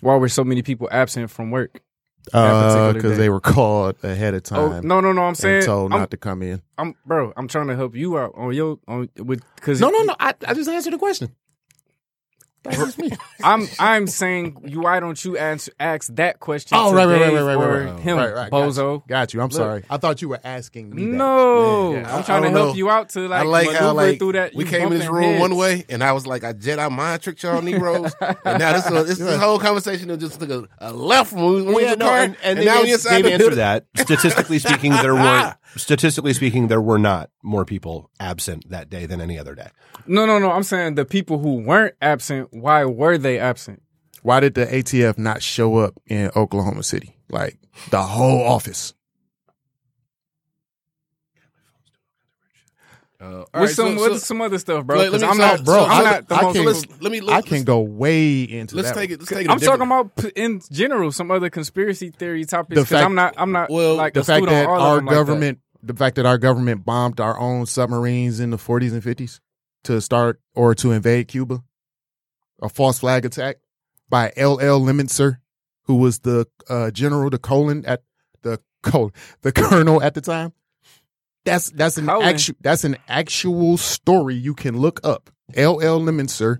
Why 0.00 0.16
were 0.16 0.28
so 0.28 0.42
many 0.42 0.62
people 0.62 0.88
absent 0.90 1.30
from 1.30 1.52
work? 1.52 1.80
Uh, 2.32 2.92
because 2.92 3.12
day. 3.12 3.16
they 3.18 3.28
were 3.28 3.40
called 3.40 3.96
ahead 4.02 4.34
of 4.34 4.42
Oh 4.52 4.70
time 4.70 4.86
no, 4.86 5.00
no, 5.00 5.12
no! 5.12 5.22
I'm 5.22 5.34
saying, 5.34 5.56
and 5.56 5.64
told 5.64 5.92
I'm, 5.92 5.98
not 5.98 6.10
to 6.12 6.16
come 6.16 6.40
in. 6.42 6.62
I'm, 6.78 6.94
bro. 7.04 7.32
I'm 7.36 7.48
trying 7.48 7.66
to 7.66 7.74
help 7.74 7.96
you 7.96 8.16
out 8.16 8.32
on 8.36 8.54
your 8.54 8.78
on 8.86 9.08
with 9.16 9.42
because 9.56 9.80
No, 9.80 9.90
no, 9.90 10.02
no. 10.02 10.14
I, 10.20 10.32
I 10.46 10.54
just 10.54 10.68
answered 10.68 10.92
the 10.92 10.98
question. 10.98 11.34
That's 12.78 12.96
me. 12.96 13.10
I'm 13.42 13.66
I'm 13.80 14.06
saying 14.06 14.62
you. 14.66 14.82
Why 14.82 15.00
don't 15.00 15.22
you 15.24 15.36
answer 15.36 15.72
ask 15.80 16.14
that 16.14 16.38
question? 16.38 16.78
Oh, 16.80 16.90
to 16.90 16.96
right, 16.96 17.06
right, 17.06 17.12
right, 17.20 17.28
Dave 17.30 17.34
right, 17.34 17.42
right, 17.42 17.54
or 17.56 17.70
right, 17.84 17.90
right. 17.90 18.00
Him, 18.00 18.16
Right, 18.16 18.34
right, 18.34 18.50
got 18.50 18.62
bozo. 18.68 19.06
Got 19.08 19.34
you. 19.34 19.40
I'm 19.40 19.50
sorry. 19.50 19.82
I 19.90 19.96
thought 19.96 20.22
you 20.22 20.28
were 20.28 20.38
asking 20.44 20.94
me. 20.94 21.06
that. 21.06 21.12
No, 21.16 21.94
Yeah, 21.94 22.12
I- 22.12 22.18
I'm 22.18 22.24
trying 22.24 22.44
I 22.44 22.46
to 22.46 22.52
help 22.52 22.68
know. 22.68 22.74
you 22.74 22.88
out 22.88 23.08
to 23.10 23.26
like, 23.26 23.40
I 23.40 23.44
like 23.44 23.70
how 23.72 23.92
like 23.94 24.18
through 24.20 24.32
that. 24.32 24.54
we 24.54 24.64
came 24.64 24.92
in 24.92 24.98
this 24.98 25.08
bumping 25.08 25.30
room 25.30 25.40
one 25.40 25.56
way, 25.56 25.84
and 25.88 26.04
I 26.04 26.12
was 26.12 26.24
like, 26.26 26.44
I 26.44 26.52
Jedi 26.52 26.90
mind 26.90 27.20
tricked 27.22 27.42
y'all 27.42 27.60
Negroes, 27.62 28.14
and 28.20 28.58
now 28.60 28.72
this 28.74 28.84
this, 28.84 29.18
this 29.18 29.40
whole 29.40 29.58
conversation 29.58 30.08
that 30.08 30.18
just 30.18 30.38
took 30.38 30.50
a, 30.50 30.68
a 30.78 30.92
left 30.92 31.32
when 31.32 31.52
we 31.52 31.62
went 31.62 31.80
yeah, 31.80 31.94
no, 31.96 32.04
car, 32.06 32.18
and, 32.18 32.36
and, 32.44 32.64
now 32.64 32.76
Dave, 32.76 32.84
we 32.84 32.92
ans- 32.92 33.04
inside 33.06 33.22
Dave 33.22 33.32
answered 33.32 33.54
that. 33.56 33.86
Statistically 33.96 34.58
speaking, 34.60 34.92
there 34.92 35.14
weren't. 35.14 35.56
Statistically 35.76 36.32
speaking, 36.34 36.68
there 36.68 36.80
were 36.80 36.98
not 36.98 37.30
more 37.42 37.64
people 37.64 38.10
absent 38.20 38.68
that 38.70 38.90
day 38.90 39.06
than 39.06 39.20
any 39.20 39.38
other 39.38 39.54
day. 39.54 39.68
No, 40.06 40.26
no, 40.26 40.38
no. 40.38 40.50
I'm 40.50 40.62
saying 40.62 40.94
the 40.96 41.04
people 41.04 41.38
who 41.38 41.56
weren't 41.56 41.94
absent. 42.00 42.48
Why 42.52 42.84
were 42.84 43.18
they 43.18 43.38
absent? 43.38 43.82
Why 44.22 44.40
did 44.40 44.54
the 44.54 44.66
ATF 44.66 45.18
not 45.18 45.42
show 45.42 45.78
up 45.78 45.94
in 46.06 46.30
Oklahoma 46.36 46.82
City? 46.82 47.16
Like 47.28 47.58
the 47.90 48.02
whole 48.02 48.42
office. 48.46 48.94
Uh, 53.22 53.38
With 53.38 53.46
right, 53.54 53.68
some 53.70 53.96
so- 53.98 54.02
with 54.10 54.12
so- 54.14 54.18
some 54.26 54.40
other 54.40 54.58
stuff, 54.58 54.84
bro. 54.84 54.96
Let- 54.98 55.12
let 55.12 55.20
'cause 55.20 55.22
me- 55.22 55.28
I'm 55.28 55.34
so- 55.36 55.56
not, 55.56 55.64
bro. 55.64 55.74
so 55.78 55.84
I'm 55.86 56.04
not 56.04 56.28
the 56.28 56.34
I 56.34 56.42
most. 56.42 56.56
can- 56.56 56.64
let's 56.64 56.86
let 57.00 57.12
me 57.12 57.20
I 57.20 57.22
let's, 57.36 57.48
can 57.48 57.62
go 57.64 57.80
way 57.80 58.42
into 58.42 58.74
let's 58.76 58.88
that. 58.88 58.94
take 58.96 59.10
one. 59.10 59.14
it. 59.14 59.20
Let's 59.20 59.30
take 59.30 59.44
it. 59.44 59.48
a 59.48 59.52
I'm 59.52 59.60
talking 59.60 59.86
about 59.86 60.10
in 60.34 60.60
general 60.72 61.12
some 61.12 61.30
other 61.30 61.48
conspiracy 61.48 62.10
theory 62.10 62.44
topics. 62.44 62.70
The 62.74 62.80
Because 62.82 62.88
fact- 62.88 63.04
I'm 63.06 63.14
not. 63.14 63.34
I'm 63.36 63.52
not 63.52 63.70
Well, 63.70 63.94
like 63.94 64.14
the 64.14 64.20
a 64.20 64.24
fact 64.24 64.44
that 64.46 64.66
all 64.66 64.74
of 64.76 64.82
our 64.82 64.96
them 64.96 65.06
like 65.06 65.12
that. 65.14 65.18
government, 65.20 65.58
the 65.84 65.94
fact 65.94 66.16
that 66.16 66.26
our 66.26 66.36
government 66.38 66.84
bombed 66.84 67.20
our 67.20 67.38
own 67.38 67.66
submarines 67.66 68.40
in 68.40 68.50
the 68.50 68.58
40s 68.58 68.92
and 68.92 69.02
50s 69.02 69.38
to 69.84 70.00
start 70.00 70.40
or 70.56 70.74
to 70.74 70.90
invade 70.90 71.28
Cuba, 71.28 71.62
a 72.60 72.68
false 72.68 72.98
flag 72.98 73.24
attack 73.24 73.58
by 74.08 74.32
L.L. 74.36 74.80
Lemnitzer, 74.80 75.36
who 75.84 75.94
was 75.96 76.20
the 76.20 76.46
uh, 76.68 76.90
general, 76.90 77.30
the 77.30 77.38
colon 77.38 77.84
at 77.86 78.02
the 78.42 78.58
col, 78.82 79.12
the 79.42 79.52
colonel 79.52 80.02
at 80.02 80.14
the 80.14 80.20
time. 80.20 80.52
That's 81.44 81.70
that's 81.70 81.96
an 81.98 82.06
Colin. 82.06 82.26
actual 82.28 82.54
that's 82.60 82.84
an 82.84 82.96
actual 83.08 83.76
story 83.76 84.34
you 84.34 84.54
can 84.54 84.78
look 84.78 85.00
up. 85.02 85.28
L.L. 85.54 86.00
Lemnitzer 86.00 86.58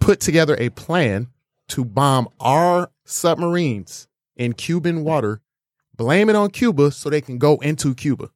put 0.00 0.20
together 0.20 0.56
a 0.58 0.68
plan 0.70 1.28
to 1.68 1.84
bomb 1.84 2.28
our 2.40 2.90
submarines 3.04 4.06
in 4.36 4.52
Cuban 4.52 5.02
water, 5.04 5.40
blame 5.96 6.28
it 6.28 6.36
on 6.36 6.50
Cuba 6.50 6.90
so 6.90 7.08
they 7.10 7.20
can 7.20 7.38
go 7.38 7.56
into 7.58 7.94
Cuba. 7.94 8.30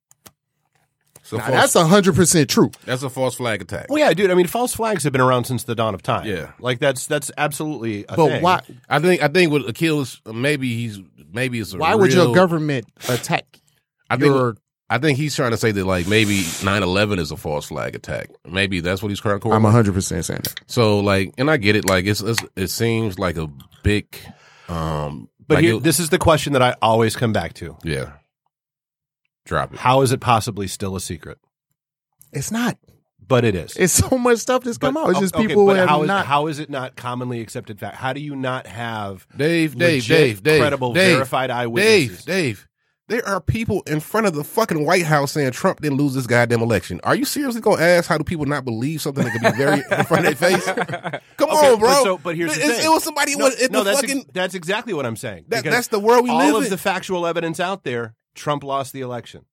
So 1.23 1.37
Now, 1.37 1.47
false- 1.49 1.73
that's 1.75 1.89
hundred 1.89 2.15
percent 2.15 2.49
true. 2.49 2.71
that's 2.87 3.03
a 3.03 3.11
false 3.11 3.35
flag 3.35 3.61
attack. 3.61 3.87
Well, 3.91 3.99
yeah, 3.99 4.15
dude. 4.15 4.31
I 4.31 4.35
mean, 4.35 4.47
false 4.47 4.75
flags 4.75 5.05
have 5.05 5.13
been 5.13 5.21
around 5.21 5.45
since 5.45 5.65
the 5.65 5.75
dawn 5.75 5.95
of 5.95 6.03
time. 6.03 6.27
Yeah. 6.27 6.53
like 6.59 6.79
that's 6.79 7.07
that's 7.07 7.31
absolutely. 7.37 8.07
A 8.09 8.17
But 8.17 8.29
thing. 8.29 8.43
why 8.43 8.63
I 8.89 8.99
think 8.99 9.23
I 9.23 9.29
think 9.29 9.53
with 9.53 9.69
Achilles, 9.69 10.23
maybe 10.25 10.75
he's 10.75 11.01
maybe 11.31 11.61
it's 11.61 11.75
a 11.75 11.79
why 11.79 11.95
would 11.95 12.15
your 12.15 12.35
government 12.35 12.87
attack 13.11 13.58
I 14.11 14.17
think 14.17 14.35
your 14.35 14.57
I 14.91 14.99
think 14.99 15.19
he's 15.19 15.37
trying 15.37 15.51
to 15.51 15.57
say 15.59 15.71
that 15.71 15.85
like 15.85 16.07
maybe 16.07 16.39
9-11 16.39 17.19
is 17.19 17.31
a 17.31 17.37
false 17.37 17.67
flag 17.67 17.95
attack. 17.95 18.31
Maybe 18.47 18.81
that's 18.81 19.03
what 19.03 19.11
he's 19.11 19.21
trying 19.21 19.39
to. 19.41 19.47
I'm 19.49 19.61
correlate. 19.61 19.73
hundred 19.73 19.95
percent 19.95 20.25
saying 20.25 20.41
that. 20.45 20.61
So 20.67 21.01
like, 21.01 21.35
and 21.37 21.51
I 21.51 21.59
get 21.59 21.77
it. 21.77 21.85
Like 21.85 22.07
it's, 22.07 22.21
it's 22.23 22.43
it 22.57 22.69
seems 22.69 23.19
like 23.19 23.37
a 23.37 23.51
big, 23.83 24.17
um, 24.69 25.29
But 25.47 25.57
like 25.57 25.65
here, 25.65 25.75
it- 25.77 25.83
this 25.83 26.01
is 26.01 26.09
the 26.09 26.19
question 26.19 26.55
that 26.55 26.63
I 26.63 26.75
always 26.81 27.17
come 27.17 27.33
back 27.33 27.53
to: 27.55 27.77
yeah. 27.85 28.13
Drop 29.45 29.73
it. 29.75 29.79
How 29.79 30.03
is 30.03 30.13
it 30.13 30.21
possibly 30.21 30.67
still 30.69 30.95
a 30.97 31.01
secret? 31.01 31.39
It's 32.33 32.51
not. 32.51 32.77
But 33.27 33.45
it 33.45 33.55
is. 33.55 33.77
It's 33.77 33.93
so 33.93 34.17
much 34.17 34.39
stuff 34.39 34.65
that's 34.65 34.79
come 34.79 34.97
out. 34.97 35.11
It's 35.11 35.21
just 35.21 35.35
okay, 35.35 35.47
people 35.47 35.67
but 35.67 35.77
have 35.77 35.89
how 35.89 36.03
is, 36.03 36.09
not. 36.09 36.25
how 36.27 36.47
is 36.47 36.59
it 36.59 36.71
not 36.71 36.97
commonly 36.97 37.41
accepted 37.41 37.79
fact? 37.79 37.97
How 37.97 38.15
do 38.15 38.21
you 38.21 38.35
not 38.35 38.67
have 38.67 39.27
Dave, 39.37 39.77
Dave, 39.77 40.03
legit, 40.03 40.09
Dave, 40.09 40.43
Dave, 40.43 40.61
credible, 40.61 40.95
Dave, 40.95 41.17
verified 41.17 41.51
Dave. 41.75 42.25
Dave. 42.25 42.68
There 43.09 43.27
are 43.27 43.41
people 43.41 43.83
in 43.87 44.01
front 44.01 44.27
of 44.27 44.35
the 44.35 44.45
fucking 44.45 44.85
White 44.85 45.05
House 45.07 45.33
saying 45.33 45.51
Trump 45.53 45.81
didn't 45.81 45.97
lose 45.97 46.13
this 46.15 46.27
goddamn 46.27 46.61
election. 46.61 47.01
Are 47.05 47.15
you 47.17 47.25
seriously 47.25 47.61
gonna 47.63 47.81
ask 47.83 48.07
how 48.09 48.19
do 48.19 48.25
people 48.25 48.45
not 48.45 48.65
believe 48.67 49.01
something 49.01 49.25
that 49.25 49.33
could 49.33 49.41
be 49.41 49.57
very 49.57 49.79
in 49.81 50.05
front 50.05 50.27
of 50.27 50.39
their 50.39 50.51
face? 50.51 50.65
Come 51.39 51.49
Okay, 51.51 51.73
on, 51.73 51.79
bro. 51.79 51.89
But, 51.89 52.03
so, 52.03 52.19
but 52.19 52.37
here's 52.37 52.55
the 52.55 52.63
It- 52.63 52.77
thing. 52.77 52.85
it 52.85 52.89
was 52.89 53.03
somebody 53.03 53.35
No, 53.35 53.47
in 53.47 53.73
no, 53.73 53.79
the 53.79 53.85
that's 53.85 54.01
fucking. 54.03 54.19
ex- 54.19 54.31
that's 54.35 54.55
exactly 54.55 54.93
what 54.93 55.07
I'm 55.07 55.17
saying. 55.17 55.47
That- 55.49 55.65
that's 55.65 55.89
the 55.89 55.99
world 55.99 56.25
we 56.25 56.31
live. 56.31 56.39
all 56.39 56.47
live 56.49 56.57
of 56.57 56.65
in. 56.65 56.71
the 56.71 56.77
factual 56.79 57.27
evidence 57.27 57.59
out 57.59 57.83
there, 57.85 58.15
Trump 58.35 58.63
lost 58.63 58.93
the 58.93 59.01
election. 59.01 59.47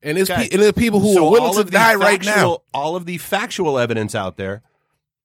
and 0.00 0.16
it's 0.16 0.30
Okay. 0.30 0.48
pe- 0.48 0.54
and 0.54 0.62
there's 0.62 0.72
people 0.72 1.00
who 1.00 1.14
So 1.14 1.26
are 1.26 1.30
willing 1.32 1.54
to 1.54 1.64
the 1.64 1.70
die 1.72 1.94
right 1.96 2.22
now. 2.24 2.58
All 2.72 2.94
of 2.94 3.06
the 3.06 3.18
factual 3.18 3.76
evidence 3.78 4.14
out 4.14 4.36
there, 4.36 4.62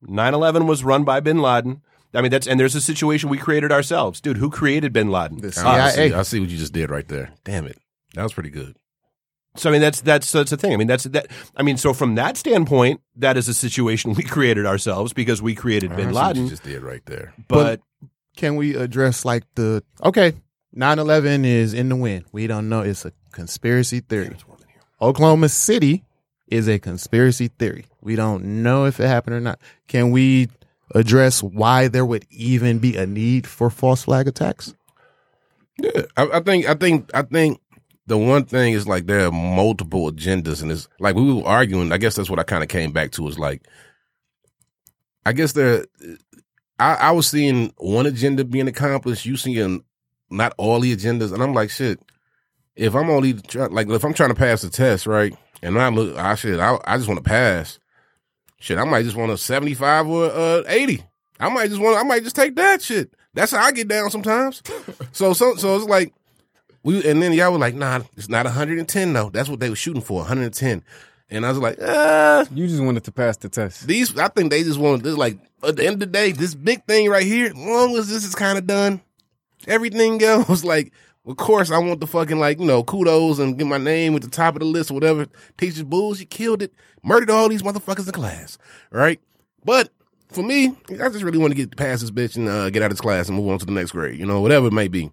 9/11 0.08 0.66
was 0.66 0.84
run 0.84 1.04
by 1.04 1.20
Bin 1.20 1.38
Laden. 1.40 1.82
I 2.14 2.22
mean, 2.22 2.32
that's 2.32 2.48
and 2.48 2.60
there's 2.60 2.76
a 2.76 2.82
situation 2.82 3.30
we 3.30 3.38
created 3.38 3.72
ourselves, 3.72 4.20
dude. 4.20 4.38
Who 4.38 4.50
created 4.50 4.94
Bin 4.94 5.10
Laden? 5.10 5.42
The 5.42 5.62
ah, 5.64 5.86
I 5.86 5.90
see, 5.90 5.96
CIA. 5.96 6.14
I 6.14 6.22
see 6.24 6.40
what 6.40 6.50
you 6.50 6.58
just 6.58 6.74
did 6.74 6.90
right 6.90 7.08
there. 7.08 7.32
Damn 7.44 7.66
it. 7.68 7.78
That 8.16 8.24
was 8.24 8.34
pretty 8.34 8.50
good. 8.50 8.76
So 9.56 9.70
I 9.70 9.74
mean 9.74 9.82
that's 9.82 10.02
that's 10.02 10.32
that's 10.32 10.52
the 10.52 10.58
thing. 10.58 10.74
I 10.74 10.78
mean 10.78 10.88
that's 10.88 11.04
that. 11.06 11.28
I 11.56 11.64
mean 11.64 11.78
so 11.78 11.94
from 11.94 12.16
that 12.16 12.38
standpoint, 12.38 13.02
that 13.16 13.38
is 13.38 13.48
a 13.48 13.54
situation 13.54 14.14
we 14.18 14.24
created 14.24 14.66
ourselves 14.66 15.14
because 15.14 15.42
we 15.42 15.56
created 15.56 15.92
I 15.92 15.96
Bin 15.96 16.10
see 16.10 16.14
what 16.16 16.28
Laden. 16.28 16.44
you 16.44 16.50
just 16.50 16.64
did 16.64 16.82
right 16.82 17.06
there. 17.06 17.34
But 17.48 17.82
Can 18.38 18.56
we 18.56 18.76
address 18.76 19.26
like 19.26 19.44
the 19.56 19.84
okay, 20.04 20.34
9-11 20.76 21.46
is 21.46 21.74
in 21.74 21.90
the 21.90 21.96
wind. 21.96 22.26
We 22.32 22.48
don't 22.48 22.70
know. 22.70 22.82
It's 22.82 23.06
a 23.06 23.12
conspiracy 23.32 24.00
theory. 24.00 24.36
Oklahoma 25.02 25.50
City 25.50 26.04
is 26.48 26.68
a 26.68 26.80
conspiracy 26.80 27.48
theory. 27.48 27.86
We 28.02 28.16
don't 28.16 28.64
know 28.64 28.86
if 28.86 29.00
it 29.00 29.08
happened 29.08 29.36
or 29.36 29.40
not. 29.42 29.60
Can 29.88 30.12
we 30.12 30.50
address 30.96 31.44
why 31.44 31.88
there 31.88 32.06
would 32.06 32.26
even 32.30 32.80
be 32.80 32.98
a 32.98 33.06
need 33.06 33.48
for 33.48 33.70
false 33.70 34.04
flag 34.04 34.28
attacks? 34.28 34.74
Yeah, 35.78 36.04
I, 36.18 36.28
I 36.34 36.40
think 36.42 36.68
I 36.68 36.74
think 36.74 37.10
I 37.14 37.22
think 37.22 37.62
the 38.08 38.18
one 38.18 38.44
thing 38.44 38.74
is 38.74 38.88
like 38.88 39.06
there 39.06 39.28
are 39.28 39.32
multiple 39.32 40.12
agendas, 40.12 40.62
and 40.62 40.72
it's 40.72 40.88
like 41.00 41.16
we 41.16 41.34
were 41.34 41.46
arguing. 41.48 41.92
I 41.92 41.98
guess 41.98 42.16
that's 42.16 42.30
what 42.30 42.40
I 42.40 42.44
kind 42.44 42.64
of 42.64 42.70
came 42.70 42.92
back 42.92 43.12
to 43.12 43.28
is 43.28 43.40
like, 43.40 43.68
I 45.26 45.34
guess 45.34 45.54
there. 45.54 45.86
I, 46.80 46.96
I 46.96 47.12
was 47.12 47.28
seeing 47.28 47.74
one 47.78 48.06
agenda 48.06 48.46
being 48.46 48.68
accomplished. 48.68 49.26
You 49.26 49.38
seeing 49.38 49.84
not 50.30 50.54
all 50.58 50.80
the 50.80 50.96
agendas, 50.96 51.34
and 51.34 51.42
I'm 51.42 51.54
like, 51.54 51.70
shit. 51.70 52.00
If 52.76 52.96
I'm 52.96 53.10
only 53.10 53.34
try, 53.34 53.66
like 53.66 53.90
if 53.90 54.06
I'm 54.06 54.14
trying 54.14 54.30
to 54.30 54.36
pass 54.36 54.62
the 54.62 54.70
test, 54.70 55.06
right, 55.06 55.36
and 55.62 55.80
I 55.80 55.90
look, 55.90 56.18
I 56.18 56.36
should, 56.36 56.60
I, 56.60 56.78
I 56.86 56.98
just 56.98 57.10
want 57.10 57.24
to 57.24 57.30
pass. 57.30 57.79
Shit, 58.60 58.78
I 58.78 58.84
might 58.84 59.04
just 59.04 59.16
want 59.16 59.32
a 59.32 59.38
75 59.38 60.08
or 60.08 60.26
uh 60.26 60.64
80. 60.68 61.04
I 61.40 61.50
might 61.50 61.70
just 61.70 61.82
want, 61.82 61.98
I 61.98 62.04
might 62.04 62.24
just 62.24 62.36
take 62.36 62.56
that 62.56 62.82
shit. 62.82 63.14
That's 63.34 63.52
how 63.52 63.64
I 63.64 63.72
get 63.72 63.88
down 63.88 64.10
sometimes. 64.10 64.62
so, 65.12 65.34
so, 65.34 65.56
so 65.56 65.78
it's 65.78 65.86
like 65.86 66.14
we, 66.84 67.08
and 67.10 67.22
then 67.22 67.34
y'all 67.34 67.52
were 67.52 67.58
like, 67.58 67.76
nah, 67.76 68.02
it's 68.16 68.30
not 68.30 68.46
110 68.46 69.14
though. 69.14 69.30
That's 69.30 69.50
what 69.50 69.60
they 69.60 69.70
were 69.70 69.76
shooting 69.76 70.02
for, 70.02 70.18
110. 70.20 70.84
And 71.32 71.46
I 71.46 71.50
was 71.50 71.60
like, 71.60 71.78
uh, 71.80 72.46
You 72.52 72.68
just 72.68 72.82
wanted 72.82 73.04
to 73.04 73.12
pass 73.12 73.38
the 73.38 73.50
test. 73.50 73.86
these, 73.86 74.18
I 74.18 74.30
think 74.30 74.50
they 74.50 74.64
just 74.64 74.80
wanted 74.80 75.04
this, 75.04 75.16
like, 75.16 75.38
at 75.62 75.76
the 75.76 75.86
end 75.86 75.96
of 75.96 76.00
the 76.00 76.06
day, 76.08 76.32
this 76.32 76.56
big 76.56 76.86
thing 76.86 77.10
right 77.10 77.26
here, 77.26 77.48
as 77.48 77.56
long 77.56 77.96
as 77.98 78.10
this 78.10 78.26
is 78.26 78.34
kind 78.34 78.58
of 78.58 78.66
done, 78.66 79.02
everything 79.68 80.22
else, 80.24 80.64
like, 80.64 80.92
of 81.28 81.38
course, 81.38 81.70
I 81.70 81.78
want 81.78 82.00
the 82.00 82.08
fucking, 82.08 82.40
like, 82.40 82.60
you 82.60 82.66
know, 82.66 82.84
kudos 82.84 83.38
and 83.38 83.58
get 83.58 83.68
my 83.68 83.78
name 83.78 84.16
at 84.16 84.24
the 84.24 84.30
top 84.30 84.56
of 84.56 84.62
the 84.62 84.66
list 84.66 84.90
or 84.90 84.96
whatever. 84.96 85.28
Teachers 85.58 85.84
bulls, 85.84 86.20
you 86.20 86.26
killed 86.26 86.64
it, 86.64 86.74
murdered 87.04 87.30
all 87.30 87.50
these 87.50 87.62
motherfuckers 87.64 88.06
in 88.08 88.12
class, 88.14 88.58
right? 88.92 89.20
But 89.64 89.90
for 90.30 90.44
me, 90.44 90.76
I 90.92 91.10
just 91.10 91.24
really 91.24 91.40
want 91.40 91.52
to 91.52 91.56
get 91.56 91.76
past 91.76 92.02
this 92.02 92.12
bitch 92.12 92.36
and 92.36 92.48
uh, 92.48 92.70
get 92.70 92.84
out 92.84 92.88
of 92.88 92.92
this 92.92 93.02
class 93.02 93.28
and 93.28 93.36
move 93.38 93.50
on 93.50 93.58
to 93.60 93.66
the 93.66 93.72
next 93.72 93.92
grade, 93.92 94.20
you 94.20 94.26
know, 94.28 94.42
whatever 94.42 94.68
it 94.68 94.74
may 94.74 94.88
be. 94.88 95.12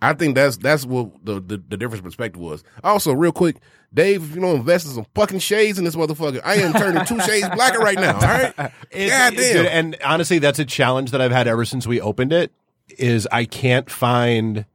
I 0.00 0.14
think 0.14 0.34
that's 0.34 0.56
that's 0.56 0.86
what 0.86 1.10
the, 1.24 1.34
the 1.40 1.62
the 1.68 1.76
difference 1.76 2.02
perspective 2.02 2.40
was. 2.40 2.64
Also, 2.82 3.12
real 3.12 3.30
quick, 3.32 3.56
Dave, 3.92 4.22
if 4.30 4.34
you 4.34 4.40
don't 4.40 4.56
invest 4.56 4.86
in 4.86 4.92
some 4.92 5.06
fucking 5.14 5.40
shades 5.40 5.78
in 5.78 5.84
this 5.84 5.96
motherfucker, 5.96 6.40
I 6.44 6.54
am 6.56 6.72
turning 6.72 7.04
two 7.04 7.20
shades 7.26 7.48
blacker 7.50 7.78
right 7.78 7.96
now. 7.98 8.14
All 8.14 8.20
right, 8.22 8.54
It- 8.90 9.08
God 9.10 9.34
it- 9.34 9.36
damn. 9.36 9.66
and 9.66 9.96
honestly, 10.04 10.38
that's 10.38 10.58
a 10.58 10.64
challenge 10.64 11.10
that 11.10 11.20
I've 11.20 11.30
had 11.32 11.46
ever 11.46 11.64
since 11.66 11.86
we 11.86 12.00
opened 12.00 12.32
it. 12.32 12.50
Is 12.98 13.26
I 13.32 13.44
can't 13.46 13.90
find 13.90 14.66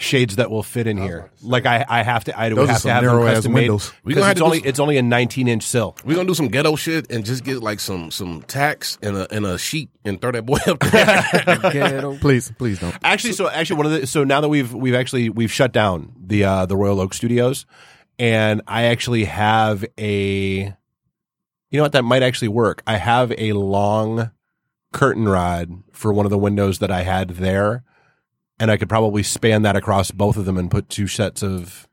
shades 0.00 0.36
that 0.36 0.50
will 0.50 0.62
fit 0.62 0.86
in 0.86 0.96
here. 0.96 1.30
Like 1.42 1.66
I, 1.66 1.84
I 1.88 2.02
have 2.02 2.24
to, 2.24 2.38
I 2.38 2.48
would 2.48 2.56
Those 2.58 2.68
are 2.68 2.72
have 2.72 2.76
to 2.78 2.82
some 2.82 2.90
have 2.90 3.04
them 3.04 3.12
narrow-ass 3.12 3.34
custom 3.36 3.52
made. 3.52 3.60
windows. 3.60 3.92
We 4.04 4.14
gonna 4.14 4.14
Because 4.14 4.24
have 4.24 4.30
it's 4.32 4.38
to 4.38 4.40
do 4.40 4.44
only 4.46 4.58
some- 4.60 4.68
it's 4.68 4.80
only 4.80 4.96
a 4.98 5.02
19 5.02 5.48
inch 5.48 5.62
sill. 5.64 5.96
We're 6.04 6.14
gonna 6.14 6.26
do 6.28 6.34
some 6.34 6.48
ghetto 6.48 6.76
shit 6.76 7.10
and 7.10 7.24
just 7.24 7.44
get 7.44 7.62
like 7.62 7.80
some 7.80 8.10
some 8.10 8.42
tacks 8.42 8.98
and 9.02 9.16
a 9.16 9.32
and 9.34 9.44
a 9.46 9.58
sheet 9.58 9.90
and 10.04 10.20
throw 10.20 10.32
that 10.32 10.46
boy 10.46 10.58
up 10.66 10.78
there. 10.80 12.16
Please, 12.20 12.52
please 12.58 12.78
don't. 12.80 12.96
Actually, 13.02 13.32
so 13.34 13.48
actually, 13.48 13.76
one 13.76 13.86
of 13.86 13.92
the 13.92 14.06
so 14.06 14.24
now 14.24 14.40
that 14.40 14.48
we've 14.48 14.72
we've 14.74 14.94
actually 14.94 15.28
we've 15.30 15.52
shut 15.52 15.72
down 15.72 16.12
the 16.18 16.44
uh, 16.44 16.66
the 16.66 16.76
Royal 16.76 17.00
Oak 17.00 17.14
Studios, 17.14 17.66
and 18.18 18.62
I 18.66 18.84
actually 18.84 19.24
have 19.24 19.84
a, 19.98 20.74
you 21.70 21.76
know 21.78 21.82
what, 21.82 21.92
that 21.92 22.02
might 22.04 22.22
actually 22.22 22.48
work. 22.48 22.82
I 22.86 22.96
have 22.96 23.32
a 23.38 23.52
long 23.52 24.30
curtain 24.92 25.28
rod 25.28 25.70
for 25.92 26.12
one 26.12 26.26
of 26.26 26.30
the 26.30 26.38
windows 26.38 26.78
that 26.80 26.90
I 26.90 27.02
had 27.02 27.30
there, 27.30 27.84
and 28.60 28.70
I 28.70 28.76
could 28.76 28.88
probably 28.88 29.24
span 29.24 29.62
that 29.62 29.74
across 29.74 30.12
both 30.12 30.36
of 30.36 30.44
them 30.44 30.56
and 30.56 30.70
put 30.70 30.88
two 30.88 31.08
sets 31.08 31.42
of. 31.42 31.88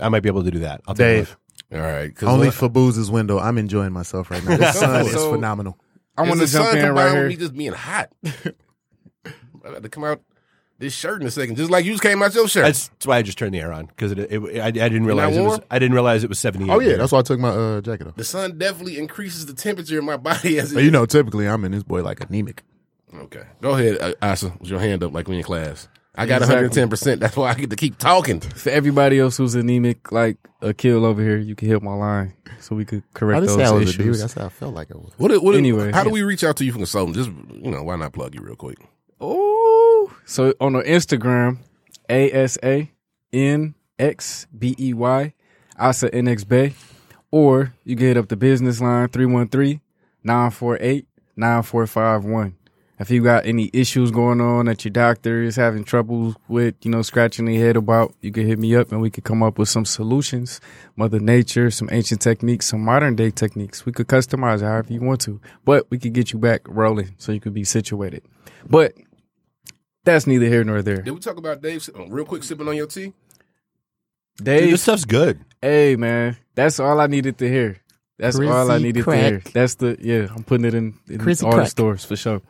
I 0.00 0.08
might 0.08 0.20
be 0.20 0.28
able 0.30 0.42
to 0.44 0.50
do 0.50 0.60
that. 0.60 0.80
I'll 0.88 0.94
Dave, 0.94 1.36
All 1.72 1.78
right, 1.80 2.14
'cause 2.14 2.28
only 2.28 2.46
what- 2.46 2.54
for 2.54 2.68
Booze's 2.70 3.10
window. 3.10 3.38
I'm 3.38 3.58
enjoying 3.58 3.92
myself 3.92 4.30
right 4.30 4.42
now. 4.44 4.56
The 4.56 4.72
sun 4.72 5.06
is 5.06 5.12
So- 5.12 5.30
phenomenal. 5.32 5.78
I 6.16 6.22
want 6.22 6.34
to 6.40 6.46
jump 6.46 6.68
sun 6.68 6.78
in 6.78 6.84
combined 6.86 6.96
right 6.96 7.04
with 7.06 7.14
here. 7.14 7.28
Me 7.28 7.36
just 7.36 7.54
being 7.54 7.72
hot. 7.72 8.10
I 9.26 9.70
got 9.72 9.82
to 9.82 9.88
come 9.88 10.04
out 10.04 10.20
this 10.78 10.92
shirt 10.92 11.20
in 11.20 11.26
a 11.26 11.30
second, 11.30 11.56
just 11.56 11.70
like 11.70 11.84
you 11.84 11.92
just 11.92 12.02
came 12.02 12.22
out 12.22 12.34
your 12.34 12.46
shirt. 12.48 12.64
That's, 12.64 12.88
that's 12.88 13.06
why 13.06 13.16
I 13.18 13.22
just 13.22 13.38
turned 13.38 13.54
the 13.54 13.60
air 13.60 13.72
on 13.72 13.86
because 13.86 14.12
it, 14.12 14.18
it, 14.18 14.60
I, 14.60 14.66
I 14.66 14.70
didn't 14.70 15.06
realize 15.06 15.36
it 15.36 15.40
was 15.40 15.48
warm? 15.58 15.60
I 15.70 15.78
didn't 15.78 15.94
realize 15.94 16.22
it 16.22 16.28
was 16.28 16.38
78. 16.38 16.70
Oh 16.70 16.78
yeah, 16.80 16.88
here. 16.90 16.98
that's 16.98 17.10
why 17.12 17.20
I 17.20 17.22
took 17.22 17.40
my 17.40 17.48
uh, 17.48 17.80
jacket 17.80 18.06
off. 18.08 18.16
the 18.16 18.24
sun 18.24 18.58
definitely 18.58 18.98
increases 18.98 19.46
the 19.46 19.54
temperature 19.54 19.98
in 19.98 20.04
my 20.04 20.16
body 20.18 20.58
as 20.58 20.72
it. 20.72 20.74
But 20.76 20.84
you 20.84 20.90
know, 20.90 21.06
typically 21.06 21.48
I'm 21.48 21.64
in 21.64 21.72
this 21.72 21.82
boy 21.82 22.02
like 22.02 22.20
anemic. 22.28 22.62
Okay, 23.14 23.44
go 23.60 23.72
ahead, 23.72 23.98
uh, 24.00 24.12
Asa, 24.20 24.52
with 24.60 24.68
your 24.70 24.80
hand 24.80 25.02
up 25.02 25.12
like 25.12 25.28
we 25.28 25.36
in 25.36 25.42
class. 25.42 25.88
I 26.16 26.26
got 26.26 26.42
Exactly. 26.42 26.54
110. 26.68 26.88
percent 26.90 27.20
That's 27.20 27.36
why 27.36 27.50
I 27.50 27.54
get 27.54 27.70
to 27.70 27.76
keep 27.76 27.98
talking. 27.98 28.38
For 28.40 28.70
everybody 28.70 29.18
else 29.18 29.36
who's 29.36 29.54
anemic, 29.56 30.12
like 30.12 30.36
Akil 30.62 31.04
over 31.04 31.20
here, 31.20 31.36
you 31.38 31.56
can 31.56 31.66
hit 31.68 31.82
my 31.82 31.94
line 31.94 32.34
so 32.60 32.76
we 32.76 32.84
could 32.84 33.02
correct 33.14 33.40
didn't 33.42 33.58
those 33.58 33.66
say 33.66 33.72
I 33.72 33.76
was 33.76 33.90
a 33.90 33.92
dude. 33.98 34.00
issues. 34.00 34.20
That's 34.20 34.34
how 34.34 34.46
I 34.46 34.48
felt 34.48 34.74
like 34.74 34.90
it 34.90 34.96
was. 34.96 35.12
What? 35.16 35.42
what 35.42 35.56
Anyway, 35.56 35.90
how 35.90 36.04
do 36.04 36.10
we 36.10 36.22
reach 36.22 36.44
out 36.44 36.56
to 36.58 36.64
you 36.64 36.70
for 36.70 36.78
consulting? 36.78 37.14
Just 37.14 37.30
you 37.52 37.70
know, 37.70 37.82
why 37.82 37.96
not 37.96 38.12
plug 38.12 38.34
you 38.34 38.42
real 38.42 38.54
quick? 38.54 38.78
Oh, 39.20 40.12
so 40.24 40.54
on 40.60 40.74
the 40.74 40.82
Instagram, 40.82 41.58
A 42.08 42.30
S 42.30 42.58
A 42.62 42.90
N 43.32 43.74
X 43.98 44.46
B 44.56 44.76
E 44.78 44.92
Y, 44.94 45.34
Asa 45.78 46.10
NX 46.10 46.46
Bey, 46.48 46.74
or 47.32 47.74
you 47.84 47.96
can 47.96 48.06
hit 48.06 48.16
up 48.16 48.28
the 48.28 48.36
business 48.36 48.80
line 48.80 49.08
313 49.08 49.80
948 50.22 51.06
9451. 51.36 52.54
If 52.98 53.10
you 53.10 53.22
got 53.24 53.44
any 53.44 53.70
issues 53.72 54.12
going 54.12 54.40
on 54.40 54.66
that 54.66 54.84
your 54.84 54.92
doctor 54.92 55.42
is 55.42 55.56
having 55.56 55.82
trouble 55.82 56.36
with, 56.46 56.76
you 56.82 56.90
know, 56.92 57.02
scratching 57.02 57.46
their 57.46 57.58
head 57.58 57.76
about, 57.76 58.14
you 58.20 58.30
can 58.30 58.46
hit 58.46 58.58
me 58.58 58.76
up 58.76 58.92
and 58.92 59.00
we 59.00 59.10
could 59.10 59.24
come 59.24 59.42
up 59.42 59.58
with 59.58 59.68
some 59.68 59.84
solutions. 59.84 60.60
Mother 60.94 61.18
Nature, 61.18 61.72
some 61.72 61.88
ancient 61.90 62.20
techniques, 62.20 62.66
some 62.66 62.84
modern 62.84 63.16
day 63.16 63.30
techniques. 63.30 63.84
We 63.84 63.90
could 63.90 64.06
customize 64.06 64.60
however 64.60 64.92
you 64.92 65.00
want 65.00 65.20
to, 65.22 65.40
but 65.64 65.90
we 65.90 65.98
could 65.98 66.12
get 66.12 66.32
you 66.32 66.38
back 66.38 66.60
rolling 66.66 67.16
so 67.18 67.32
you 67.32 67.40
could 67.40 67.54
be 67.54 67.64
situated. 67.64 68.22
But 68.68 68.94
that's 70.04 70.26
neither 70.26 70.46
here 70.46 70.62
nor 70.62 70.80
there. 70.80 71.02
Did 71.02 71.14
we 71.14 71.20
talk 71.20 71.36
about 71.36 71.62
Dave 71.62 71.88
uh, 71.98 72.06
real 72.06 72.24
quick 72.24 72.44
sipping 72.44 72.68
on 72.68 72.76
your 72.76 72.86
tea? 72.86 73.12
Dude, 74.36 74.44
Dave, 74.44 74.70
this 74.70 74.82
stuff's 74.82 75.04
good. 75.04 75.40
hey 75.60 75.96
man, 75.96 76.36
that's 76.54 76.78
all 76.78 77.00
I 77.00 77.08
needed 77.08 77.38
to 77.38 77.48
hear. 77.48 77.78
That's 78.18 78.38
all 78.38 78.70
I 78.70 78.78
needed 78.78 79.02
crack. 79.02 79.18
to 79.18 79.28
hear. 79.28 79.42
That's 79.52 79.74
the 79.76 79.96
yeah. 80.00 80.28
I'm 80.34 80.44
putting 80.44 80.64
it 80.64 80.74
in, 80.74 80.94
in 81.08 81.18
Chrissy 81.18 81.44
all 81.44 81.56
the 81.56 81.66
stores 81.66 82.04
for 82.04 82.14
sure. 82.14 82.40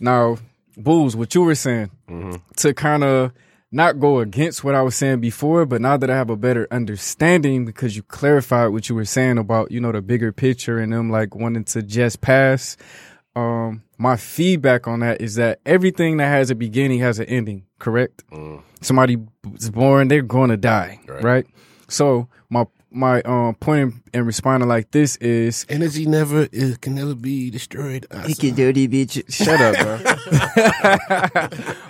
Now, 0.00 0.38
Bulls, 0.76 1.16
what 1.16 1.34
you 1.34 1.42
were 1.42 1.54
saying 1.54 1.90
Mm-hmm. 2.08 2.36
to 2.58 2.74
kind 2.74 3.02
of 3.04 3.32
not 3.72 3.98
go 3.98 4.20
against 4.20 4.62
what 4.62 4.74
I 4.76 4.82
was 4.82 4.94
saying 4.94 5.20
before, 5.20 5.66
but 5.66 5.80
now 5.80 5.96
that 5.96 6.08
I 6.08 6.14
have 6.16 6.30
a 6.30 6.36
better 6.36 6.68
understanding 6.70 7.64
because 7.64 7.96
you 7.96 8.02
clarified 8.04 8.70
what 8.70 8.88
you 8.88 8.94
were 8.94 9.04
saying 9.04 9.38
about 9.38 9.72
you 9.72 9.80
know 9.80 9.90
the 9.92 10.00
bigger 10.02 10.32
picture 10.32 10.78
and 10.78 10.92
them 10.92 11.10
like 11.10 11.34
wanting 11.34 11.64
to 11.64 11.82
just 11.82 12.20
pass. 12.20 12.76
Um, 13.34 13.82
my 13.98 14.16
feedback 14.16 14.86
on 14.86 15.00
that 15.00 15.20
is 15.20 15.34
that 15.34 15.60
everything 15.66 16.16
that 16.18 16.28
has 16.28 16.50
a 16.50 16.54
beginning 16.54 17.00
has 17.00 17.18
an 17.18 17.26
ending. 17.26 17.64
Correct? 17.78 18.22
Somebody 18.80 19.18
is 19.54 19.68
born, 19.70 20.08
they're 20.08 20.22
going 20.22 20.50
to 20.50 20.56
die, 20.56 21.00
Right. 21.06 21.22
right? 21.22 21.46
So 21.88 22.28
my 22.48 22.66
my 22.96 23.20
um 23.22 23.54
point 23.56 23.80
in, 23.80 24.20
in 24.20 24.26
responding 24.26 24.68
like 24.68 24.90
this 24.90 25.16
is 25.16 25.66
Energy 25.68 26.06
never 26.06 26.48
is, 26.50 26.78
can 26.78 26.94
never 26.94 27.14
be 27.14 27.50
destroyed. 27.50 28.06
Asa. 28.10 28.50
dirty 28.52 28.88
bitch. 28.88 29.22
Shut 29.32 29.60
up, 29.60 29.76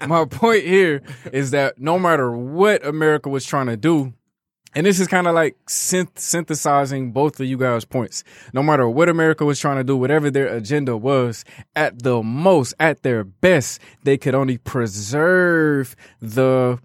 bro. 0.00 0.06
My 0.08 0.24
point 0.24 0.64
here 0.64 1.02
is 1.32 1.52
that 1.52 1.78
no 1.78 1.98
matter 1.98 2.30
what 2.32 2.84
America 2.84 3.28
was 3.28 3.44
trying 3.44 3.66
to 3.66 3.76
do, 3.76 4.12
and 4.74 4.84
this 4.84 5.00
is 5.00 5.08
kind 5.08 5.26
of 5.26 5.34
like 5.34 5.56
synth- 5.66 6.18
synthesizing 6.18 7.12
both 7.12 7.40
of 7.40 7.46
you 7.46 7.56
guys' 7.56 7.86
points. 7.86 8.24
No 8.52 8.62
matter 8.62 8.86
what 8.88 9.08
America 9.08 9.44
was 9.44 9.58
trying 9.58 9.78
to 9.78 9.84
do, 9.84 9.96
whatever 9.96 10.30
their 10.30 10.48
agenda 10.48 10.98
was, 10.98 11.44
at 11.74 12.02
the 12.02 12.22
most, 12.22 12.74
at 12.78 13.02
their 13.02 13.24
best, 13.24 13.80
they 14.02 14.18
could 14.18 14.34
only 14.34 14.58
preserve 14.58 15.96
the 16.20 16.78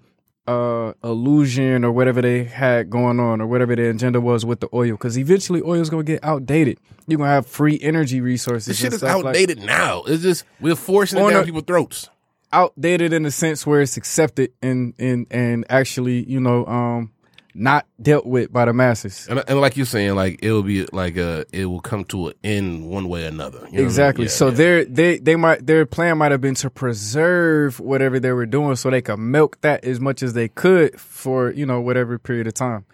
uh 0.47 0.93
illusion 1.03 1.85
or 1.85 1.91
whatever 1.91 2.21
they 2.21 2.43
had 2.43 2.89
going 2.89 3.19
on 3.19 3.39
or 3.41 3.45
whatever 3.47 3.75
their 3.75 3.91
agenda 3.91 4.19
was 4.19 4.43
with 4.43 4.59
the 4.59 4.67
oil 4.73 4.91
because 4.93 5.17
eventually 5.17 5.61
oil's 5.61 5.89
gonna 5.89 6.03
get 6.03 6.23
outdated 6.23 6.79
you're 7.07 7.19
gonna 7.19 7.29
have 7.29 7.45
free 7.45 7.77
energy 7.81 8.21
resources 8.21 8.65
This 8.65 8.77
shit 8.79 8.93
is 8.93 8.99
stuff 8.99 9.17
like- 9.17 9.25
outdated 9.27 9.59
now. 9.61 10.01
It's 10.07 10.23
just 10.23 10.43
we're 10.59 10.75
forcing 10.75 11.19
it 11.19 11.29
down 11.29 11.43
a- 11.43 11.45
people's 11.45 11.65
throats. 11.65 12.09
outdated 12.51 13.13
in 13.13 13.23
the 13.23 13.31
sense 13.31 13.67
where 13.67 13.81
it's 13.81 13.97
accepted 13.97 14.51
and 14.63 14.93
and 14.97 15.27
and 15.29 15.63
actually 15.69 16.23
you 16.29 16.39
know 16.39 16.65
um 16.65 17.11
not 17.53 17.85
dealt 18.01 18.25
with 18.25 18.51
by 18.51 18.65
the 18.65 18.73
masses. 18.73 19.27
And, 19.29 19.43
and 19.47 19.59
like 19.59 19.77
you're 19.77 19.85
saying, 19.85 20.15
like 20.15 20.39
it 20.41 20.51
will 20.51 20.63
be 20.63 20.85
like 20.87 21.17
uh 21.17 21.45
it 21.51 21.65
will 21.65 21.81
come 21.81 22.05
to 22.05 22.29
an 22.29 22.33
end 22.43 22.89
one 22.89 23.09
way 23.09 23.25
or 23.25 23.27
another. 23.27 23.57
You 23.57 23.63
know 23.63 23.65
what 23.65 23.73
I 23.73 23.77
mean? 23.77 23.85
Exactly. 23.85 24.25
Yeah, 24.25 24.31
so 24.31 24.47
yeah. 24.47 24.53
their 24.53 24.85
they 24.85 25.17
they 25.17 25.35
might 25.35 25.65
their 25.65 25.85
plan 25.85 26.17
might 26.17 26.31
have 26.31 26.41
been 26.41 26.55
to 26.55 26.69
preserve 26.69 27.79
whatever 27.79 28.19
they 28.19 28.31
were 28.31 28.45
doing 28.45 28.75
so 28.75 28.89
they 28.89 29.01
could 29.01 29.17
milk 29.17 29.59
that 29.61 29.83
as 29.83 29.99
much 29.99 30.23
as 30.23 30.33
they 30.33 30.47
could 30.47 30.99
for, 30.99 31.51
you 31.51 31.65
know, 31.65 31.81
whatever 31.81 32.17
period 32.17 32.47
of 32.47 32.53
time. 32.53 32.85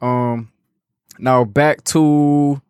Um 0.00 0.52
now 1.18 1.44
back 1.44 1.84
to 1.84 2.60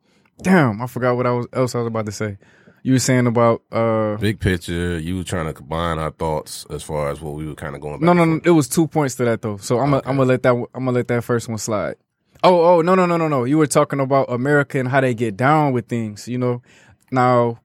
damn, 0.42 0.82
I 0.82 0.86
forgot 0.86 1.16
what 1.16 1.26
I 1.26 1.32
was 1.32 1.46
else 1.52 1.74
I 1.74 1.78
was 1.78 1.86
about 1.86 2.06
to 2.06 2.12
say. 2.12 2.38
You 2.82 2.92
were 2.94 2.98
saying 2.98 3.26
about 3.26 3.62
uh 3.72 4.16
big 4.16 4.40
picture, 4.40 4.98
you 4.98 5.16
were 5.16 5.24
trying 5.24 5.46
to 5.46 5.52
combine 5.52 5.98
our 5.98 6.10
thoughts 6.10 6.64
as 6.70 6.82
far 6.82 7.10
as 7.10 7.20
what 7.20 7.34
we 7.34 7.46
were 7.46 7.54
kind 7.54 7.74
of 7.74 7.80
going. 7.80 7.94
Back 8.00 8.02
no 8.02 8.12
no 8.12 8.24
no 8.24 8.40
it 8.44 8.50
was 8.50 8.68
two 8.68 8.86
points 8.86 9.16
to 9.16 9.24
that 9.24 9.42
though. 9.42 9.56
So 9.58 9.78
I'm 9.78 9.90
gonna 9.90 10.02
I'm 10.06 10.16
gonna 10.16 10.28
let 10.28 10.42
that 10.44 10.52
I'm 10.52 10.84
gonna 10.84 10.92
let 10.92 11.08
that 11.08 11.24
first 11.24 11.48
one 11.48 11.58
slide. 11.58 11.96
Oh 12.44 12.76
oh 12.76 12.80
no 12.82 12.94
no 12.94 13.04
no 13.06 13.16
no 13.16 13.28
no. 13.28 13.44
You 13.44 13.58
were 13.58 13.66
talking 13.66 14.00
about 14.00 14.30
America 14.30 14.78
and 14.78 14.88
how 14.88 15.00
they 15.00 15.14
get 15.14 15.36
down 15.36 15.72
with 15.72 15.88
things, 15.88 16.28
you 16.28 16.38
know. 16.38 16.62
Now 17.10 17.60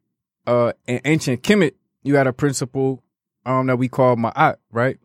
uh 0.47 0.73
in 0.87 0.99
ancient 1.05 1.43
Kemet, 1.43 1.73
you 2.03 2.15
had 2.15 2.27
a 2.27 2.33
principle 2.33 3.03
um 3.45 3.67
that 3.67 3.77
we 3.77 3.87
call 3.87 4.15
ma'at, 4.15 4.57
right? 4.71 4.97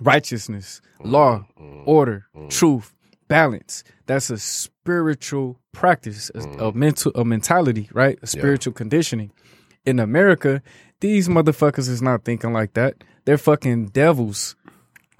Righteousness, 0.00 0.80
law, 1.02 1.44
order, 1.84 2.26
truth, 2.50 2.94
balance. 3.28 3.84
That's 4.06 4.30
a 4.30 4.38
spiritual 4.38 5.60
practice, 5.72 6.30
a, 6.30 6.38
mm. 6.38 6.68
a 6.68 6.76
mental 6.76 7.12
a 7.14 7.24
mentality, 7.24 7.88
right? 7.92 8.18
A 8.22 8.26
spiritual 8.26 8.72
conditioning. 8.72 9.32
In 9.84 10.00
America, 10.00 10.62
these 11.00 11.28
motherfuckers 11.28 11.88
is 11.88 12.02
not 12.02 12.24
thinking 12.24 12.52
like 12.52 12.74
that. 12.74 12.96
They're 13.24 13.38
fucking 13.38 13.86
devils. 13.88 14.56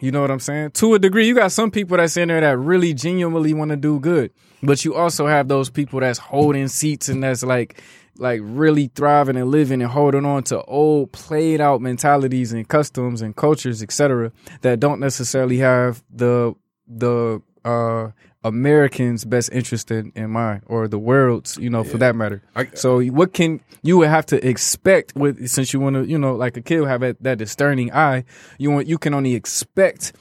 You 0.01 0.13
know 0.13 0.21
what 0.21 0.31
I'm 0.31 0.41
saying? 0.41 0.73
To 0.73 0.95
a 0.95 0.99
degree, 0.99 1.27
you 1.27 1.35
got 1.35 1.53
some 1.53 1.71
people 1.71 1.97
that's 1.97 2.17
in 2.17 2.29
there 2.29 2.41
that 2.41 2.57
really 2.57 2.95
genuinely 2.95 3.53
want 3.53 3.71
to 3.71 3.77
do 3.77 3.99
good, 3.99 4.31
but 4.63 4.85
you 4.85 4.95
also 4.95 5.27
have 5.27 5.49
those 5.49 5.71
people 5.71 6.01
that's 6.01 6.19
holding 6.19 6.69
seats 6.69 7.09
and 7.09 7.23
that's 7.23 7.43
like, 7.43 7.83
like 8.17 8.41
really 8.45 8.91
thriving 8.95 9.37
and 9.37 9.51
living 9.51 9.83
and 9.83 9.91
holding 9.91 10.25
on 10.25 10.45
to 10.45 10.63
old, 10.63 11.11
played 11.13 11.61
out 11.61 11.81
mentalities 11.81 12.53
and 12.53 12.69
customs 12.69 13.23
and 13.23 13.35
cultures, 13.35 13.83
etc., 13.83 14.31
that 14.61 14.79
don't 14.79 15.01
necessarily 15.01 15.59
have 15.59 16.03
the 16.11 16.55
the 16.87 17.43
uh 17.65 18.11
Americans' 18.45 19.25
best 19.25 19.51
interest 19.53 19.91
in, 19.91 20.13
in 20.15 20.31
mind, 20.31 20.63
or 20.67 20.87
the 20.87 20.99
world's, 20.99 21.59
you 21.59 21.69
know, 21.69 21.83
for 21.83 21.99
that 21.99 22.15
matter. 22.15 22.41
I- 22.55 22.69
so, 22.75 23.03
what 23.03 23.33
can 23.33 23.61
you 23.83 23.99
would 23.99 24.09
have 24.09 24.27
to 24.27 24.49
expect 24.49 25.15
with 25.17 25.49
since 25.49 25.73
you 25.73 25.81
want 25.81 25.95
to, 25.97 26.05
you 26.07 26.19
know, 26.19 26.35
like 26.35 26.57
a 26.57 26.61
kid 26.63 26.85
have 26.85 27.01
that, 27.01 27.23
that 27.23 27.39
discerning 27.39 27.93
eye. 27.93 28.25
You 28.59 28.71
want 28.71 28.87
you 28.87 28.97
can 28.99 29.13
only 29.13 29.35
expect 29.35 30.13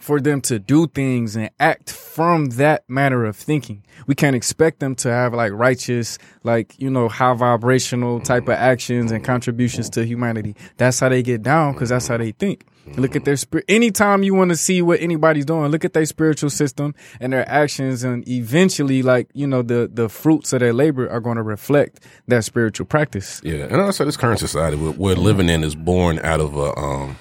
for 0.00 0.20
them 0.20 0.40
to 0.40 0.58
do 0.58 0.88
things 0.88 1.36
and 1.36 1.48
act 1.60 1.92
from 1.92 2.46
that 2.46 2.82
manner 2.88 3.24
of 3.24 3.36
thinking. 3.36 3.84
We 4.08 4.16
can't 4.16 4.34
expect 4.34 4.80
them 4.80 4.96
to 4.96 5.10
have 5.12 5.32
like 5.32 5.52
righteous, 5.52 6.18
like, 6.42 6.74
you 6.76 6.90
know, 6.90 7.08
high 7.08 7.34
vibrational 7.34 8.18
type 8.18 8.44
of 8.44 8.54
actions 8.54 9.12
and 9.12 9.24
contributions 9.24 9.88
to 9.90 10.04
humanity. 10.04 10.56
That's 10.76 10.98
how 10.98 11.08
they 11.08 11.22
get 11.22 11.42
down 11.42 11.74
because 11.74 11.90
that's 11.90 12.08
how 12.08 12.16
they 12.16 12.32
think. 12.32 12.66
Look 12.96 13.14
at 13.14 13.24
their 13.24 13.36
spirit. 13.36 13.64
Anytime 13.68 14.22
you 14.22 14.34
want 14.34 14.50
to 14.50 14.56
see 14.56 14.82
what 14.82 15.00
anybody's 15.00 15.44
doing, 15.44 15.70
look 15.70 15.84
at 15.84 15.92
their 15.92 16.04
spiritual 16.04 16.50
system 16.50 16.94
and 17.20 17.32
their 17.32 17.48
actions 17.48 18.02
and 18.02 18.26
eventually 18.28 19.02
like, 19.02 19.28
you 19.34 19.46
know, 19.46 19.62
the, 19.62 19.88
the 19.92 20.08
fruits 20.08 20.52
of 20.52 20.60
their 20.60 20.72
labor 20.72 21.08
are 21.08 21.20
going 21.20 21.36
to 21.36 21.42
reflect 21.42 22.00
that 22.26 22.44
spiritual 22.44 22.86
practice. 22.86 23.40
Yeah, 23.44 23.66
and 23.70 23.80
also 23.80 24.04
this 24.04 24.16
current 24.16 24.40
society 24.40 24.76
we're, 24.76 24.90
we're 24.90 25.14
living 25.14 25.48
in 25.48 25.62
is 25.62 25.74
born 25.74 26.18
out 26.20 26.40
of 26.40 26.56
a 26.56 26.76
um 26.76 27.16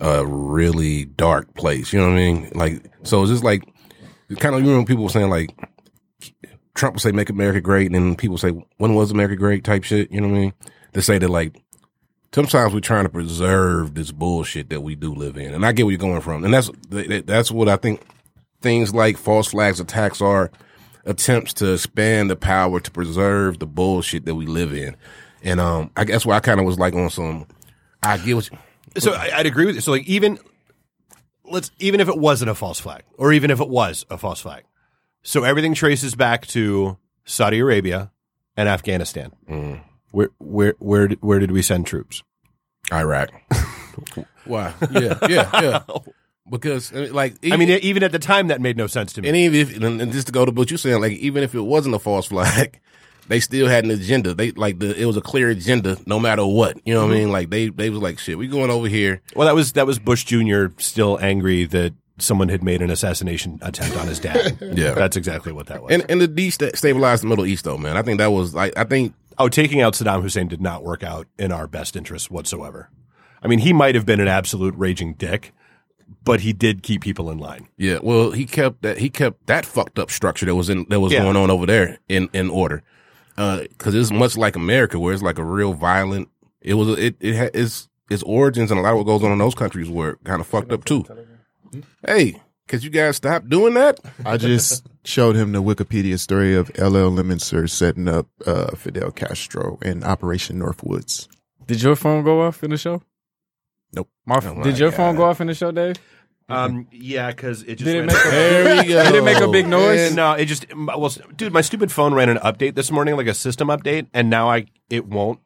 a 0.00 0.26
really 0.26 1.04
dark 1.04 1.54
place. 1.54 1.92
You 1.92 2.00
know 2.00 2.06
what 2.06 2.14
I 2.14 2.16
mean? 2.16 2.50
Like, 2.54 2.84
so 3.02 3.22
it's 3.22 3.30
just 3.30 3.44
like 3.44 3.62
kind 4.38 4.54
of 4.54 4.64
you 4.64 4.72
know 4.72 4.84
people 4.84 5.08
saying 5.08 5.30
like 5.30 5.50
Trump 6.74 6.94
would 6.94 7.02
say 7.02 7.12
"Make 7.12 7.30
America 7.30 7.60
Great," 7.60 7.86
and 7.86 7.94
then 7.94 8.16
people 8.16 8.38
say 8.38 8.50
"When 8.76 8.94
was 8.94 9.10
America 9.10 9.36
great?" 9.36 9.64
type 9.64 9.84
shit. 9.84 10.10
You 10.10 10.20
know 10.20 10.28
what 10.28 10.36
I 10.36 10.40
mean? 10.40 10.52
To 10.92 11.02
say 11.02 11.18
that 11.18 11.28
like 11.28 11.54
sometimes 12.36 12.74
we're 12.74 12.80
trying 12.80 13.04
to 13.04 13.08
preserve 13.08 13.94
this 13.94 14.12
bullshit 14.12 14.68
that 14.68 14.82
we 14.82 14.94
do 14.94 15.14
live 15.14 15.38
in, 15.38 15.54
and 15.54 15.64
I 15.64 15.72
get 15.72 15.84
where 15.84 15.92
you're 15.92 15.98
going 15.98 16.20
from, 16.20 16.44
and 16.44 16.52
that's 16.52 16.70
that's 16.90 17.50
what 17.50 17.66
I 17.66 17.76
think 17.76 18.02
things 18.60 18.94
like 18.94 19.16
false 19.16 19.48
flags 19.48 19.80
attacks 19.80 20.20
are 20.20 20.50
attempts 21.06 21.54
to 21.54 21.72
expand 21.72 22.28
the 22.28 22.36
power 22.36 22.78
to 22.78 22.90
preserve 22.90 23.58
the 23.58 23.66
bullshit 23.66 24.26
that 24.26 24.34
we 24.34 24.44
live 24.44 24.74
in. 24.74 24.96
And 25.42 25.60
um, 25.60 25.90
I 25.96 26.04
guess 26.04 26.26
where 26.26 26.36
I 26.36 26.40
kind 26.40 26.60
of 26.60 26.66
was 26.66 26.78
like 26.78 26.92
on 26.92 27.08
some, 27.08 27.46
I 28.02 28.18
get 28.18 28.34
what 28.34 28.50
you, 28.50 28.58
So 28.98 29.14
I, 29.14 29.30
I'd 29.36 29.46
agree 29.46 29.64
with 29.64 29.76
you. 29.76 29.80
So 29.80 29.92
like 29.92 30.06
even 30.06 30.38
let's 31.50 31.70
even 31.78 32.00
if 32.00 32.08
it 32.08 32.18
wasn't 32.18 32.50
a 32.50 32.54
false 32.54 32.78
flag, 32.78 33.04
or 33.16 33.32
even 33.32 33.50
if 33.50 33.62
it 33.62 33.68
was 33.68 34.04
a 34.10 34.18
false 34.18 34.40
flag, 34.40 34.64
so 35.22 35.42
everything 35.42 35.72
traces 35.72 36.14
back 36.14 36.46
to 36.48 36.98
Saudi 37.24 37.60
Arabia 37.60 38.12
and 38.58 38.68
Afghanistan. 38.68 39.32
Mm. 39.48 39.80
Where 40.16 40.30
where 40.38 40.74
where 40.78 41.08
did- 41.08 41.20
where 41.20 41.38
did 41.38 41.50
we 41.50 41.60
send 41.60 41.86
troops? 41.86 42.22
Iraq. 42.90 43.28
Why? 44.46 44.72
Yeah, 44.90 45.18
yeah, 45.28 45.50
yeah. 45.60 45.82
Because 46.48 46.90
I 46.94 47.00
mean, 47.00 47.12
like, 47.12 47.34
I 47.52 47.58
mean, 47.58 47.68
even 47.68 48.02
at 48.02 48.12
the 48.12 48.18
time, 48.18 48.46
that 48.48 48.62
made 48.62 48.78
no 48.78 48.86
sense 48.86 49.12
to 49.14 49.20
me. 49.20 49.28
and 49.28 49.36
even 49.36 49.60
if, 49.60 50.00
and 50.00 50.12
just 50.12 50.28
to 50.28 50.32
go 50.32 50.46
to 50.46 50.52
what 50.52 50.70
you're 50.70 50.78
saying, 50.78 51.02
like, 51.02 51.12
even 51.12 51.42
if 51.42 51.54
it 51.54 51.60
wasn't 51.60 51.94
a 51.94 51.98
false 51.98 52.28
flag, 52.28 52.80
they 53.28 53.40
still 53.40 53.68
had 53.68 53.84
an 53.84 53.90
agenda. 53.90 54.32
They 54.32 54.52
like 54.52 54.78
the 54.78 54.98
it 54.98 55.04
was 55.04 55.18
a 55.18 55.20
clear 55.20 55.50
agenda, 55.50 55.98
no 56.06 56.18
matter 56.18 56.46
what. 56.46 56.80
You 56.86 56.94
know 56.94 57.02
what 57.02 57.10
I 57.10 57.16
mm-hmm. 57.16 57.24
mean? 57.24 57.32
Like 57.32 57.50
they 57.50 57.68
they 57.68 57.90
was 57.90 58.00
like, 58.00 58.18
shit, 58.18 58.38
we 58.38 58.48
going 58.48 58.70
over 58.70 58.88
here. 58.88 59.20
well, 59.34 59.46
that 59.46 59.54
was 59.54 59.72
that 59.72 59.86
was 59.86 59.98
Bush 59.98 60.24
Jr. 60.24 60.68
still 60.78 61.18
angry 61.20 61.66
that 61.66 61.92
someone 62.16 62.48
had 62.48 62.62
made 62.62 62.80
an 62.80 62.88
assassination 62.90 63.58
attempt 63.60 63.98
on 63.98 64.08
his 64.08 64.18
dad. 64.18 64.56
Yeah. 64.76 64.92
that's 64.92 65.18
exactly 65.18 65.52
what 65.52 65.66
that 65.66 65.82
was. 65.82 65.92
And 65.92 66.06
and 66.08 66.22
the 66.22 66.28
destabilized 66.28 67.20
the 67.20 67.26
Middle 67.26 67.44
East, 67.44 67.64
though, 67.64 67.76
man. 67.76 67.98
I 67.98 68.02
think 68.02 68.16
that 68.16 68.28
was 68.28 68.54
like 68.54 68.72
I 68.78 68.84
think 68.84 69.12
oh, 69.38 69.48
taking 69.48 69.80
out 69.80 69.94
Saddam 69.94 70.22
Hussein 70.22 70.48
did 70.48 70.60
not 70.60 70.82
work 70.84 71.02
out 71.02 71.26
in 71.38 71.52
our 71.52 71.66
best 71.66 71.96
interests 71.96 72.30
whatsoever. 72.30 72.90
I 73.42 73.48
mean, 73.48 73.58
he 73.60 73.72
might 73.72 73.94
have 73.94 74.06
been 74.06 74.20
an 74.20 74.28
absolute 74.28 74.74
raging 74.76 75.14
dick, 75.14 75.52
but 76.24 76.40
he 76.40 76.52
did 76.52 76.82
keep 76.82 77.02
people 77.02 77.30
in 77.30 77.38
line. 77.38 77.68
Yeah, 77.76 77.98
well, 78.02 78.30
he 78.32 78.44
kept 78.46 78.82
that 78.82 78.98
he 78.98 79.08
kept 79.10 79.46
that 79.46 79.64
fucked 79.66 79.98
up 79.98 80.10
structure 80.10 80.46
that 80.46 80.54
was 80.54 80.68
in 80.68 80.86
that 80.88 81.00
was 81.00 81.12
Yeah. 81.12 81.22
going 81.22 81.36
on 81.36 81.50
over 81.50 81.66
there 81.66 81.98
in 82.08 82.28
in 82.32 82.50
order. 82.50 82.82
Uh, 83.38 83.62
because 83.68 83.94
it's 83.94 84.10
much 84.10 84.36
like 84.36 84.56
America, 84.56 84.98
where 84.98 85.12
it's 85.12 85.22
like 85.22 85.38
a 85.38 85.44
real 85.44 85.74
violent. 85.74 86.28
It 86.62 86.74
was 86.74 86.98
it 86.98 87.16
it 87.20 87.36
ha, 87.36 87.48
its 87.52 87.88
its 88.10 88.22
origins 88.22 88.70
and 88.70 88.80
a 88.80 88.82
lot 88.82 88.92
of 88.92 88.98
what 88.98 89.04
goes 89.06 89.22
on 89.22 89.30
in 89.32 89.38
those 89.38 89.54
countries 89.54 89.90
were 89.90 90.16
kind 90.24 90.40
of 90.40 90.46
fucked 90.46 90.72
up 90.72 90.84
too. 90.84 91.04
Hey, 92.06 92.40
could 92.68 92.82
you 92.82 92.90
guys 92.90 93.16
stop 93.16 93.46
doing 93.48 93.74
that? 93.74 93.98
I 94.24 94.36
just 94.36 94.86
showed 95.06 95.36
him 95.36 95.52
the 95.52 95.62
Wikipedia 95.62 96.18
story 96.18 96.54
of 96.54 96.68
LL 96.78 97.10
Lemnitzer 97.10 97.68
setting 97.70 98.08
up 98.08 98.26
uh, 98.46 98.74
Fidel 98.76 99.10
Castro 99.10 99.78
in 99.82 100.02
Operation 100.04 100.58
Northwoods. 100.58 101.28
Did 101.66 101.82
your 101.82 101.96
phone 101.96 102.24
go 102.24 102.42
off 102.42 102.62
in 102.64 102.70
the 102.70 102.76
show? 102.76 103.02
Nope. 103.92 104.08
My, 104.24 104.40
Oh 104.42 104.54
my 104.54 104.62
did 104.62 104.78
your 104.78 104.92
phone 104.92 105.16
go 105.16 105.24
off 105.24 105.40
in 105.40 105.46
the 105.46 105.54
show, 105.54 105.70
Dave? 105.72 105.96
Um, 106.48 106.86
yeah, 106.92 107.30
because 107.30 107.62
it 107.62 107.74
just 107.76 107.84
Did 107.84 107.96
it 107.96 108.06
make 108.06 108.16
a 108.16 108.30
There 108.30 108.76
we 108.82 108.88
go. 108.88 109.02
Did 109.04 109.14
it 109.16 109.24
make 109.24 109.38
a 109.40 109.48
big 109.48 109.66
noise? 109.66 110.14
no, 110.14 110.32
it 110.34 110.44
just 110.46 110.66
well, 110.76 111.12
dude, 111.36 111.52
my 111.52 111.60
stupid 111.60 111.90
phone 111.90 112.14
ran 112.14 112.28
an 112.28 112.36
update 112.38 112.74
this 112.76 112.90
morning, 112.92 113.16
like 113.16 113.26
a 113.26 113.34
system 113.34 113.66
update, 113.68 114.06
and 114.14 114.30
now 114.30 114.48
I 114.48 114.66
it 114.88 115.06
won't 115.06 115.40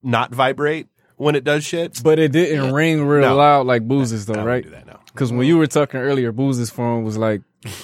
not 0.00 0.32
vibrate 0.32 0.86
when 1.16 1.34
it 1.34 1.42
does 1.42 1.64
shit. 1.64 2.00
But 2.04 2.20
it 2.20 2.30
didn't 2.30 2.72
ring 2.72 3.04
real 3.04 3.22
No. 3.22 3.36
loud 3.36 3.66
like 3.66 3.88
Booz's 3.88 4.26
though, 4.26 4.34
I 4.40 4.44
right? 4.44 4.62
do 4.64 4.70
that 4.70 4.86
now. 4.86 5.00
Because 5.12 5.32
when 5.32 5.44
you 5.48 5.58
were 5.58 5.66
talking 5.66 5.98
earlier, 5.98 6.30
Booz's 6.30 6.70
phone 6.70 7.02
was 7.02 7.18
like, 7.18 7.42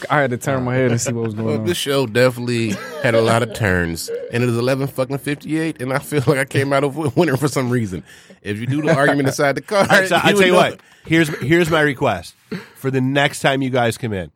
I 0.08 0.20
had 0.20 0.30
to 0.30 0.36
turn 0.36 0.62
my 0.62 0.74
head 0.76 0.92
and 0.92 1.00
see 1.00 1.12
what 1.12 1.24
was 1.26 1.34
Well, 1.34 1.46
going 1.46 1.60
on. 1.60 1.66
this 1.66 1.76
show 1.76 2.06
definitely 2.06 2.70
had 3.02 3.14
a 3.16 3.20
lot 3.20 3.42
of 3.42 3.54
turns, 3.54 4.08
and 4.32 4.42
it 4.44 4.48
is 4.48 4.56
eleven 4.56 4.86
fucking 4.86 5.18
fifty 5.18 5.58
eight, 5.58 5.82
and 5.82 5.92
I 5.92 5.98
feel 5.98 6.22
like 6.26 6.38
I 6.38 6.44
came 6.44 6.72
out 6.72 6.84
of 6.84 6.96
a 6.96 7.08
winner 7.16 7.36
for 7.36 7.48
some 7.48 7.70
reason. 7.70 8.04
If 8.40 8.58
you 8.60 8.66
do 8.66 8.82
the 8.82 8.94
argument 8.94 9.28
inside 9.28 9.56
the 9.56 9.62
car, 9.62 9.80
All 9.80 9.86
right, 9.86 10.08
so 10.08 10.16
I 10.16 10.26
would 10.32 10.36
tell 10.38 10.46
you 10.46 10.52
know 10.52 10.58
what. 10.58 10.72
it. 10.74 10.80
Here's 11.06 11.28
here's 11.40 11.70
my 11.70 11.80
request 11.80 12.34
for 12.76 12.90
the 12.90 13.00
next 13.00 13.40
time 13.40 13.62
you 13.62 13.70
guys 13.70 13.98
come 13.98 14.12
in. 14.12 14.30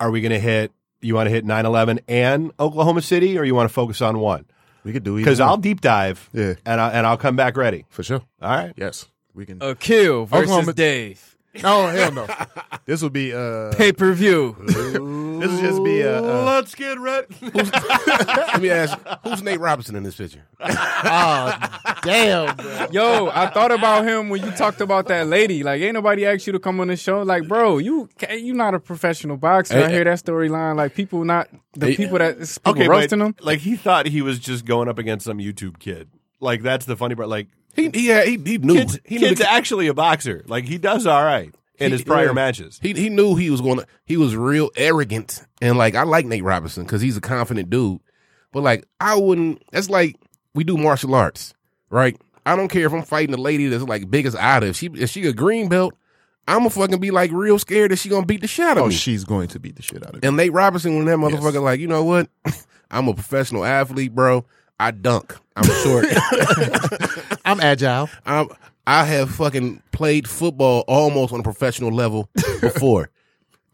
Are 0.00 0.10
we 0.10 0.20
going 0.22 0.32
to 0.32 0.40
hit? 0.40 0.72
You 1.02 1.14
want 1.14 1.26
to 1.26 1.30
hit 1.30 1.44
9/11 1.44 2.00
and 2.08 2.50
Oklahoma 2.58 3.02
City, 3.02 3.38
or 3.38 3.44
you 3.44 3.54
want 3.54 3.68
to 3.68 3.72
focus 3.74 4.00
on 4.00 4.18
one? 4.20 4.46
We 4.84 4.92
could 4.94 5.02
do 5.04 5.16
either 5.18 5.24
Because. 5.24 5.40
I'll 5.40 5.58
deep 5.58 5.82
dive, 5.82 6.30
Yeah. 6.32 6.54
and 6.64 6.80
I 6.80 6.90
and 6.92 7.06
I'll 7.06 7.18
come 7.18 7.36
back 7.36 7.56
ready. 7.58 7.84
for 7.90 8.02
sure. 8.02 8.22
All 8.40 8.50
right. 8.50 8.72
Yes, 8.76 9.06
we 9.34 9.44
can. 9.44 9.62
Akil 9.62 10.24
versus 10.24 10.44
Oklahoma- 10.50 10.72
Dave. 10.72 11.29
Oh 11.64 11.88
hell 11.88 12.12
no! 12.12 12.26
this 12.86 13.02
will 13.02 13.10
be 13.10 13.32
uh. 13.32 13.72
Pay 13.74 13.92
per 13.92 14.12
view. 14.12 14.56
This 15.40 15.50
will 15.50 15.60
just 15.60 15.82
be 15.82 16.02
uh, 16.02 16.22
uh 16.22 16.44
Let's 16.44 16.74
get 16.74 16.98
ready. 16.98 17.26
Let 17.54 18.60
me 18.60 18.68
ask, 18.70 18.98
who's 19.24 19.42
Nate 19.42 19.58
Robinson 19.58 19.96
in 19.96 20.02
this 20.02 20.16
picture? 20.16 20.44
Oh 21.02 21.52
damn. 22.02 22.56
Bro. 22.56 22.86
Yo, 22.92 23.30
I 23.32 23.48
thought 23.48 23.72
about 23.72 24.04
him 24.06 24.28
when 24.28 24.44
you 24.44 24.50
talked 24.52 24.80
about 24.82 25.08
that 25.08 25.26
lady. 25.26 25.62
Like, 25.62 25.80
ain't 25.80 25.94
nobody 25.94 26.26
asked 26.26 26.46
you 26.46 26.52
to 26.52 26.58
come 26.58 26.78
on 26.80 26.88
the 26.88 26.96
show. 26.96 27.22
Like, 27.22 27.48
bro, 27.48 27.78
you 27.78 28.08
you 28.30 28.52
not 28.54 28.74
a 28.74 28.78
professional 28.80 29.36
boxer. 29.38 29.78
I 29.82 29.90
hear 29.90 30.04
that 30.04 30.18
storyline. 30.18 30.76
Like, 30.76 30.94
people 30.94 31.24
not 31.24 31.48
the 31.74 31.86
Hey, 31.86 31.96
people 31.96 32.18
that 32.18 32.38
it's 32.38 32.58
people 32.58 32.72
Okay, 32.72 32.88
roasting 32.88 33.18
but, 33.20 33.36
them. 33.36 33.46
like 33.46 33.60
he 33.60 33.76
thought 33.76 34.06
he 34.06 34.20
was 34.22 34.38
just 34.38 34.64
going 34.66 34.88
up 34.88 34.98
against 34.98 35.24
some 35.24 35.38
YouTube 35.38 35.78
kid. 35.78 36.10
Like 36.38 36.62
that's 36.62 36.84
the 36.86 36.96
funny 36.96 37.14
part. 37.14 37.28
Like 37.28 37.48
He 37.80 37.90
he 38.00 38.06
had, 38.08 38.26
he, 38.28 38.36
he 38.38 38.58
knew 38.58 38.74
kid's, 38.74 38.98
he 39.04 39.18
knew 39.18 39.28
kid's 39.28 39.40
the, 39.40 39.50
actually 39.50 39.86
a 39.88 39.94
boxer. 39.94 40.44
Like 40.46 40.64
he 40.66 40.78
does 40.78 41.06
all 41.06 41.22
right. 41.24 41.52
in 41.78 41.86
He- 41.90 41.92
his 41.98 42.02
prior 42.02 42.26
yeah. 42.26 42.32
matches. 42.32 42.78
He 42.82 42.92
he 42.92 43.08
knew 43.08 43.36
he 43.36 43.50
was 43.50 43.60
going 43.60 43.78
to. 43.78 43.86
He 44.04 44.16
was 44.16 44.34
real 44.36 44.70
arrogant 44.76 45.44
and 45.62 45.76
like 45.78 45.94
I 45.94 46.02
like 46.04 46.26
Nate 46.26 46.44
Robinson 46.44 46.84
because 46.84 47.00
he's 47.00 47.16
a 47.16 47.20
confident 47.20 47.70
dude. 47.70 48.00
But 48.52 48.62
like 48.62 48.84
I 49.00 49.16
wouldn't. 49.16 49.62
That's 49.72 49.88
like 49.90 50.16
we 50.54 50.64
do 50.64 50.76
martial 50.76 51.14
arts, 51.14 51.54
right? 51.90 52.16
I 52.46 52.56
don't 52.56 52.68
care 52.68 52.86
if 52.86 52.92
I'm 52.92 53.02
fighting 53.02 53.34
a 53.34 53.38
lady 53.40 53.68
that's 53.68 53.84
like 53.84 54.10
big 54.10 54.26
as 54.26 54.34
Ida. 54.34 54.66
If 54.68 54.76
she 54.76 54.86
if 54.94 55.10
she 55.10 55.26
a 55.26 55.32
green 55.32 55.68
belt, 55.68 55.94
I'm 56.48 56.58
gonna 56.58 56.70
fucking 56.70 56.98
be 56.98 57.10
like 57.12 57.30
real 57.32 57.58
scared 57.58 57.92
that 57.92 57.98
she 57.98 58.08
gonna 58.08 58.26
beat 58.26 58.40
the 58.40 58.48
shit 58.48 58.64
out 58.66 58.78
of 58.78 58.84
Oh, 58.84 58.88
me. 58.88 58.94
she's 58.94 59.24
going 59.24 59.48
to 59.48 59.60
beat 59.60 59.76
the 59.76 59.82
shit 59.82 60.04
out 60.04 60.16
of 60.16 60.22
you. 60.24 60.28
and 60.28 60.36
Nate 60.36 60.52
Robinson, 60.52 60.96
when 60.96 61.04
that 61.04 61.18
motherfucker 61.18 61.52
Yes. 61.54 61.62
like, 61.62 61.80
you 61.80 61.86
know 61.86 62.02
what? 62.02 62.28
I'm 62.90 63.06
a 63.08 63.14
professional 63.14 63.64
athlete, 63.64 64.14
bro. 64.14 64.44
I 64.80 64.90
dunk. 64.90 65.36
I'm 65.60 65.82
short. 65.82 66.06
I'm 67.44 67.60
agile. 67.60 68.08
I'm, 68.26 68.48
I 68.86 69.04
have 69.04 69.30
fucking 69.34 69.82
played 69.92 70.28
football 70.28 70.84
almost 70.88 71.32
on 71.32 71.40
a 71.40 71.42
professional 71.42 71.92
level 71.92 72.28
before. 72.60 73.10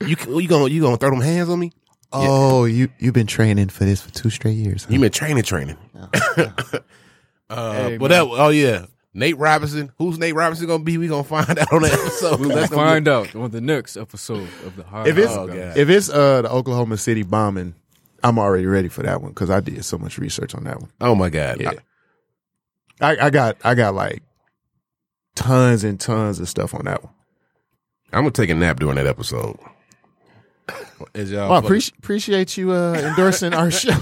you 0.01 0.17
you 0.29 0.49
gonna 0.49 0.69
you 0.69 0.83
gonna 0.83 0.97
throw 0.97 1.11
them 1.11 1.21
hands 1.21 1.49
on 1.49 1.59
me? 1.59 1.73
Oh, 2.13 2.65
you 2.65 2.89
you've 2.99 3.15
been 3.15 3.27
training 3.27 3.69
for 3.69 3.85
this 3.85 4.01
for 4.03 4.11
two 4.13 4.31
straight 4.31 4.57
years. 4.57 4.85
huh? 4.85 4.93
You 4.93 5.01
been 5.01 5.11
training, 5.13 5.43
training. 5.45 5.77
uh, 5.95 7.73
Hey, 7.73 7.99
but 7.99 8.09
that, 8.09 8.23
oh 8.23 8.49
yeah, 8.49 8.87
Nate 9.15 9.37
Robinson. 9.39 9.93
Who's 9.99 10.19
Nate 10.19 10.35
Robinson 10.35 10.67
gonna 10.67 10.83
be? 10.85 10.99
We 10.99 11.09
gonna 11.09 11.25
find 11.25 11.49
out 11.59 11.73
on 11.73 11.83
that 11.83 11.93
episode. 11.93 12.41
We'll 12.41 12.49
That's 12.51 12.71
gonna 12.71 12.83
be- 12.83 12.89
find 12.91 13.09
out 13.09 13.35
on 13.37 13.51
the 13.51 13.61
next 13.61 13.97
episode 13.97 14.49
of 14.65 14.77
the 14.77 14.83
Hard 14.85 15.07
if 15.09 15.17
it's 15.19 15.33
Oh, 15.33 15.49
if 15.49 15.89
it's 15.89 16.09
uh 16.11 16.43
the 16.43 16.51
Oklahoma 16.51 16.97
City 16.97 17.23
bombing, 17.23 17.75
I'm 18.27 18.39
already 18.41 18.67
ready 18.67 18.89
for 18.89 19.03
that 19.05 19.23
one 19.23 19.31
because 19.31 19.51
I 19.51 19.61
did 19.61 19.85
so 19.85 19.99
much 19.99 20.19
research 20.19 20.53
on 20.55 20.65
that 20.65 20.81
one. 20.81 20.91
Oh 21.01 21.15
my 21.15 21.31
god. 21.31 21.61
Yeah. 21.61 21.73
I, 23.01 23.27
I 23.27 23.31
got 23.31 23.57
I 23.63 23.75
got 23.75 23.95
like 23.95 24.23
tons 25.37 25.85
and 25.85 26.01
tons 26.01 26.41
of 26.41 26.49
stuff 26.49 26.75
on 26.75 26.87
that 26.87 27.05
one. 27.05 27.13
I, 28.13 28.19
am 28.19 28.25
gonna 28.25 28.33
take 28.33 28.51
a 28.51 28.55
nap 28.55 28.81
during 28.81 28.97
that 28.97 29.07
episode. 29.07 29.59
As 31.15 31.31
y'all 31.31 31.49
Well, 31.51 31.61
fucking- 31.61 31.67
appreciate 31.67 31.99
appreciate 31.99 32.57
you 32.57 32.73
uh 32.73 32.95
endorsing 32.95 33.55
our 33.55 33.71
show. 33.83 33.93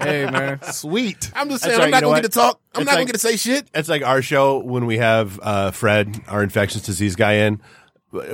Hey 0.00 0.28
man, 0.30 0.62
Sweet. 0.62 1.32
I'm 1.34 1.48
just 1.48 1.64
saying, 1.64 1.78
right, 1.78 1.86
I'm 1.86 1.90
not 1.90 1.96
you 1.96 2.02
know 2.02 2.08
gonna 2.10 2.22
get 2.22 2.32
to 2.32 2.38
talk. 2.38 2.60
I'm 2.74 2.82
It's 2.82 2.86
not 2.86 2.92
gonna 2.92 3.06
get 3.06 3.14
to 3.14 3.18
say 3.18 3.36
shit. 3.36 3.68
It's 3.74 3.88
like 3.88 4.04
our 4.04 4.22
show 4.22 4.58
when 4.58 4.86
we 4.86 4.98
have 4.98 5.40
uh, 5.42 5.70
Fred, 5.72 6.20
our 6.28 6.42
infectious 6.44 6.82
disease 6.82 7.16
guy, 7.16 7.32
in. 7.32 7.60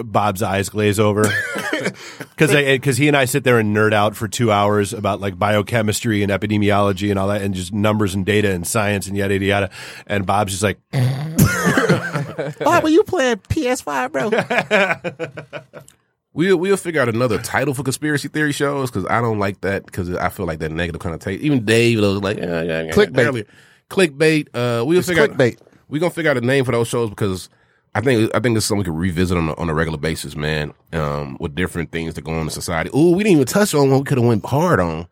Bob's 0.04 0.42
eyes 0.42 0.68
glaze 0.68 1.00
over 1.00 1.24
because 2.18 2.52
because 2.52 2.96
he 2.96 3.08
and 3.08 3.16
I 3.16 3.24
sit 3.24 3.44
there 3.44 3.58
and 3.58 3.74
nerd 3.74 3.92
out 3.92 4.16
for 4.16 4.28
two 4.28 4.50
hours 4.50 4.92
about 4.92 5.20
like 5.20 5.38
biochemistry 5.38 6.22
and 6.22 6.30
epidemiology 6.30 7.10
and 7.10 7.18
all 7.18 7.28
that 7.28 7.42
and 7.42 7.54
just 7.54 7.72
numbers 7.72 8.14
and 8.14 8.24
data 8.26 8.52
and 8.52 8.66
science 8.66 9.06
and 9.06 9.16
yada 9.16 9.34
yada 9.34 9.44
yada. 9.44 9.70
And 10.06 10.26
Bob's 10.26 10.52
just 10.52 10.62
like, 10.62 10.78
Bob, 12.58 12.84
are 12.84 12.90
you 12.90 13.02
playing 13.04 13.36
PS5, 13.48 14.12
bro? 14.12 15.82
We'll 16.34 16.56
we'll 16.56 16.78
figure 16.78 17.02
out 17.02 17.10
another 17.10 17.36
title 17.36 17.74
for 17.74 17.82
conspiracy 17.82 18.26
theory 18.26 18.52
shows 18.52 18.90
because 18.90 19.04
I 19.04 19.20
don't 19.20 19.38
like 19.38 19.60
that 19.60 19.84
because 19.84 20.08
I 20.16 20.30
feel 20.30 20.46
like 20.46 20.60
that 20.60 20.72
negative 20.72 20.98
connotation. 20.98 21.44
Even 21.44 21.66
Dave 21.66 22.00
was 22.00 22.22
like 22.22 22.38
yeah, 22.38 22.62
yeah, 22.62 22.82
yeah, 22.84 22.90
Clickbait. 22.92 23.26
earlier. 23.26 23.46
clickbait. 23.90 24.48
Uh, 24.54 24.82
we'll 24.82 25.02
figure 25.02 25.28
clickbait. 25.28 25.60
out 25.60 25.68
we're 25.92 25.98
gonna 26.00 26.10
figure 26.10 26.30
out 26.30 26.38
a 26.38 26.40
name 26.40 26.64
for 26.64 26.72
those 26.72 26.88
shows 26.88 27.10
because 27.10 27.50
I 27.94 28.00
think 28.00 28.34
I 28.34 28.40
think 28.40 28.54
this 28.54 28.64
is 28.64 28.68
something 28.68 28.78
we 28.80 28.84
could 28.84 28.98
revisit 28.98 29.36
on 29.36 29.48
a, 29.50 29.54
on 29.54 29.68
a 29.68 29.74
regular 29.74 29.98
basis, 29.98 30.34
man. 30.34 30.72
Um, 30.92 31.36
with 31.40 31.54
different 31.54 31.92
things 31.92 32.14
that 32.14 32.22
go 32.22 32.32
on 32.32 32.42
in 32.42 32.50
society. 32.50 32.90
Ooh, 32.96 33.10
we 33.10 33.22
didn't 33.22 33.36
even 33.36 33.46
touch 33.46 33.74
on 33.74 33.90
what 33.90 33.98
we 33.98 34.04
could 34.04 34.18
have 34.18 34.26
went 34.26 34.46
hard 34.46 34.80
on. 34.80 35.08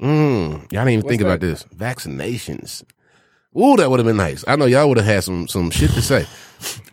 Mm, 0.00 0.72
y'all 0.72 0.84
didn't 0.84 0.90
even 0.90 1.08
think 1.08 1.22
about 1.22 1.40
this. 1.40 1.64
Vaccinations. 1.76 2.84
Ooh, 3.58 3.76
that 3.76 3.90
would 3.90 3.98
have 3.98 4.06
been 4.06 4.16
nice. 4.16 4.44
I 4.46 4.56
know 4.56 4.66
y'all 4.66 4.88
would 4.88 4.98
have 4.98 5.06
had 5.06 5.24
some 5.24 5.48
some 5.48 5.70
shit 5.70 5.90
to 5.92 6.02
say. 6.02 6.26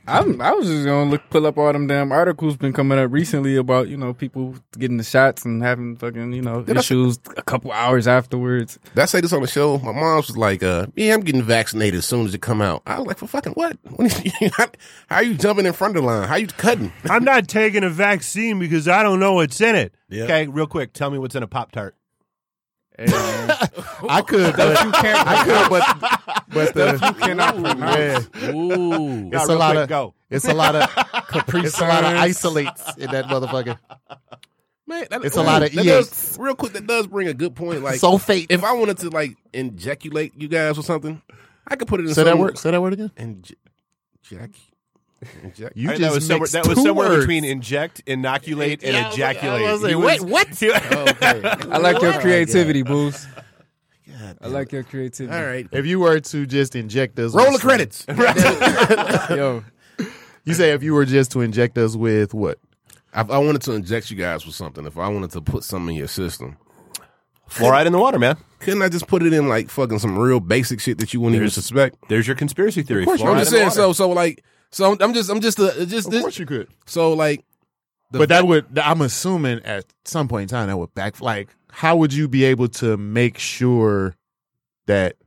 I'm, 0.07 0.39
I 0.41 0.53
was 0.53 0.65
just 0.65 0.85
gonna 0.85 1.09
look 1.11 1.29
pull 1.29 1.45
up 1.45 1.57
all 1.57 1.73
them 1.73 1.87
damn 1.87 2.13
articles 2.13 2.55
been 2.55 2.71
coming 2.71 2.97
up 2.97 3.11
recently 3.11 3.57
about 3.57 3.89
you 3.89 3.97
know 3.97 4.13
people 4.13 4.55
getting 4.79 4.95
the 4.95 5.03
shots 5.03 5.43
and 5.43 5.61
having 5.61 5.97
fucking 5.97 6.31
you 6.31 6.41
know 6.41 6.61
Did 6.63 6.77
I- 6.77 6.79
issues 6.79 7.19
a 7.35 7.41
couple 7.41 7.73
hours 7.73 8.07
afterwards. 8.07 8.79
Did 8.95 9.01
I 9.01 9.05
say 9.05 9.19
this 9.19 9.33
on 9.33 9.41
the 9.41 9.47
show? 9.47 9.77
My 9.79 9.91
mom 9.91 10.15
was 10.15 10.37
like, 10.37 10.63
uh, 10.63 10.87
yeah, 10.95 11.13
I'm 11.13 11.19
getting 11.19 11.43
vaccinated 11.43 11.97
as 11.97 12.05
soon 12.05 12.25
as 12.25 12.33
it 12.33 12.41
come 12.41 12.61
out. 12.61 12.81
I 12.87 12.97
was 12.99 13.07
like, 13.07 13.17
for 13.17 13.27
fucking 13.27 13.53
what? 13.53 13.77
What 13.97 14.05
is- 14.07 14.51
how, 14.55 14.67
how 15.09 15.15
are 15.17 15.23
you 15.23 15.33
jumping 15.33 15.65
in 15.65 15.73
front 15.73 15.97
of 15.97 16.03
the 16.03 16.07
line? 16.07 16.27
How 16.29 16.35
you 16.37 16.47
cutting? 16.47 16.93
I'm 17.09 17.25
not 17.25 17.49
taking 17.49 17.83
a 17.83 17.89
vaccine 17.89 18.57
because 18.59 18.87
I 18.87 19.03
don't 19.03 19.19
know 19.19 19.33
what's 19.33 19.59
in 19.59 19.75
it. 19.75 19.93
Yeah. 20.09 20.23
Okay, 20.23 20.47
real 20.47 20.67
quick, 20.67 20.93
tell 20.93 21.11
me 21.11 21.17
what's 21.17 21.35
in 21.35 21.43
a 21.43 21.47
Pop 21.47 21.73
Tart. 21.73 21.93
Hey. 22.97 23.05
I 24.09 24.23
could, 24.25 24.55
but 24.55 24.75
I 24.77 25.43
could, 25.45 25.69
but 25.69 26.43
but 26.49 26.73
the, 26.73 26.93
you 27.05 27.13
cannot 27.25 27.55
pronounce. 27.55 28.29
yeah, 28.41 28.51
Ooh. 28.51 29.29
it's 29.31 29.47
a 29.49 29.55
lot 29.55 29.71
quick, 29.73 29.83
of 29.83 29.89
go. 29.89 30.13
It's 30.29 30.47
a 30.47 30.53
lot 30.53 30.75
of 30.75 30.89
it's 31.55 31.79
a 31.79 31.85
lot 31.87 32.03
of 32.03 32.17
isolates 32.17 32.97
in 32.97 33.11
that 33.11 33.25
motherfucker. 33.25 33.77
Man, 34.87 35.05
that- 35.09 35.23
It's 35.25 35.35
a 35.37 35.43
lot 35.43 35.63
of 35.63 35.71
that 35.73 35.85
EAs. 35.85 36.37
real 36.39 36.55
quick, 36.55 36.73
that 36.73 36.87
does 36.87 37.07
bring 37.07 37.27
a 37.27 37.33
good 37.33 37.55
point. 37.55 37.83
Like, 37.83 37.99
Sulfate. 37.99 38.47
if 38.49 38.63
I 38.63 38.71
wanted 38.73 38.97
to 38.99 39.09
like 39.09 39.35
injeculate 39.53 40.33
you 40.35 40.47
guys 40.47 40.77
or 40.77 40.83
something, 40.83 41.21
I 41.67 41.75
could 41.75 41.87
put 41.87 41.99
it 41.99 42.07
in 42.07 42.13
Say 42.13 42.23
that 42.23 42.37
word. 42.37 42.57
Say 42.57 42.71
that 42.71 42.81
word 42.81 42.93
again. 42.93 43.11
Inj- 43.17 43.53
Jack. 44.23 44.51
Inject. 45.43 45.75
You 45.75 45.87
All 45.89 45.93
right, 45.93 45.99
just 45.99 46.01
that 46.01 46.13
was 46.15 46.27
somewhere, 46.27 46.47
that 46.49 46.67
was 46.67 46.83
somewhere 46.83 47.09
words. 47.09 47.19
between 47.21 47.43
inject, 47.43 48.03
inoculate, 48.05 48.83
and 48.83 48.93
Yeah, 48.93 49.05
I 49.05 49.07
was 49.09 49.17
like- 49.17 49.21
I 49.21 49.29
ejaculate. 49.31 49.71
was 49.71 49.81
like, 49.81 49.89
He 49.89 49.95
wait, 49.95 50.21
what? 50.21 50.47
Oh, 50.91 51.05
he- 51.05 51.69
I 51.71 51.77
like 51.77 52.01
your 52.01 52.13
creativity, 52.19 52.83
Boost. 52.83 53.27
God 54.07 54.37
I 54.41 54.47
like 54.47 54.71
your 54.71 54.83
creativity. 54.83 55.35
All 55.37 55.43
right. 55.45 55.67
If 55.71 55.85
you 55.85 55.99
were 55.99 56.19
to 56.19 56.45
just 56.45 56.75
inject 56.75 57.17
us, 57.19 57.33
Roll 57.33 57.51
the 57.51 57.59
credits. 57.59 58.05
Yo, 59.29 59.63
You 60.45 60.53
say 60.53 60.71
if 60.71 60.83
you 60.83 60.93
were 60.93 61.05
just 61.05 61.31
to 61.31 61.41
inject 61.41 61.77
us 61.77 61.95
with 61.95 62.33
what? 62.33 62.59
if 63.15 63.31
I 63.31 63.37
wanted 63.39 63.61
to 63.63 63.73
inject 63.73 64.11
you 64.11 64.17
guys 64.17 64.45
with 64.45 64.53
something, 64.55 64.85
if 64.85 64.97
I 64.97 65.07
wanted 65.07 65.31
to 65.31 65.41
put 65.41 65.63
something 65.63 65.95
in 65.95 65.99
your 65.99 66.07
system, 66.07 66.57
Fluoride 67.49 67.85
in 67.87 67.93
the 67.93 67.99
water, 67.99 68.19
man. 68.19 68.35
couldn't 68.59 68.81
I 68.81 68.89
just 68.89 69.07
put 69.07 69.23
it 69.23 69.33
in 69.33 69.47
like 69.47 69.69
fucking 69.69 69.99
some 69.99 70.17
real 70.19 70.39
basic 70.41 70.79
shit 70.81 70.97
that 70.99 71.13
you 71.13 71.21
wouldn't 71.21 71.37
even 71.37 71.49
suspect? 71.49 71.95
There's 72.09 72.27
your 72.27 72.35
conspiracy 72.35 72.83
theory. 72.83 73.05
course 73.05 73.21
I'm 73.21 73.37
just 73.37 73.51
saying. 73.51 73.69
So, 73.71 73.93
so 73.93 74.09
like, 74.09 74.43
so 74.71 74.97
I'm 74.99 75.13
just, 75.13 75.29
I'm 75.29 75.41
just, 75.41 75.59
uh, 75.59 75.85
just 75.85 76.09
this. 76.09 76.21
Course 76.21 76.39
you 76.39 76.45
could. 76.45 76.67
So 76.85 77.13
like, 77.13 77.43
the 78.11 78.19
But 78.19 78.29
that 78.29 78.47
would, 78.47 78.79
I'm 78.79 79.01
assuming 79.01 79.59
at 79.63 79.85
some 80.05 80.27
point 80.27 80.43
in 80.43 80.47
time 80.47 80.67
that 80.67 80.77
would 80.77 80.93
back. 80.93 81.19
Like, 81.19 81.49
how 81.71 81.97
would 81.97 82.13
you 82.13 82.27
be 82.27 82.45
able 82.45 82.69
to 82.69 82.95
make 82.95 83.37
sure 83.37 84.15
that 84.85 85.17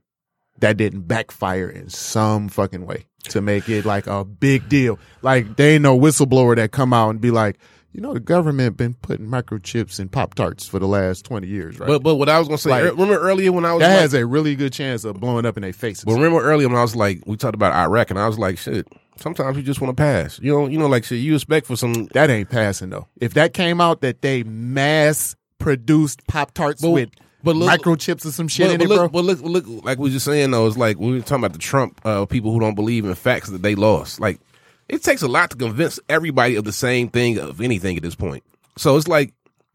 that 0.59 0.77
didn't 0.77 1.01
backfire 1.01 1.69
in 1.69 1.89
some 1.89 2.49
fucking 2.49 2.85
way 2.85 3.05
to 3.29 3.39
make 3.41 3.69
it 3.69 3.85
like 3.85 4.07
a 4.07 4.25
big 4.25 4.67
deal? 4.67 4.97
Like, 5.21 5.57
they 5.57 5.75
ain't 5.75 5.83
no 5.83 5.97
whistleblower 5.97 6.55
that 6.55 6.71
come 6.71 6.91
out 6.91 7.11
and 7.11 7.21
be 7.21 7.29
like, 7.29 7.59
you 7.93 8.01
know, 8.01 8.13
the 8.13 8.19
government 8.19 8.77
been 8.77 8.93
putting 8.95 9.27
microchips 9.27 9.99
in 9.99 10.07
Pop 10.09 10.33
Tarts 10.35 10.67
for 10.67 10.79
the 10.79 10.87
last 10.87 11.25
20 11.25 11.47
years, 11.47 11.79
right? 11.79 11.87
But 11.87 12.03
but 12.03 12.15
what 12.15 12.29
I 12.29 12.39
was 12.39 12.47
gonna 12.47 12.57
say, 12.57 12.69
Like- 12.69 12.83
er- 12.83 12.91
remember 12.91 13.17
earlier 13.19 13.51
when 13.51 13.65
I 13.65 13.73
was 13.73 13.81
that 13.81 13.89
like, 13.93 13.99
has 14.01 14.13
a 14.13 14.25
really 14.25 14.55
good 14.55 14.73
chance 14.73 15.03
of 15.03 15.19
blowing 15.19 15.45
up 15.45 15.57
in 15.57 15.61
their 15.63 15.73
faces. 15.73 16.05
but 16.05 16.13
remember 16.13 16.41
earlier 16.41 16.67
when 16.69 16.77
I 16.77 16.81
was 16.81 16.95
like, 16.95 17.21
we 17.25 17.35
talked 17.37 17.55
about 17.55 17.73
Iraq, 17.73 18.09
and 18.09 18.19
I 18.19 18.27
was 18.27 18.39
like, 18.39 18.57
shit. 18.57 18.87
Sometimes 19.17 19.55
you 19.57 19.61
just 19.61 19.81
want 19.81 19.95
to 19.95 20.01
pass. 20.01 20.39
You 20.41 20.51
know, 20.53 20.67
you 20.67 20.79
know, 20.79 20.87
like 20.87 21.03
shit. 21.03 21.19
You 21.19 21.35
expect 21.35 21.67
for 21.67 21.75
some. 21.75 22.05
that 22.13 22.29
ain't 22.31 22.49
passing 22.49 22.89
though. 22.89 23.07
If 23.19 23.33
that 23.35 23.53
came 23.53 23.79
out 23.79 24.01
that 24.01 24.21
they 24.23 24.41
mass 24.43 25.35
produced 25.59 26.25
Pop 26.27 26.53
Tarts 26.53 26.81
with 26.81 27.09
but 27.43 27.55
look- 27.55 27.69
microchips 27.69 28.25
or 28.25 28.31
some 28.31 28.47
shit 28.47 28.67
But, 28.67 28.73
in 28.73 28.77
but 28.79 28.85
it, 28.85 28.89
look, 28.89 28.97
bro. 29.11 29.21
but 29.21 29.25
look, 29.25 29.41
look, 29.67 29.83
like 29.85 29.97
we 29.99 30.03
were 30.09 30.13
just 30.13 30.25
saying 30.25 30.51
though, 30.51 30.65
it's 30.65 30.77
like 30.77 30.97
we 30.99 31.11
were 31.11 31.19
talking 31.19 31.43
about 31.43 31.53
the 31.53 31.59
Trump 31.59 31.99
uh, 32.05 32.25
people 32.25 32.51
who 32.51 32.59
don't 32.59 32.73
believe 32.75 33.05
in 33.05 33.13
facts 33.15 33.49
that 33.49 33.61
they 33.61 33.75
lost. 33.75 34.19
Like 34.19 34.39
it 34.91 35.01
takes 35.03 35.21
a 35.21 35.27
lot 35.27 35.49
to 35.51 35.57
convince 35.57 35.99
everybody 36.09 36.55
of 36.55 36.65
the 36.65 36.71
same 36.71 37.09
thing 37.09 37.39
of 37.39 37.61
anything 37.61 37.97
at 37.97 38.03
this 38.03 38.13
point. 38.15 38.43
So 38.77 38.97
it's 38.97 39.07
like 39.07 39.33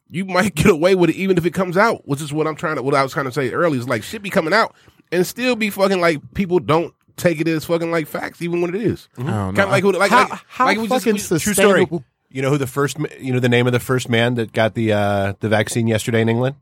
you 0.08 0.24
might 0.24 0.54
get 0.54 0.66
away 0.70 0.94
with 0.94 1.10
it 1.10 1.16
even 1.16 1.36
if 1.38 1.44
it 1.46 1.54
comes 1.54 1.76
out, 1.76 2.06
which 2.06 2.20
is 2.22 2.32
what 2.32 2.46
I'm 2.46 2.54
trying 2.56 2.76
to. 2.76 2.82
What 2.82 2.94
I 2.94 3.02
was 3.02 3.12
trying 3.12 3.26
to 3.26 3.32
say 3.32 3.50
earlier 3.50 3.80
is 3.80 3.88
like 3.88 4.02
shit 4.02 4.22
be 4.22 4.30
coming 4.30 4.52
out 4.52 4.74
and 5.10 5.26
still 5.26 5.56
be 5.56 5.70
fucking 5.70 6.00
like 6.00 6.20
people 6.34 6.58
don't 6.60 6.94
take 7.16 7.40
it 7.40 7.48
as 7.48 7.64
fucking 7.64 7.90
like 7.90 8.06
facts 8.06 8.42
even 8.42 8.60
when 8.60 8.74
it 8.74 8.80
is. 8.82 9.08
I 9.18 9.22
don't. 9.22 9.32
Kind 9.54 9.58
of 9.60 9.70
like 9.70 9.84
what- 9.84 9.94
like 9.96 10.10
how, 10.10 10.28
like, 10.28 10.40
how 10.48 10.64
like 10.66 10.78
we 10.78 10.86
just- 10.86 11.04
fucking 11.04 11.14
we- 11.14 11.38
True 11.40 11.54
story. 11.54 11.86
You 12.28 12.42
know 12.42 12.50
who 12.50 12.58
the 12.58 12.66
first, 12.66 12.98
you 13.18 13.32
know 13.32 13.40
the 13.40 13.48
name 13.48 13.66
of 13.66 13.72
the 13.72 13.80
first 13.80 14.08
man 14.10 14.34
that 14.34 14.52
got 14.52 14.74
the 14.74 14.92
uh, 14.92 15.32
the 15.40 15.48
vaccine 15.48 15.86
yesterday 15.86 16.20
in 16.20 16.28
England? 16.28 16.56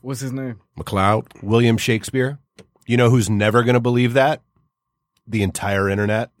what's 0.00 0.20
his 0.20 0.32
name? 0.32 0.60
McLeod. 0.78 1.42
William 1.42 1.76
Shakespeare. 1.76 2.38
You 2.86 2.96
know 2.96 3.10
who's 3.10 3.28
never 3.28 3.62
going 3.62 3.74
to 3.74 3.80
believe 3.80 4.14
that? 4.14 4.42
The 5.28 5.42
entire 5.42 5.88
internet. 5.88 6.30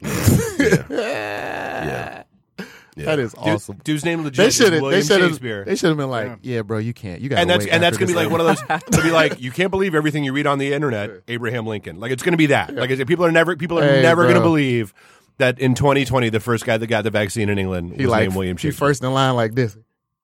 Yeah. 2.98 3.04
That 3.06 3.20
is 3.20 3.32
Dude, 3.32 3.42
awesome. 3.46 3.80
dude's 3.84 4.04
name 4.04 4.24
legit 4.24 4.36
They 4.38 4.46
is 4.48 4.56
should 4.56 4.64
have. 4.72 4.72
They 4.72 4.80
William 4.80 5.02
should 5.04 5.20
Shakespeare. 5.20 5.58
have. 5.58 5.66
They 5.66 5.76
should 5.76 5.88
have 5.90 5.96
been 5.96 6.10
like, 6.10 6.38
"Yeah, 6.42 6.62
bro, 6.62 6.78
you 6.78 6.92
can't. 6.92 7.20
You 7.20 7.28
got." 7.28 7.38
and 7.38 7.48
that's 7.48 7.64
and 7.64 7.80
that's 7.80 7.96
gonna 7.96 8.08
be 8.08 8.14
like 8.16 8.28
one 8.28 8.40
of 8.40 8.46
those. 8.48 8.60
It'll 8.88 9.04
be 9.04 9.12
like 9.12 9.40
you 9.40 9.52
can't 9.52 9.70
believe 9.70 9.94
everything 9.94 10.24
you 10.24 10.32
read 10.32 10.48
on 10.48 10.58
the 10.58 10.72
internet. 10.72 11.12
Abraham 11.28 11.64
Lincoln, 11.64 12.00
like 12.00 12.10
it's 12.10 12.24
gonna 12.24 12.36
be 12.36 12.46
that. 12.46 12.74
Like 12.74 12.90
I 12.90 12.96
said, 12.96 13.06
people 13.06 13.24
are 13.24 13.30
never 13.30 13.54
people 13.56 13.78
are 13.78 13.84
Hey, 13.84 14.02
never 14.02 14.26
gonna 14.26 14.40
believe 14.40 14.92
that 15.36 15.60
in 15.60 15.76
2020 15.76 16.28
the 16.30 16.40
first 16.40 16.64
guy 16.66 16.76
that 16.76 16.86
got 16.88 17.04
the 17.04 17.10
vaccine 17.12 17.48
in 17.48 17.56
England 17.56 17.96
was 17.96 18.06
like 18.08 18.22
named 18.22 18.34
William 18.34 18.56
he 18.56 18.62
Shakespeare. 18.62 18.88
first 18.88 19.04
in 19.04 19.12
line 19.14 19.36
like 19.36 19.54
this. 19.54 19.76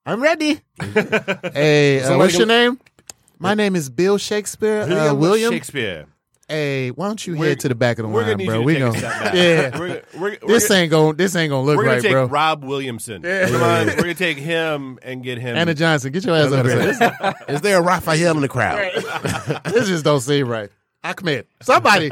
I'm 0.05 0.21
ready. 0.21 0.61
hey, 0.81 2.01
uh, 2.01 2.03
Somebody 2.03 2.19
what's 2.19 2.33
your 2.37 2.41
can- 2.41 2.49
name? 2.49 2.81
My 3.39 3.55
name 3.55 3.77
is 3.77 3.89
Bill 3.89 4.19
Shakespeare. 4.19 4.83
Uh, 4.83 5.15
William. 5.15 5.53
Shakespeare. 5.53 6.07
Hey, 6.49 6.91
why 6.91 7.07
don't 7.07 7.27
you 7.27 7.37
We're- 7.37 7.49
head 7.51 7.61
to 7.61 7.69
the 7.69 7.75
back 7.75 7.99
of 7.99 8.03
the 8.05 8.09
We're 8.11 8.23
gonna 8.23 8.37
line, 8.37 8.47
bro? 8.47 8.61
we 8.63 8.75
take 8.75 8.83
gonna, 8.83 8.95
a 8.95 8.99
step 8.99 9.35
yeah. 9.35 9.79
We're, 9.79 9.89
we're, 9.89 10.21
we're 10.21 10.37
gonna- 10.37 10.47
This 10.47 10.71
ain't 10.71 11.51
gonna 11.51 11.63
look 11.63 11.77
We're 11.79 11.85
gonna 11.85 11.95
right, 11.95 12.03
take 12.03 12.13
bro. 12.13 12.27
Rob 12.27 12.65
Williamson. 12.65 13.23
Yeah. 13.25 13.47
Come 13.49 13.63
on, 13.63 13.87
we're 13.87 13.97
gonna 13.97 14.15
take 14.15 14.37
him 14.37 14.99
and 15.03 15.23
get 15.23 15.39
him. 15.39 15.57
Anna 15.57 15.73
Johnson, 15.73 16.13
get 16.13 16.23
your 16.25 16.37
ass 16.37 16.53
over 16.53 16.69
here. 16.69 17.35
Is 17.49 17.61
there 17.63 17.79
a 17.79 17.83
Raphael 17.83 18.35
in 18.37 18.43
the 18.43 18.49
crowd? 18.49 18.77
this 19.65 19.89
just 19.89 20.05
don't 20.05 20.21
seem 20.21 20.47
right. 20.47 20.69
Ahmed, 21.03 21.47
somebody. 21.63 22.11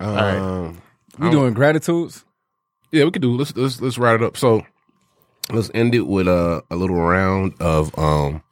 Um, 0.00 0.80
We 1.18 1.30
doing 1.30 1.54
gratitudes. 1.54 2.24
Yeah, 2.92 3.04
we 3.04 3.10
could 3.10 3.22
do. 3.22 3.36
Let's 3.36 3.56
let's 3.56 3.80
let's 3.80 3.98
write 3.98 4.16
it 4.16 4.22
up. 4.22 4.36
So 4.36 4.64
let's 5.52 5.70
end 5.74 5.94
it 5.94 6.06
with 6.06 6.28
a 6.28 6.62
a 6.70 6.76
little 6.76 6.96
round 6.96 7.54
of 7.60 7.96
um 7.98 8.42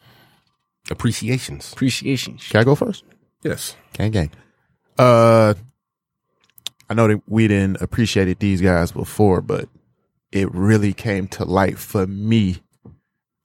appreciations. 0.91 1.73
Appreciation. 1.73 2.39
Can 2.39 2.61
I 2.61 2.65
go 2.65 2.75
first? 2.75 3.05
Yes. 3.43 3.77
Gang 3.95 4.11
gang. 4.11 4.31
Uh, 4.99 5.55
I 6.89 6.95
know 6.95 7.09
that 7.09 7.23
we 7.27 7.49
didn't 7.49 7.81
appreciate 7.81 8.39
these 8.39 8.61
guys 8.61 8.93
before, 8.93 9.41
but 9.41 9.69
it 10.33 10.53
really 10.53 10.93
came 10.93 11.29
to 11.29 11.45
light 11.45 11.79
for 11.79 12.07
me 12.07 12.63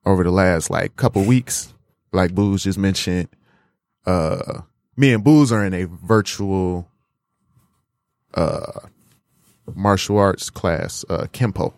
over 0.06 0.24
the 0.24 0.32
last 0.32 0.70
like 0.70 0.96
couple 0.96 1.24
weeks. 1.24 1.74
Like 2.12 2.34
Booze 2.34 2.64
just 2.64 2.78
mentioned, 2.78 3.30
uh, 4.06 4.62
me 4.96 5.14
and 5.14 5.24
Booze 5.24 5.52
are 5.52 5.66
in 5.66 5.74
a 5.74 5.86
virtual 5.86 6.90
uh 8.34 8.82
martial 9.74 10.18
arts 10.18 10.50
class, 10.50 11.06
uh, 11.10 11.26
Kempo. 11.32 11.74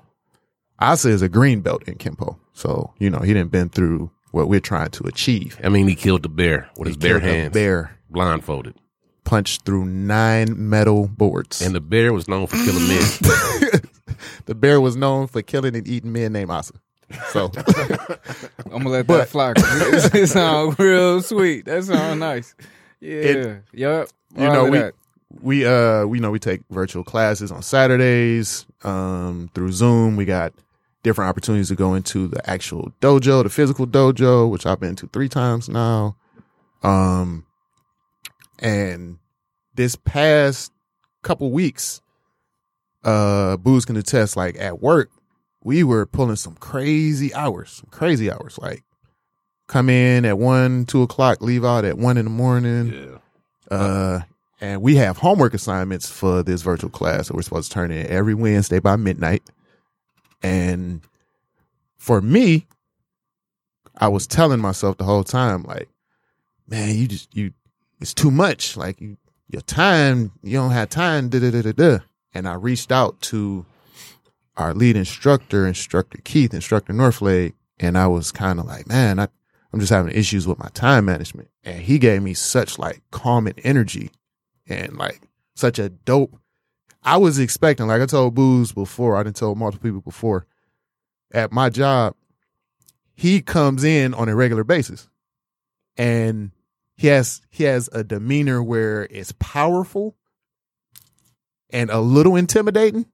Asa 0.80 1.10
is 1.10 1.22
a 1.22 1.30
green 1.30 1.62
belt 1.62 1.84
in 1.88 1.96
Kempo, 1.96 2.38
so 2.54 2.94
you 3.00 3.10
know 3.10 3.20
he 3.20 3.34
didn't 3.34 3.52
been 3.52 3.70
through 3.70 4.12
what 4.32 4.48
we're 4.48 4.60
trying 4.60 4.92
to 4.92 5.06
achieve. 5.08 5.60
I 5.64 5.70
mean, 5.70 5.88
he 5.88 5.96
killed 5.96 6.24
the 6.24 6.30
bear 6.30 6.70
with 6.78 6.88
his 6.88 6.98
bare 6.98 7.20
hands, 7.20 7.54
bear 7.54 7.97
blindfolded, 8.18 8.74
punched 9.26 9.64
through 9.64 9.86
nine 9.86 10.56
metal 10.70 11.08
boards. 11.08 11.62
and 11.62 11.76
the 11.76 11.80
bear 11.82 12.12
was 12.14 12.28
known 12.28 12.48
for 12.48 12.56
killing 12.58 12.88
men. 12.88 13.02
the 14.46 14.56
bear 14.56 14.82
was 14.82 14.96
known 14.96 15.28
for 15.28 15.42
killing 15.44 15.76
and 15.76 15.88
eating 15.88 16.12
men 16.12 16.34
named 16.34 16.50
Asa. 16.50 16.74
So 17.30 17.52
I'm 18.66 18.72
gonna 18.84 18.90
let 18.90 19.08
that 19.08 19.30
fly. 19.30 19.52
It, 19.56 20.16
it 20.16 20.28
sound 20.28 20.80
real 20.80 21.22
sweet. 21.22 21.66
That 21.66 21.84
sounds 21.84 22.20
nice. 22.20 22.56
Yeah. 23.00 23.14
It- 23.14 23.64
yep. 23.72 24.10
you 24.36 24.50
know 24.50 24.66
we 24.66 24.78
that. 24.80 24.94
we 25.42 25.66
uh 25.66 26.06
we 26.06 26.20
know 26.20 26.32
we 26.32 26.40
take 26.40 26.62
virtual 26.72 27.04
classes 27.04 27.52
on 27.52 27.62
Saturdays 27.62 28.66
um 28.84 29.50
through 29.54 29.72
Zoom. 29.74 30.16
We 30.16 30.26
got 30.26 30.54
different 31.04 31.30
opportunities 31.30 31.68
to 31.70 31.76
go 31.76 31.94
into 31.94 32.28
the 32.28 32.50
actual 32.50 32.92
dojo, 33.00 33.44
the 33.44 33.50
physical 33.50 33.86
dojo, 33.86 34.50
which 34.50 34.66
I've 34.66 34.80
been 34.80 34.96
to 34.96 35.08
three 35.08 35.30
times 35.30 35.70
now. 35.70 36.16
Um 36.84 37.46
and 38.60 39.18
this 39.76 39.96
past 39.96 40.72
couple 41.24 41.52
weeks, 41.52 42.02
uh 43.04 43.58
Booze 43.58 43.86
can 43.86 43.96
attest 43.98 44.36
like 44.36 44.60
at 44.60 44.82
work, 44.82 45.10
we 45.64 45.84
were 45.84 46.06
pulling 46.06 46.36
some 46.36 46.56
crazy 46.56 47.34
hours, 47.34 47.72
some 47.72 47.90
crazy 47.92 48.32
hours. 48.32 48.58
Like 48.58 48.84
come 49.68 49.90
in 49.90 50.26
at 50.26 50.38
one, 50.38 50.86
two 50.86 51.04
o'clock, 51.04 51.42
leave 51.42 51.66
out 51.66 51.86
at 51.86 51.98
one 51.98 52.18
in 52.18 52.26
the 52.26 52.32
morning. 52.32 52.94
yeah. 52.94 53.76
Uh, 53.76 54.22
and 54.60 54.82
we 54.82 54.96
have 54.96 55.18
homework 55.18 55.54
assignments 55.54 56.10
for 56.10 56.42
this 56.42 56.62
virtual 56.62 56.90
class 56.90 57.28
that 57.28 57.36
we're 57.36 57.42
supposed 57.44 57.70
to 57.70 57.74
turn 57.76 57.92
in 57.92 58.08
every 58.08 58.34
Wednesday 58.34 58.80
by 58.80 58.96
midnight. 58.96 59.44
And 60.42 61.02
for 61.98 62.22
me, 62.22 62.66
I 63.98 64.08
was 64.08 64.26
telling 64.26 64.60
myself 64.60 64.98
the 64.98 65.04
whole 65.04 65.24
time, 65.24 65.64
like, 65.64 65.90
man, 66.68 66.96
you 66.96 67.08
just 67.08 67.36
you 67.36 67.52
it's 68.00 68.14
too 68.14 68.32
much. 68.32 68.78
Like 68.78 69.00
you 69.02 69.18
your 69.50 69.62
time, 69.62 70.32
you 70.44 70.58
don't 70.58 70.72
have 70.72 70.90
time, 70.90 71.30
da 71.30 71.40
da 71.40 71.52
da 71.52 71.62
da 71.62 71.72
da. 71.72 72.00
And 72.34 72.48
I 72.48 72.54
reached 72.54 72.92
out 72.92 73.22
to 73.22 73.66
our 74.58 74.74
lead 74.74 74.98
instructor, 74.98 75.66
instructor 75.66 76.20
Keith, 76.24 76.54
instructor 76.54 76.94
Northlake, 76.94 77.54
and 77.80 77.98
I 77.98 78.08
was 78.08 78.32
kind 78.32 78.60
of 78.60 78.66
like, 78.66 78.88
man, 78.88 79.20
I 79.20 79.28
I'm 79.74 79.80
just 79.80 79.92
having 79.92 80.14
issues 80.14 80.48
with 80.48 80.60
my 80.60 80.70
time 80.74 81.06
management. 81.06 81.50
And 81.64 81.82
he 81.82 82.00
gave 82.00 82.22
me 82.22 82.34
such 82.34 82.80
like 82.80 83.02
calm 83.12 83.48
and 83.48 83.60
energy 83.64 84.12
and 84.68 84.98
like 84.98 85.22
such 85.56 85.80
a 85.80 85.90
dope. 85.90 86.38
I 87.04 87.18
was 87.18 87.40
expecting, 87.40 87.88
like 87.88 88.02
I 88.02 88.06
told 88.06 88.36
Booze 88.36 88.72
before, 88.72 89.16
I 89.16 89.24
didn't 89.24 89.36
tell 89.38 89.56
multiple 89.56 89.88
people 89.88 90.02
before, 90.02 90.46
at 91.32 91.52
my 91.52 91.70
job, 91.70 92.16
he 93.14 93.42
comes 93.42 93.84
in 93.84 94.14
on 94.14 94.30
a 94.30 94.36
regular 94.36 94.64
basis. 94.64 95.08
And 95.96 96.52
he 96.98 97.08
has 97.08 97.42
he 97.50 97.64
has 97.66 97.90
a 97.94 98.04
demeanor 98.04 98.62
where 98.62 99.08
it's 99.12 99.32
powerful 99.40 100.16
and 101.70 101.90
a 101.90 102.00
little 102.00 102.36
intimidating, 102.36 103.06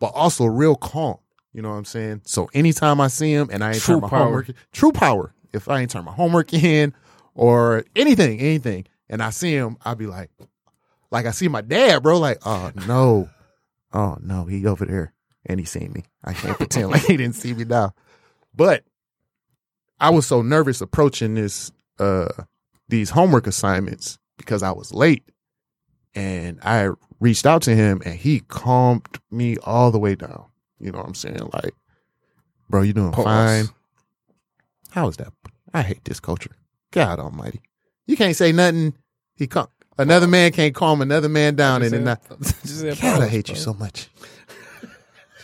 but 0.00 0.08
also 0.14 0.46
real 0.46 0.74
calm. 0.76 1.18
You 1.52 1.62
know 1.62 1.70
what 1.70 1.76
I'm 1.76 1.84
saying? 1.84 2.22
So 2.24 2.48
anytime 2.54 3.00
I 3.00 3.08
see 3.08 3.32
him 3.32 3.48
and 3.52 3.62
I 3.62 3.72
ain't 3.72 3.82
True 3.82 3.96
turn 3.96 4.02
my 4.02 4.08
power. 4.08 4.24
homework, 4.24 4.50
true 4.72 4.92
power. 4.92 5.34
If 5.52 5.68
I 5.68 5.80
ain't 5.80 5.90
turn 5.90 6.04
my 6.04 6.12
homework 6.12 6.52
in 6.54 6.94
or 7.34 7.84
anything, 7.96 8.40
anything, 8.40 8.86
and 9.08 9.22
I 9.22 9.30
see 9.30 9.52
him, 9.54 9.76
I'll 9.84 9.94
be 9.94 10.06
like, 10.06 10.30
like 11.10 11.26
I 11.26 11.30
see 11.30 11.48
my 11.48 11.62
dad, 11.62 12.02
bro. 12.02 12.18
Like, 12.18 12.38
oh 12.46 12.70
no, 12.86 13.28
oh 13.92 14.16
no, 14.20 14.44
he 14.44 14.66
over 14.66 14.84
there 14.84 15.12
and 15.46 15.58
he 15.58 15.66
seen 15.66 15.92
me. 15.92 16.04
I 16.24 16.32
can't 16.32 16.56
pretend 16.58 16.90
like 16.90 17.02
he 17.02 17.16
didn't 17.16 17.36
see 17.36 17.52
me 17.54 17.64
now. 17.64 17.94
But 18.54 18.84
I 19.98 20.10
was 20.10 20.26
so 20.26 20.42
nervous 20.42 20.80
approaching 20.80 21.34
this 21.34 21.72
uh 21.98 22.28
these 22.88 23.10
homework 23.10 23.46
assignments 23.46 24.18
because 24.36 24.62
I 24.62 24.72
was 24.72 24.92
late. 24.92 25.24
And 26.14 26.58
I 26.62 26.90
reached 27.20 27.46
out 27.46 27.62
to 27.62 27.74
him 27.74 28.02
and 28.04 28.14
he 28.14 28.40
calmed 28.40 29.06
me 29.30 29.56
all 29.58 29.90
the 29.90 29.98
way 29.98 30.14
down. 30.14 30.46
You 30.78 30.90
know 30.90 30.98
what 30.98 31.06
I'm 31.06 31.14
saying? 31.14 31.50
Like, 31.52 31.74
bro, 32.68 32.82
you 32.82 32.92
doing 32.92 33.12
Pause. 33.12 33.24
fine. 33.24 33.66
How 34.90 35.08
is 35.08 35.16
that? 35.18 35.32
I 35.74 35.82
hate 35.82 36.04
this 36.04 36.20
culture. 36.20 36.52
God 36.92 37.18
almighty. 37.18 37.60
You 38.06 38.16
can't 38.16 38.36
say 38.36 38.52
nothing. 38.52 38.94
He 39.36 39.46
calm 39.46 39.68
another 39.98 40.28
man 40.28 40.52
can't 40.52 40.74
calm 40.74 41.02
another 41.02 41.28
man 41.28 41.54
down 41.56 41.82
and 41.82 41.92
then 41.92 42.04
not 42.04 42.22
God, 42.28 43.22
I 43.22 43.28
hate 43.28 43.48
you 43.48 43.56
so 43.56 43.74
much. 43.74 44.08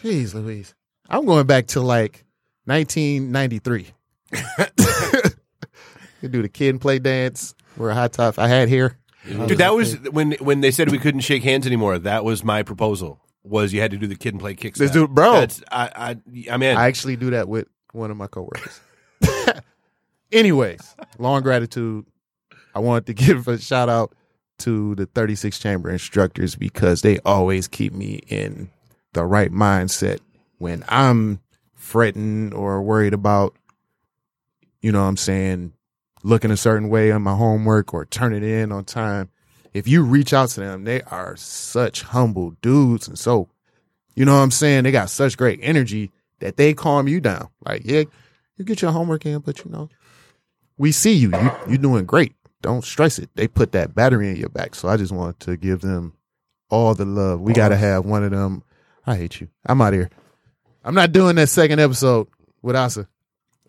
Jeez 0.01 0.35
Louise. 0.35 0.75
I'm 1.09 1.27
going 1.27 1.47
back 1.47 1.67
to 1.69 1.81
like 1.81 2.25
1993. 2.65 3.89
you 6.25 6.29
do 6.29 6.43
the 6.43 6.49
Kid 6.49 6.75
'n 6.75 6.79
Play 6.81 6.99
dance. 6.99 7.55
Wear 7.77 7.91
a 7.91 7.95
hot 7.95 8.13
top. 8.13 8.39
I 8.39 8.49
had 8.49 8.69
hair. 8.69 8.99
Dude, 9.27 9.59
that 9.59 9.75
was 9.75 9.95
when 10.11 10.33
when 10.33 10.61
they 10.61 10.71
said 10.71 10.91
we 10.91 10.99
couldn't 10.99 11.21
shake 11.21 11.45
hands 11.45 11.67
anymore. 11.67 11.99
That 11.99 12.25
was 12.25 12.43
my 12.43 12.63
proposal. 12.63 13.21
Was 13.45 13.73
you 13.73 13.81
had 13.81 13.91
to 13.93 13.97
do 13.99 14.07
the 14.07 14.17
Kid 14.17 14.35
'n 14.35 14.41
Play 14.41 14.55
kickstep. 14.55 14.81
Let's 14.81 14.93
do 14.93 15.05
it, 15.05 15.11
bro. 15.11 15.35
That's, 15.35 15.63
I, 15.71 15.91
I, 15.95 16.51
I'm 16.51 16.63
in. 16.63 16.77
I 16.77 16.87
actually 16.87 17.17
do 17.17 17.31
that 17.31 17.49
with 17.49 17.69
one 17.93 18.11
of 18.11 18.17
my 18.17 18.27
coworkers. 18.27 18.81
Anyways, 20.33 20.97
long 21.19 21.43
gratitude. 21.43 22.07
I 22.75 22.81
wanted 22.81 23.07
to 23.07 23.15
give 23.25 23.47
a 23.47 23.59
shout 23.59 23.89
out 23.89 24.15
to 24.61 24.95
the 24.95 25.07
36 25.07 25.59
chamber 25.59 25.91
instructors 25.91 26.57
because 26.57 27.03
they 27.03 27.19
always 27.21 27.69
keep 27.69 27.93
me 27.93 28.21
in 28.29 28.71
the 29.13 29.25
right 29.25 29.53
mindset 29.53 30.21
when 30.59 30.85
I'm 30.89 31.41
fretting 31.75 32.55
or 32.55 32.83
worried 32.83 33.13
about, 33.13 33.55
you 34.81 34.91
know 34.91 35.03
what 35.03 35.09
I'm 35.09 35.17
saying, 35.17 35.74
looking 36.25 36.51
a 36.51 36.57
certain 36.57 36.89
way 36.89 37.13
on 37.13 37.23
my 37.23 37.37
homework 37.37 37.95
or 37.95 38.05
turning 38.07 38.43
it 38.43 38.49
in 38.49 38.73
on 38.73 38.85
time. 38.85 39.31
If 39.73 39.87
you 39.87 40.03
reach 40.03 40.33
out 40.33 40.49
to 40.51 40.61
them, 40.61 40.85
they 40.85 41.03
are 41.03 41.37
such 41.37 42.03
humble 42.03 42.53
dudes. 42.63 43.07
And 43.07 43.19
so, 43.19 43.49
you 44.17 44.25
know 44.25 44.35
what 44.35 44.43
I'm 44.43 44.51
saying? 44.51 44.85
They 44.85 44.91
got 44.91 45.11
such 45.11 45.37
great 45.37 45.61
energy 45.63 46.11
that 46.41 46.57
they 46.57 46.75
calm 46.75 47.07
you 47.07 47.21
down. 47.21 47.49
Like, 47.65 47.83
yeah, 47.85 48.05
you 48.57 48.65
get 48.65 48.83
your 48.83 48.93
homework 48.93 49.27
in, 49.27 49.41
but 49.41 49.65
you 49.65 49.71
know, 49.71 49.91
we 50.79 50.93
see 50.93 51.13
you. 51.13 51.31
You 51.31 51.53
you 51.69 51.79
doing 51.79 52.07
great. 52.07 52.35
Don't 52.63 52.85
stress 52.85 53.19
it. 53.19 53.29
They 53.35 53.47
put 53.47 53.73
that 53.73 53.95
battery 53.95 54.31
in 54.31 54.37
your 54.37 54.49
back. 54.49 54.75
So 54.75 54.89
I 54.89 54.97
just 54.97 55.13
want 55.13 55.39
to 55.41 55.57
give 55.57 55.83
them 55.83 56.15
all 56.71 56.95
the 56.95 57.05
love. 57.05 57.41
We 57.41 57.53
gotta 57.53 57.77
have 57.77 58.07
one 58.07 58.25
of 58.25 58.31
them. 58.31 58.63
I 59.07 59.17
hate 59.17 59.41
you. 59.41 59.49
I'm 59.67 59.81
out 59.83 59.93
here. 59.93 60.09
I'm 60.85 60.95
not 60.95 61.13
doing 61.13 61.37
that 61.37 61.49
second 61.49 61.81
episode 61.81 62.29
with 62.63 62.77
Asa. 62.77 63.07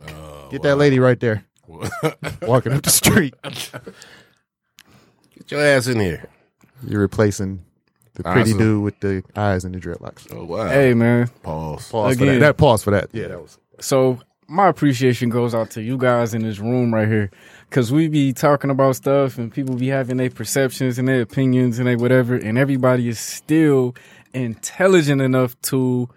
Oh, 0.08 0.48
get 0.52 0.62
that 0.64 0.78
lady 0.78 1.00
right 1.00 1.20
there. 1.20 1.46
Walking 2.42 2.74
up 2.74 2.84
the 2.84 2.90
street. 2.90 3.34
Get 3.44 5.52
your 5.52 5.62
ass 5.62 5.88
in 5.88 6.00
here. 6.00 6.30
You're 6.88 7.02
replacing 7.02 7.64
the 8.16 8.24
pretty 8.24 8.52
Asa. 8.52 8.58
dude 8.58 8.84
with 8.84 9.00
the 9.00 9.24
eyes 9.36 9.66
and 9.66 9.74
the 9.76 9.80
dreadlocks. 9.80 10.28
Oh 10.34 10.46
wow. 10.46 10.68
Hey 10.68 10.94
man. 10.94 11.28
Pause. 11.44 11.90
Pause 11.90 12.18
for 12.18 12.24
Again. 12.24 12.34
that. 12.36 12.40
That 12.46 12.58
pause 12.58 12.84
for 12.84 12.92
that. 12.92 13.10
Yeah, 13.12 13.28
that 13.30 13.42
was 13.42 13.58
So 13.80 14.20
my 14.48 14.68
appreciation 14.68 15.30
goes 15.30 15.56
out 15.56 15.72
to 15.72 15.82
you 15.82 15.98
guys 15.98 16.34
in 16.34 16.44
this 16.44 16.60
room 16.60 16.94
right 16.94 17.08
here, 17.08 17.32
because 17.70 17.92
we 17.92 18.08
be 18.08 18.32
talking 18.32 18.70
about 18.70 18.96
stuff 18.96 19.38
and 19.40 19.52
people 19.52 19.76
be 19.76 19.88
having 19.88 20.18
their 20.18 20.30
perceptions 20.30 21.00
and 21.00 21.08
their 21.08 21.22
opinions 21.22 21.80
and 21.80 21.88
they 21.88 21.96
whatever, 21.96 22.36
and 22.36 22.58
everybody 22.58 23.08
is 23.08 23.20
still 23.20 23.96
intelligent 24.34 25.22
enough 25.22 25.60
to 25.62 26.10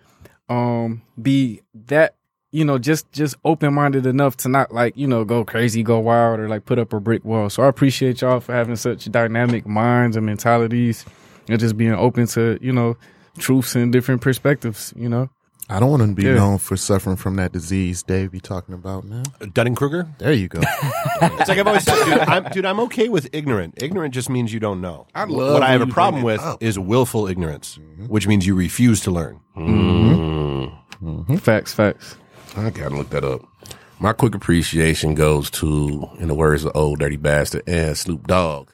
um 0.48 1.02
be 1.20 1.61
that 1.74 2.14
you 2.51 2.64
know, 2.64 2.78
just 2.78 3.11
just 3.12 3.36
open 3.44 3.74
minded 3.74 4.07
enough 4.07 4.36
to 4.38 4.49
not 4.49 4.72
like 4.72 4.96
you 4.96 5.07
know 5.07 5.24
go 5.24 5.44
crazy, 5.44 5.82
go 5.82 5.99
wild, 5.99 6.40
or 6.40 6.49
like 6.49 6.64
put 6.64 6.78
up 6.78 6.92
a 6.92 7.01
brick 7.01 7.24
wall. 7.24 7.51
So 7.51 7.62
I 7.62 7.68
appreciate 7.68 8.20
y'all 8.20 8.40
for 8.40 8.53
having 8.53 8.76
such 8.76 9.11
dynamic 9.11 9.66
minds 9.66 10.16
and 10.16 10.24
mentalities, 10.24 11.05
and 11.49 11.61
just 11.61 11.76
being 11.76 11.92
open 11.92 12.26
to 12.28 12.59
you 12.61 12.72
know 12.72 12.96
truths 13.38 13.74
and 13.74 13.92
different 13.92 14.22
perspectives. 14.22 14.94
You 14.96 15.11
know, 15.11 15.28
I 15.68 15.78
don't 15.78 15.90
want 15.90 16.03
to 16.03 16.14
be 16.14 16.22
Yeah. 16.22 16.34
known 16.34 16.57
for 16.59 16.78
suffering 16.78 17.16
from 17.16 17.36
that 17.36 17.53
disease 17.53 18.03
Dave 18.03 18.30
be 18.32 18.40
talking 18.40 18.74
about, 18.74 19.05
man. 19.05 19.24
Dunning 19.53 19.74
Kruger. 19.74 20.09
There 20.18 20.32
you 20.32 20.49
go. 20.49 20.61
It's 21.20 21.49
like 21.49 21.59
I've 21.59 21.66
always 21.66 21.82
said, 21.82 22.03
dude 22.05 22.18
I'm, 22.20 22.44
dude. 22.44 22.64
I'm 22.64 22.80
okay 22.80 23.09
with 23.09 23.28
ignorant. 23.32 23.74
Ignorant 23.82 24.14
just 24.14 24.30
means 24.30 24.53
you 24.55 24.61
don't 24.61 24.80
know. 24.80 25.07
I 25.14 25.24
love 25.24 25.55
what 25.55 25.62
I 25.62 25.72
have 25.72 25.82
a 25.82 25.86
problem 25.86 26.22
with 26.22 26.40
up. 26.40 26.62
is 26.62 26.78
willful 26.78 27.26
ignorance, 27.26 27.76
mm-hmm. 27.78 28.07
which 28.07 28.26
means 28.26 28.46
you 28.46 28.55
refuse 28.55 29.01
to 29.03 29.11
learn. 29.11 29.40
Mm-hmm. 29.57 31.07
Mm-hmm. 31.07 31.36
facts, 31.36 31.74
facts. 31.74 32.16
I 32.57 32.70
gotta 32.70 32.96
look 32.96 33.11
that 33.11 33.24
up. 33.24 33.42
My 34.01 34.12
quick 34.12 34.34
appreciation 34.34 35.14
goes 35.14 35.51
to, 35.51 36.09
in 36.18 36.28
the 36.28 36.34
words 36.34 36.64
of 36.64 36.76
Ol' 36.76 36.96
Dirty 36.96 37.16
Bastard 37.16 37.64
and 37.66 37.96
Snoop 37.96 38.26
Dogg, 38.26 38.70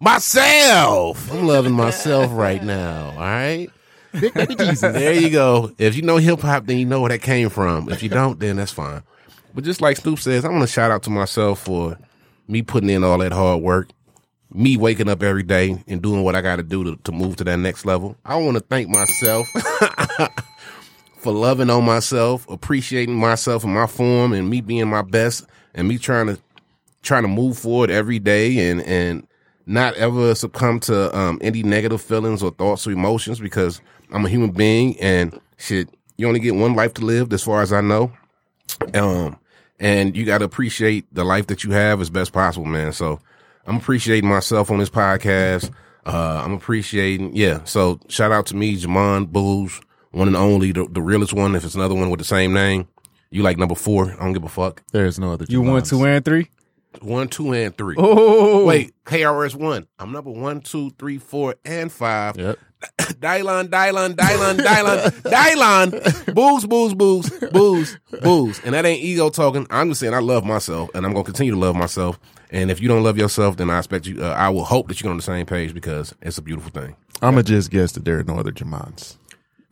myself. 0.00 1.30
I'm 1.32 1.46
loving 1.46 1.72
myself 1.72 2.30
right 2.32 2.62
now. 2.62 3.10
All 3.10 3.18
right. 3.18 3.68
Big 4.12 4.32
baby 4.32 4.54
Jesus. 4.54 4.92
There 4.92 5.12
you 5.12 5.30
go. 5.30 5.72
If 5.76 5.96
you 5.96 6.02
know 6.02 6.18
hip 6.18 6.40
hop, 6.40 6.66
then 6.66 6.78
you 6.78 6.86
know 6.86 7.00
where 7.00 7.10
that 7.10 7.22
came 7.22 7.48
from. 7.48 7.88
If 7.90 8.02
you 8.02 8.08
don't, 8.08 8.38
then 8.38 8.56
that's 8.56 8.70
fine. 8.70 9.02
But 9.54 9.64
just 9.64 9.80
like 9.80 9.96
Snoop 9.96 10.20
says, 10.20 10.44
I 10.44 10.48
want 10.48 10.62
to 10.62 10.66
shout 10.68 10.90
out 10.92 11.02
to 11.04 11.10
myself 11.10 11.60
for 11.60 11.98
me 12.46 12.62
putting 12.62 12.90
in 12.90 13.02
all 13.02 13.18
that 13.18 13.32
hard 13.32 13.60
work, 13.62 13.88
me 14.52 14.76
waking 14.76 15.08
up 15.08 15.22
every 15.22 15.42
day 15.42 15.82
and 15.88 16.00
doing 16.00 16.22
what 16.22 16.36
I 16.36 16.42
got 16.42 16.56
to 16.56 16.62
do 16.62 16.84
to 16.84 16.96
to 17.02 17.12
move 17.12 17.36
to 17.36 17.44
that 17.44 17.56
next 17.56 17.84
level. 17.84 18.16
I 18.24 18.36
want 18.36 18.56
to 18.56 18.60
thank 18.60 18.88
myself 18.88 19.48
for 21.24 21.32
loving 21.32 21.70
on 21.70 21.84
myself, 21.84 22.48
appreciating 22.48 23.16
myself 23.16 23.64
and 23.64 23.74
my 23.74 23.86
form, 23.86 24.32
and 24.32 24.48
me 24.48 24.60
being 24.60 24.88
my 24.88 25.02
best, 25.02 25.46
and 25.74 25.88
me 25.88 25.98
trying 25.98 26.26
to 26.26 26.38
trying 27.02 27.22
to 27.22 27.28
move 27.28 27.58
forward 27.58 27.90
every 27.90 28.18
day 28.18 28.70
and 28.70 28.80
and 28.82 29.26
not 29.66 29.94
ever 29.94 30.34
succumb 30.34 30.78
to 30.78 31.16
um, 31.16 31.38
any 31.40 31.62
negative 31.62 32.00
feelings 32.02 32.42
or 32.42 32.50
thoughts 32.50 32.86
or 32.86 32.90
emotions 32.92 33.40
because 33.40 33.80
I'm 34.12 34.26
a 34.26 34.28
human 34.28 34.50
being 34.50 35.00
and 35.00 35.40
shit. 35.56 35.88
You 36.16 36.28
only 36.28 36.40
get 36.40 36.54
one 36.54 36.74
life 36.74 36.94
to 36.94 37.04
live, 37.04 37.32
as 37.32 37.42
far 37.42 37.62
as 37.62 37.72
I 37.72 37.80
know. 37.80 38.12
Um, 38.92 39.36
and 39.80 40.14
you 40.14 40.24
got 40.24 40.38
to 40.38 40.44
appreciate 40.44 41.06
the 41.12 41.24
life 41.24 41.46
that 41.48 41.64
you 41.64 41.72
have 41.72 42.00
as 42.00 42.10
best 42.10 42.32
possible, 42.32 42.66
man. 42.66 42.92
So 42.92 43.18
I'm 43.66 43.76
appreciating 43.76 44.28
myself 44.28 44.70
on 44.70 44.78
this 44.78 44.90
podcast. 44.90 45.70
Uh, 46.06 46.42
I'm 46.44 46.52
appreciating, 46.52 47.34
yeah. 47.34 47.64
So 47.64 47.98
shout 48.08 48.30
out 48.30 48.46
to 48.46 48.56
me, 48.56 48.76
Jamon 48.76 49.32
Booz, 49.32 49.80
one 50.14 50.28
and 50.28 50.36
only, 50.36 50.72
the, 50.72 50.86
the 50.90 51.02
realest 51.02 51.32
one. 51.32 51.54
If 51.54 51.64
it's 51.64 51.74
another 51.74 51.94
one 51.94 52.10
with 52.10 52.18
the 52.18 52.24
same 52.24 52.52
name, 52.52 52.88
you 53.30 53.42
like 53.42 53.58
number 53.58 53.74
four. 53.74 54.12
I 54.12 54.16
don't 54.24 54.32
give 54.32 54.44
a 54.44 54.48
fuck. 54.48 54.82
There's 54.92 55.18
no 55.18 55.32
other. 55.32 55.46
You 55.48 55.62
one, 55.62 55.82
two, 55.82 56.04
and 56.04 56.24
three. 56.24 56.48
One, 57.00 57.28
two, 57.28 57.52
and 57.52 57.76
three. 57.76 57.96
Oh, 57.98 58.64
Wait, 58.64 58.94
KRS 59.04 59.56
one. 59.56 59.88
I'm 59.98 60.12
number 60.12 60.30
one, 60.30 60.60
two, 60.60 60.90
three, 60.90 61.18
four, 61.18 61.56
and 61.64 61.90
five. 61.90 62.36
Yep. 62.36 62.58
Dylon, 62.98 63.68
Dylon, 63.68 64.14
Dylon, 64.14 64.58
Dylon, 64.58 65.10
Dylon. 65.22 66.34
Booze, 66.34 66.66
booze, 66.66 66.94
booze, 66.94 67.30
booze, 67.50 67.98
booze. 68.22 68.60
And 68.64 68.74
that 68.74 68.84
ain't 68.84 69.02
ego 69.02 69.30
talking. 69.30 69.66
I'm 69.70 69.88
just 69.88 70.00
saying 70.00 70.14
I 70.14 70.20
love 70.20 70.44
myself, 70.44 70.90
and 70.94 71.04
I'm 71.04 71.12
gonna 71.12 71.24
continue 71.24 71.52
to 71.52 71.58
love 71.58 71.74
myself. 71.74 72.20
And 72.50 72.70
if 72.70 72.80
you 72.80 72.86
don't 72.88 73.02
love 73.02 73.18
yourself, 73.18 73.56
then 73.56 73.70
I 73.70 73.78
expect 73.78 74.06
you. 74.06 74.22
Uh, 74.22 74.28
I 74.28 74.50
will 74.50 74.64
hope 74.64 74.88
that 74.88 75.00
you're 75.00 75.10
on 75.10 75.16
the 75.16 75.22
same 75.22 75.46
page 75.46 75.74
because 75.74 76.14
it's 76.22 76.38
a 76.38 76.42
beautiful 76.42 76.70
thing. 76.70 76.94
I'm 77.22 77.32
gonna 77.32 77.42
just 77.42 77.70
guess 77.70 77.92
that 77.92 78.04
there 78.04 78.20
are 78.20 78.24
no 78.24 78.38
other 78.38 78.52
Jamons. 78.52 79.16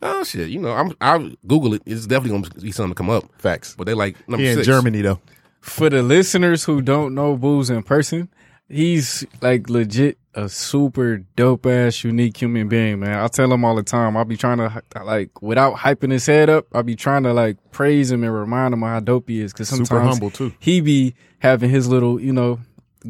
Oh 0.05 0.23
shit, 0.23 0.49
you 0.49 0.59
know 0.59 0.71
I'm. 0.71 0.93
I 0.99 1.35
Google 1.47 1.73
it. 1.75 1.81
It's 1.85 2.05
definitely 2.05 2.41
gonna 2.41 2.61
be 2.61 2.71
something 2.71 2.91
to 2.91 2.95
come 2.95 3.09
up. 3.09 3.23
Facts. 3.37 3.75
But 3.77 3.85
they 3.85 3.93
like 3.93 4.15
number 4.27 4.43
He 4.43 4.51
in. 4.51 4.63
Germany 4.63 5.01
though. 5.01 5.19
for 5.61 5.89
the 5.89 6.03
listeners 6.03 6.65
who 6.65 6.81
don't 6.81 7.15
know 7.15 7.37
Booz 7.37 7.69
in 7.69 7.83
person, 7.83 8.29
he's 8.67 9.25
like 9.41 9.69
legit 9.69 10.17
a 10.35 10.49
super 10.49 11.17
dope 11.35 11.65
ass 11.65 12.03
unique 12.03 12.35
human 12.41 12.67
being, 12.67 12.99
man. 12.99 13.19
I 13.23 13.27
tell 13.27 13.51
him 13.53 13.63
all 13.63 13.75
the 13.75 13.83
time. 13.83 14.17
I'll 14.17 14.25
be 14.25 14.35
trying 14.37 14.57
to 14.57 14.81
like 15.03 15.41
without 15.41 15.75
hyping 15.75 16.11
his 16.11 16.25
head 16.25 16.49
up. 16.49 16.65
I'll 16.73 16.83
be 16.83 16.95
trying 16.95 17.23
to 17.23 17.33
like 17.33 17.57
praise 17.71 18.11
him 18.11 18.23
and 18.23 18.33
remind 18.33 18.73
him 18.73 18.81
how 18.81 18.99
dope 18.99 19.29
he 19.29 19.41
is 19.41 19.53
because 19.53 19.69
sometimes 19.69 19.89
Super 19.89 20.01
humble 20.01 20.31
too. 20.31 20.53
he 20.59 20.81
be 20.81 21.15
having 21.39 21.69
his 21.69 21.87
little, 21.87 22.19
you 22.19 22.33
know, 22.33 22.59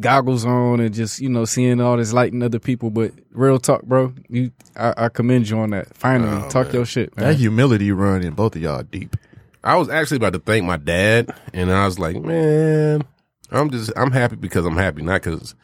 goggles 0.00 0.44
on 0.44 0.80
and 0.80 0.94
just 0.94 1.20
you 1.20 1.28
know 1.28 1.44
seeing 1.44 1.80
all 1.80 1.96
this 1.96 2.12
light 2.12 2.32
in 2.32 2.42
other 2.42 2.58
people. 2.58 2.90
But 2.90 3.12
real 3.30 3.58
talk, 3.58 3.82
bro, 3.82 4.12
you 4.28 4.50
I, 4.76 4.94
I 4.96 5.08
commend 5.08 5.48
you 5.48 5.58
on 5.58 5.70
that. 5.70 5.94
Finally, 5.94 6.44
oh, 6.44 6.48
talk 6.50 6.72
your 6.72 6.84
shit, 6.84 7.16
man. 7.16 7.28
That 7.28 7.36
humility 7.36 7.92
run 7.92 8.22
in 8.22 8.34
both 8.34 8.56
of 8.56 8.62
y'all 8.62 8.82
deep. 8.82 9.16
I 9.62 9.76
was 9.76 9.88
actually 9.88 10.18
about 10.18 10.34
to 10.34 10.38
thank 10.40 10.64
my 10.64 10.76
dad, 10.76 11.34
and 11.52 11.72
I 11.72 11.86
was 11.86 11.98
like, 11.98 12.16
man, 12.16 13.02
I'm 13.50 13.70
just 13.70 13.92
I'm 13.96 14.10
happy 14.10 14.36
because 14.36 14.66
I'm 14.66 14.76
happy, 14.76 15.02
not 15.02 15.22
because 15.22 15.54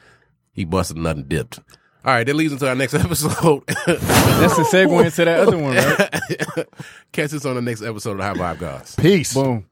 he 0.52 0.64
busted 0.64 0.96
nothing 0.96 1.24
dipped. 1.24 1.58
All 2.02 2.14
right, 2.14 2.26
that 2.26 2.34
leads 2.34 2.52
into 2.52 2.66
our 2.66 2.74
next 2.74 2.94
episode. 2.94 3.62
That's 3.66 4.56
the 4.56 4.66
segue 4.72 5.04
into 5.04 5.24
that 5.24 5.40
other 5.40 5.58
one, 5.58 5.76
right? 5.76 6.66
Catch 7.12 7.34
us 7.34 7.44
on 7.44 7.56
the 7.56 7.62
next 7.62 7.82
episode 7.82 8.18
of 8.18 8.20
High 8.20 8.54
Vibe 8.54 8.58
Guys. 8.58 8.94
Peace. 8.96 9.34
Boom. 9.34 9.66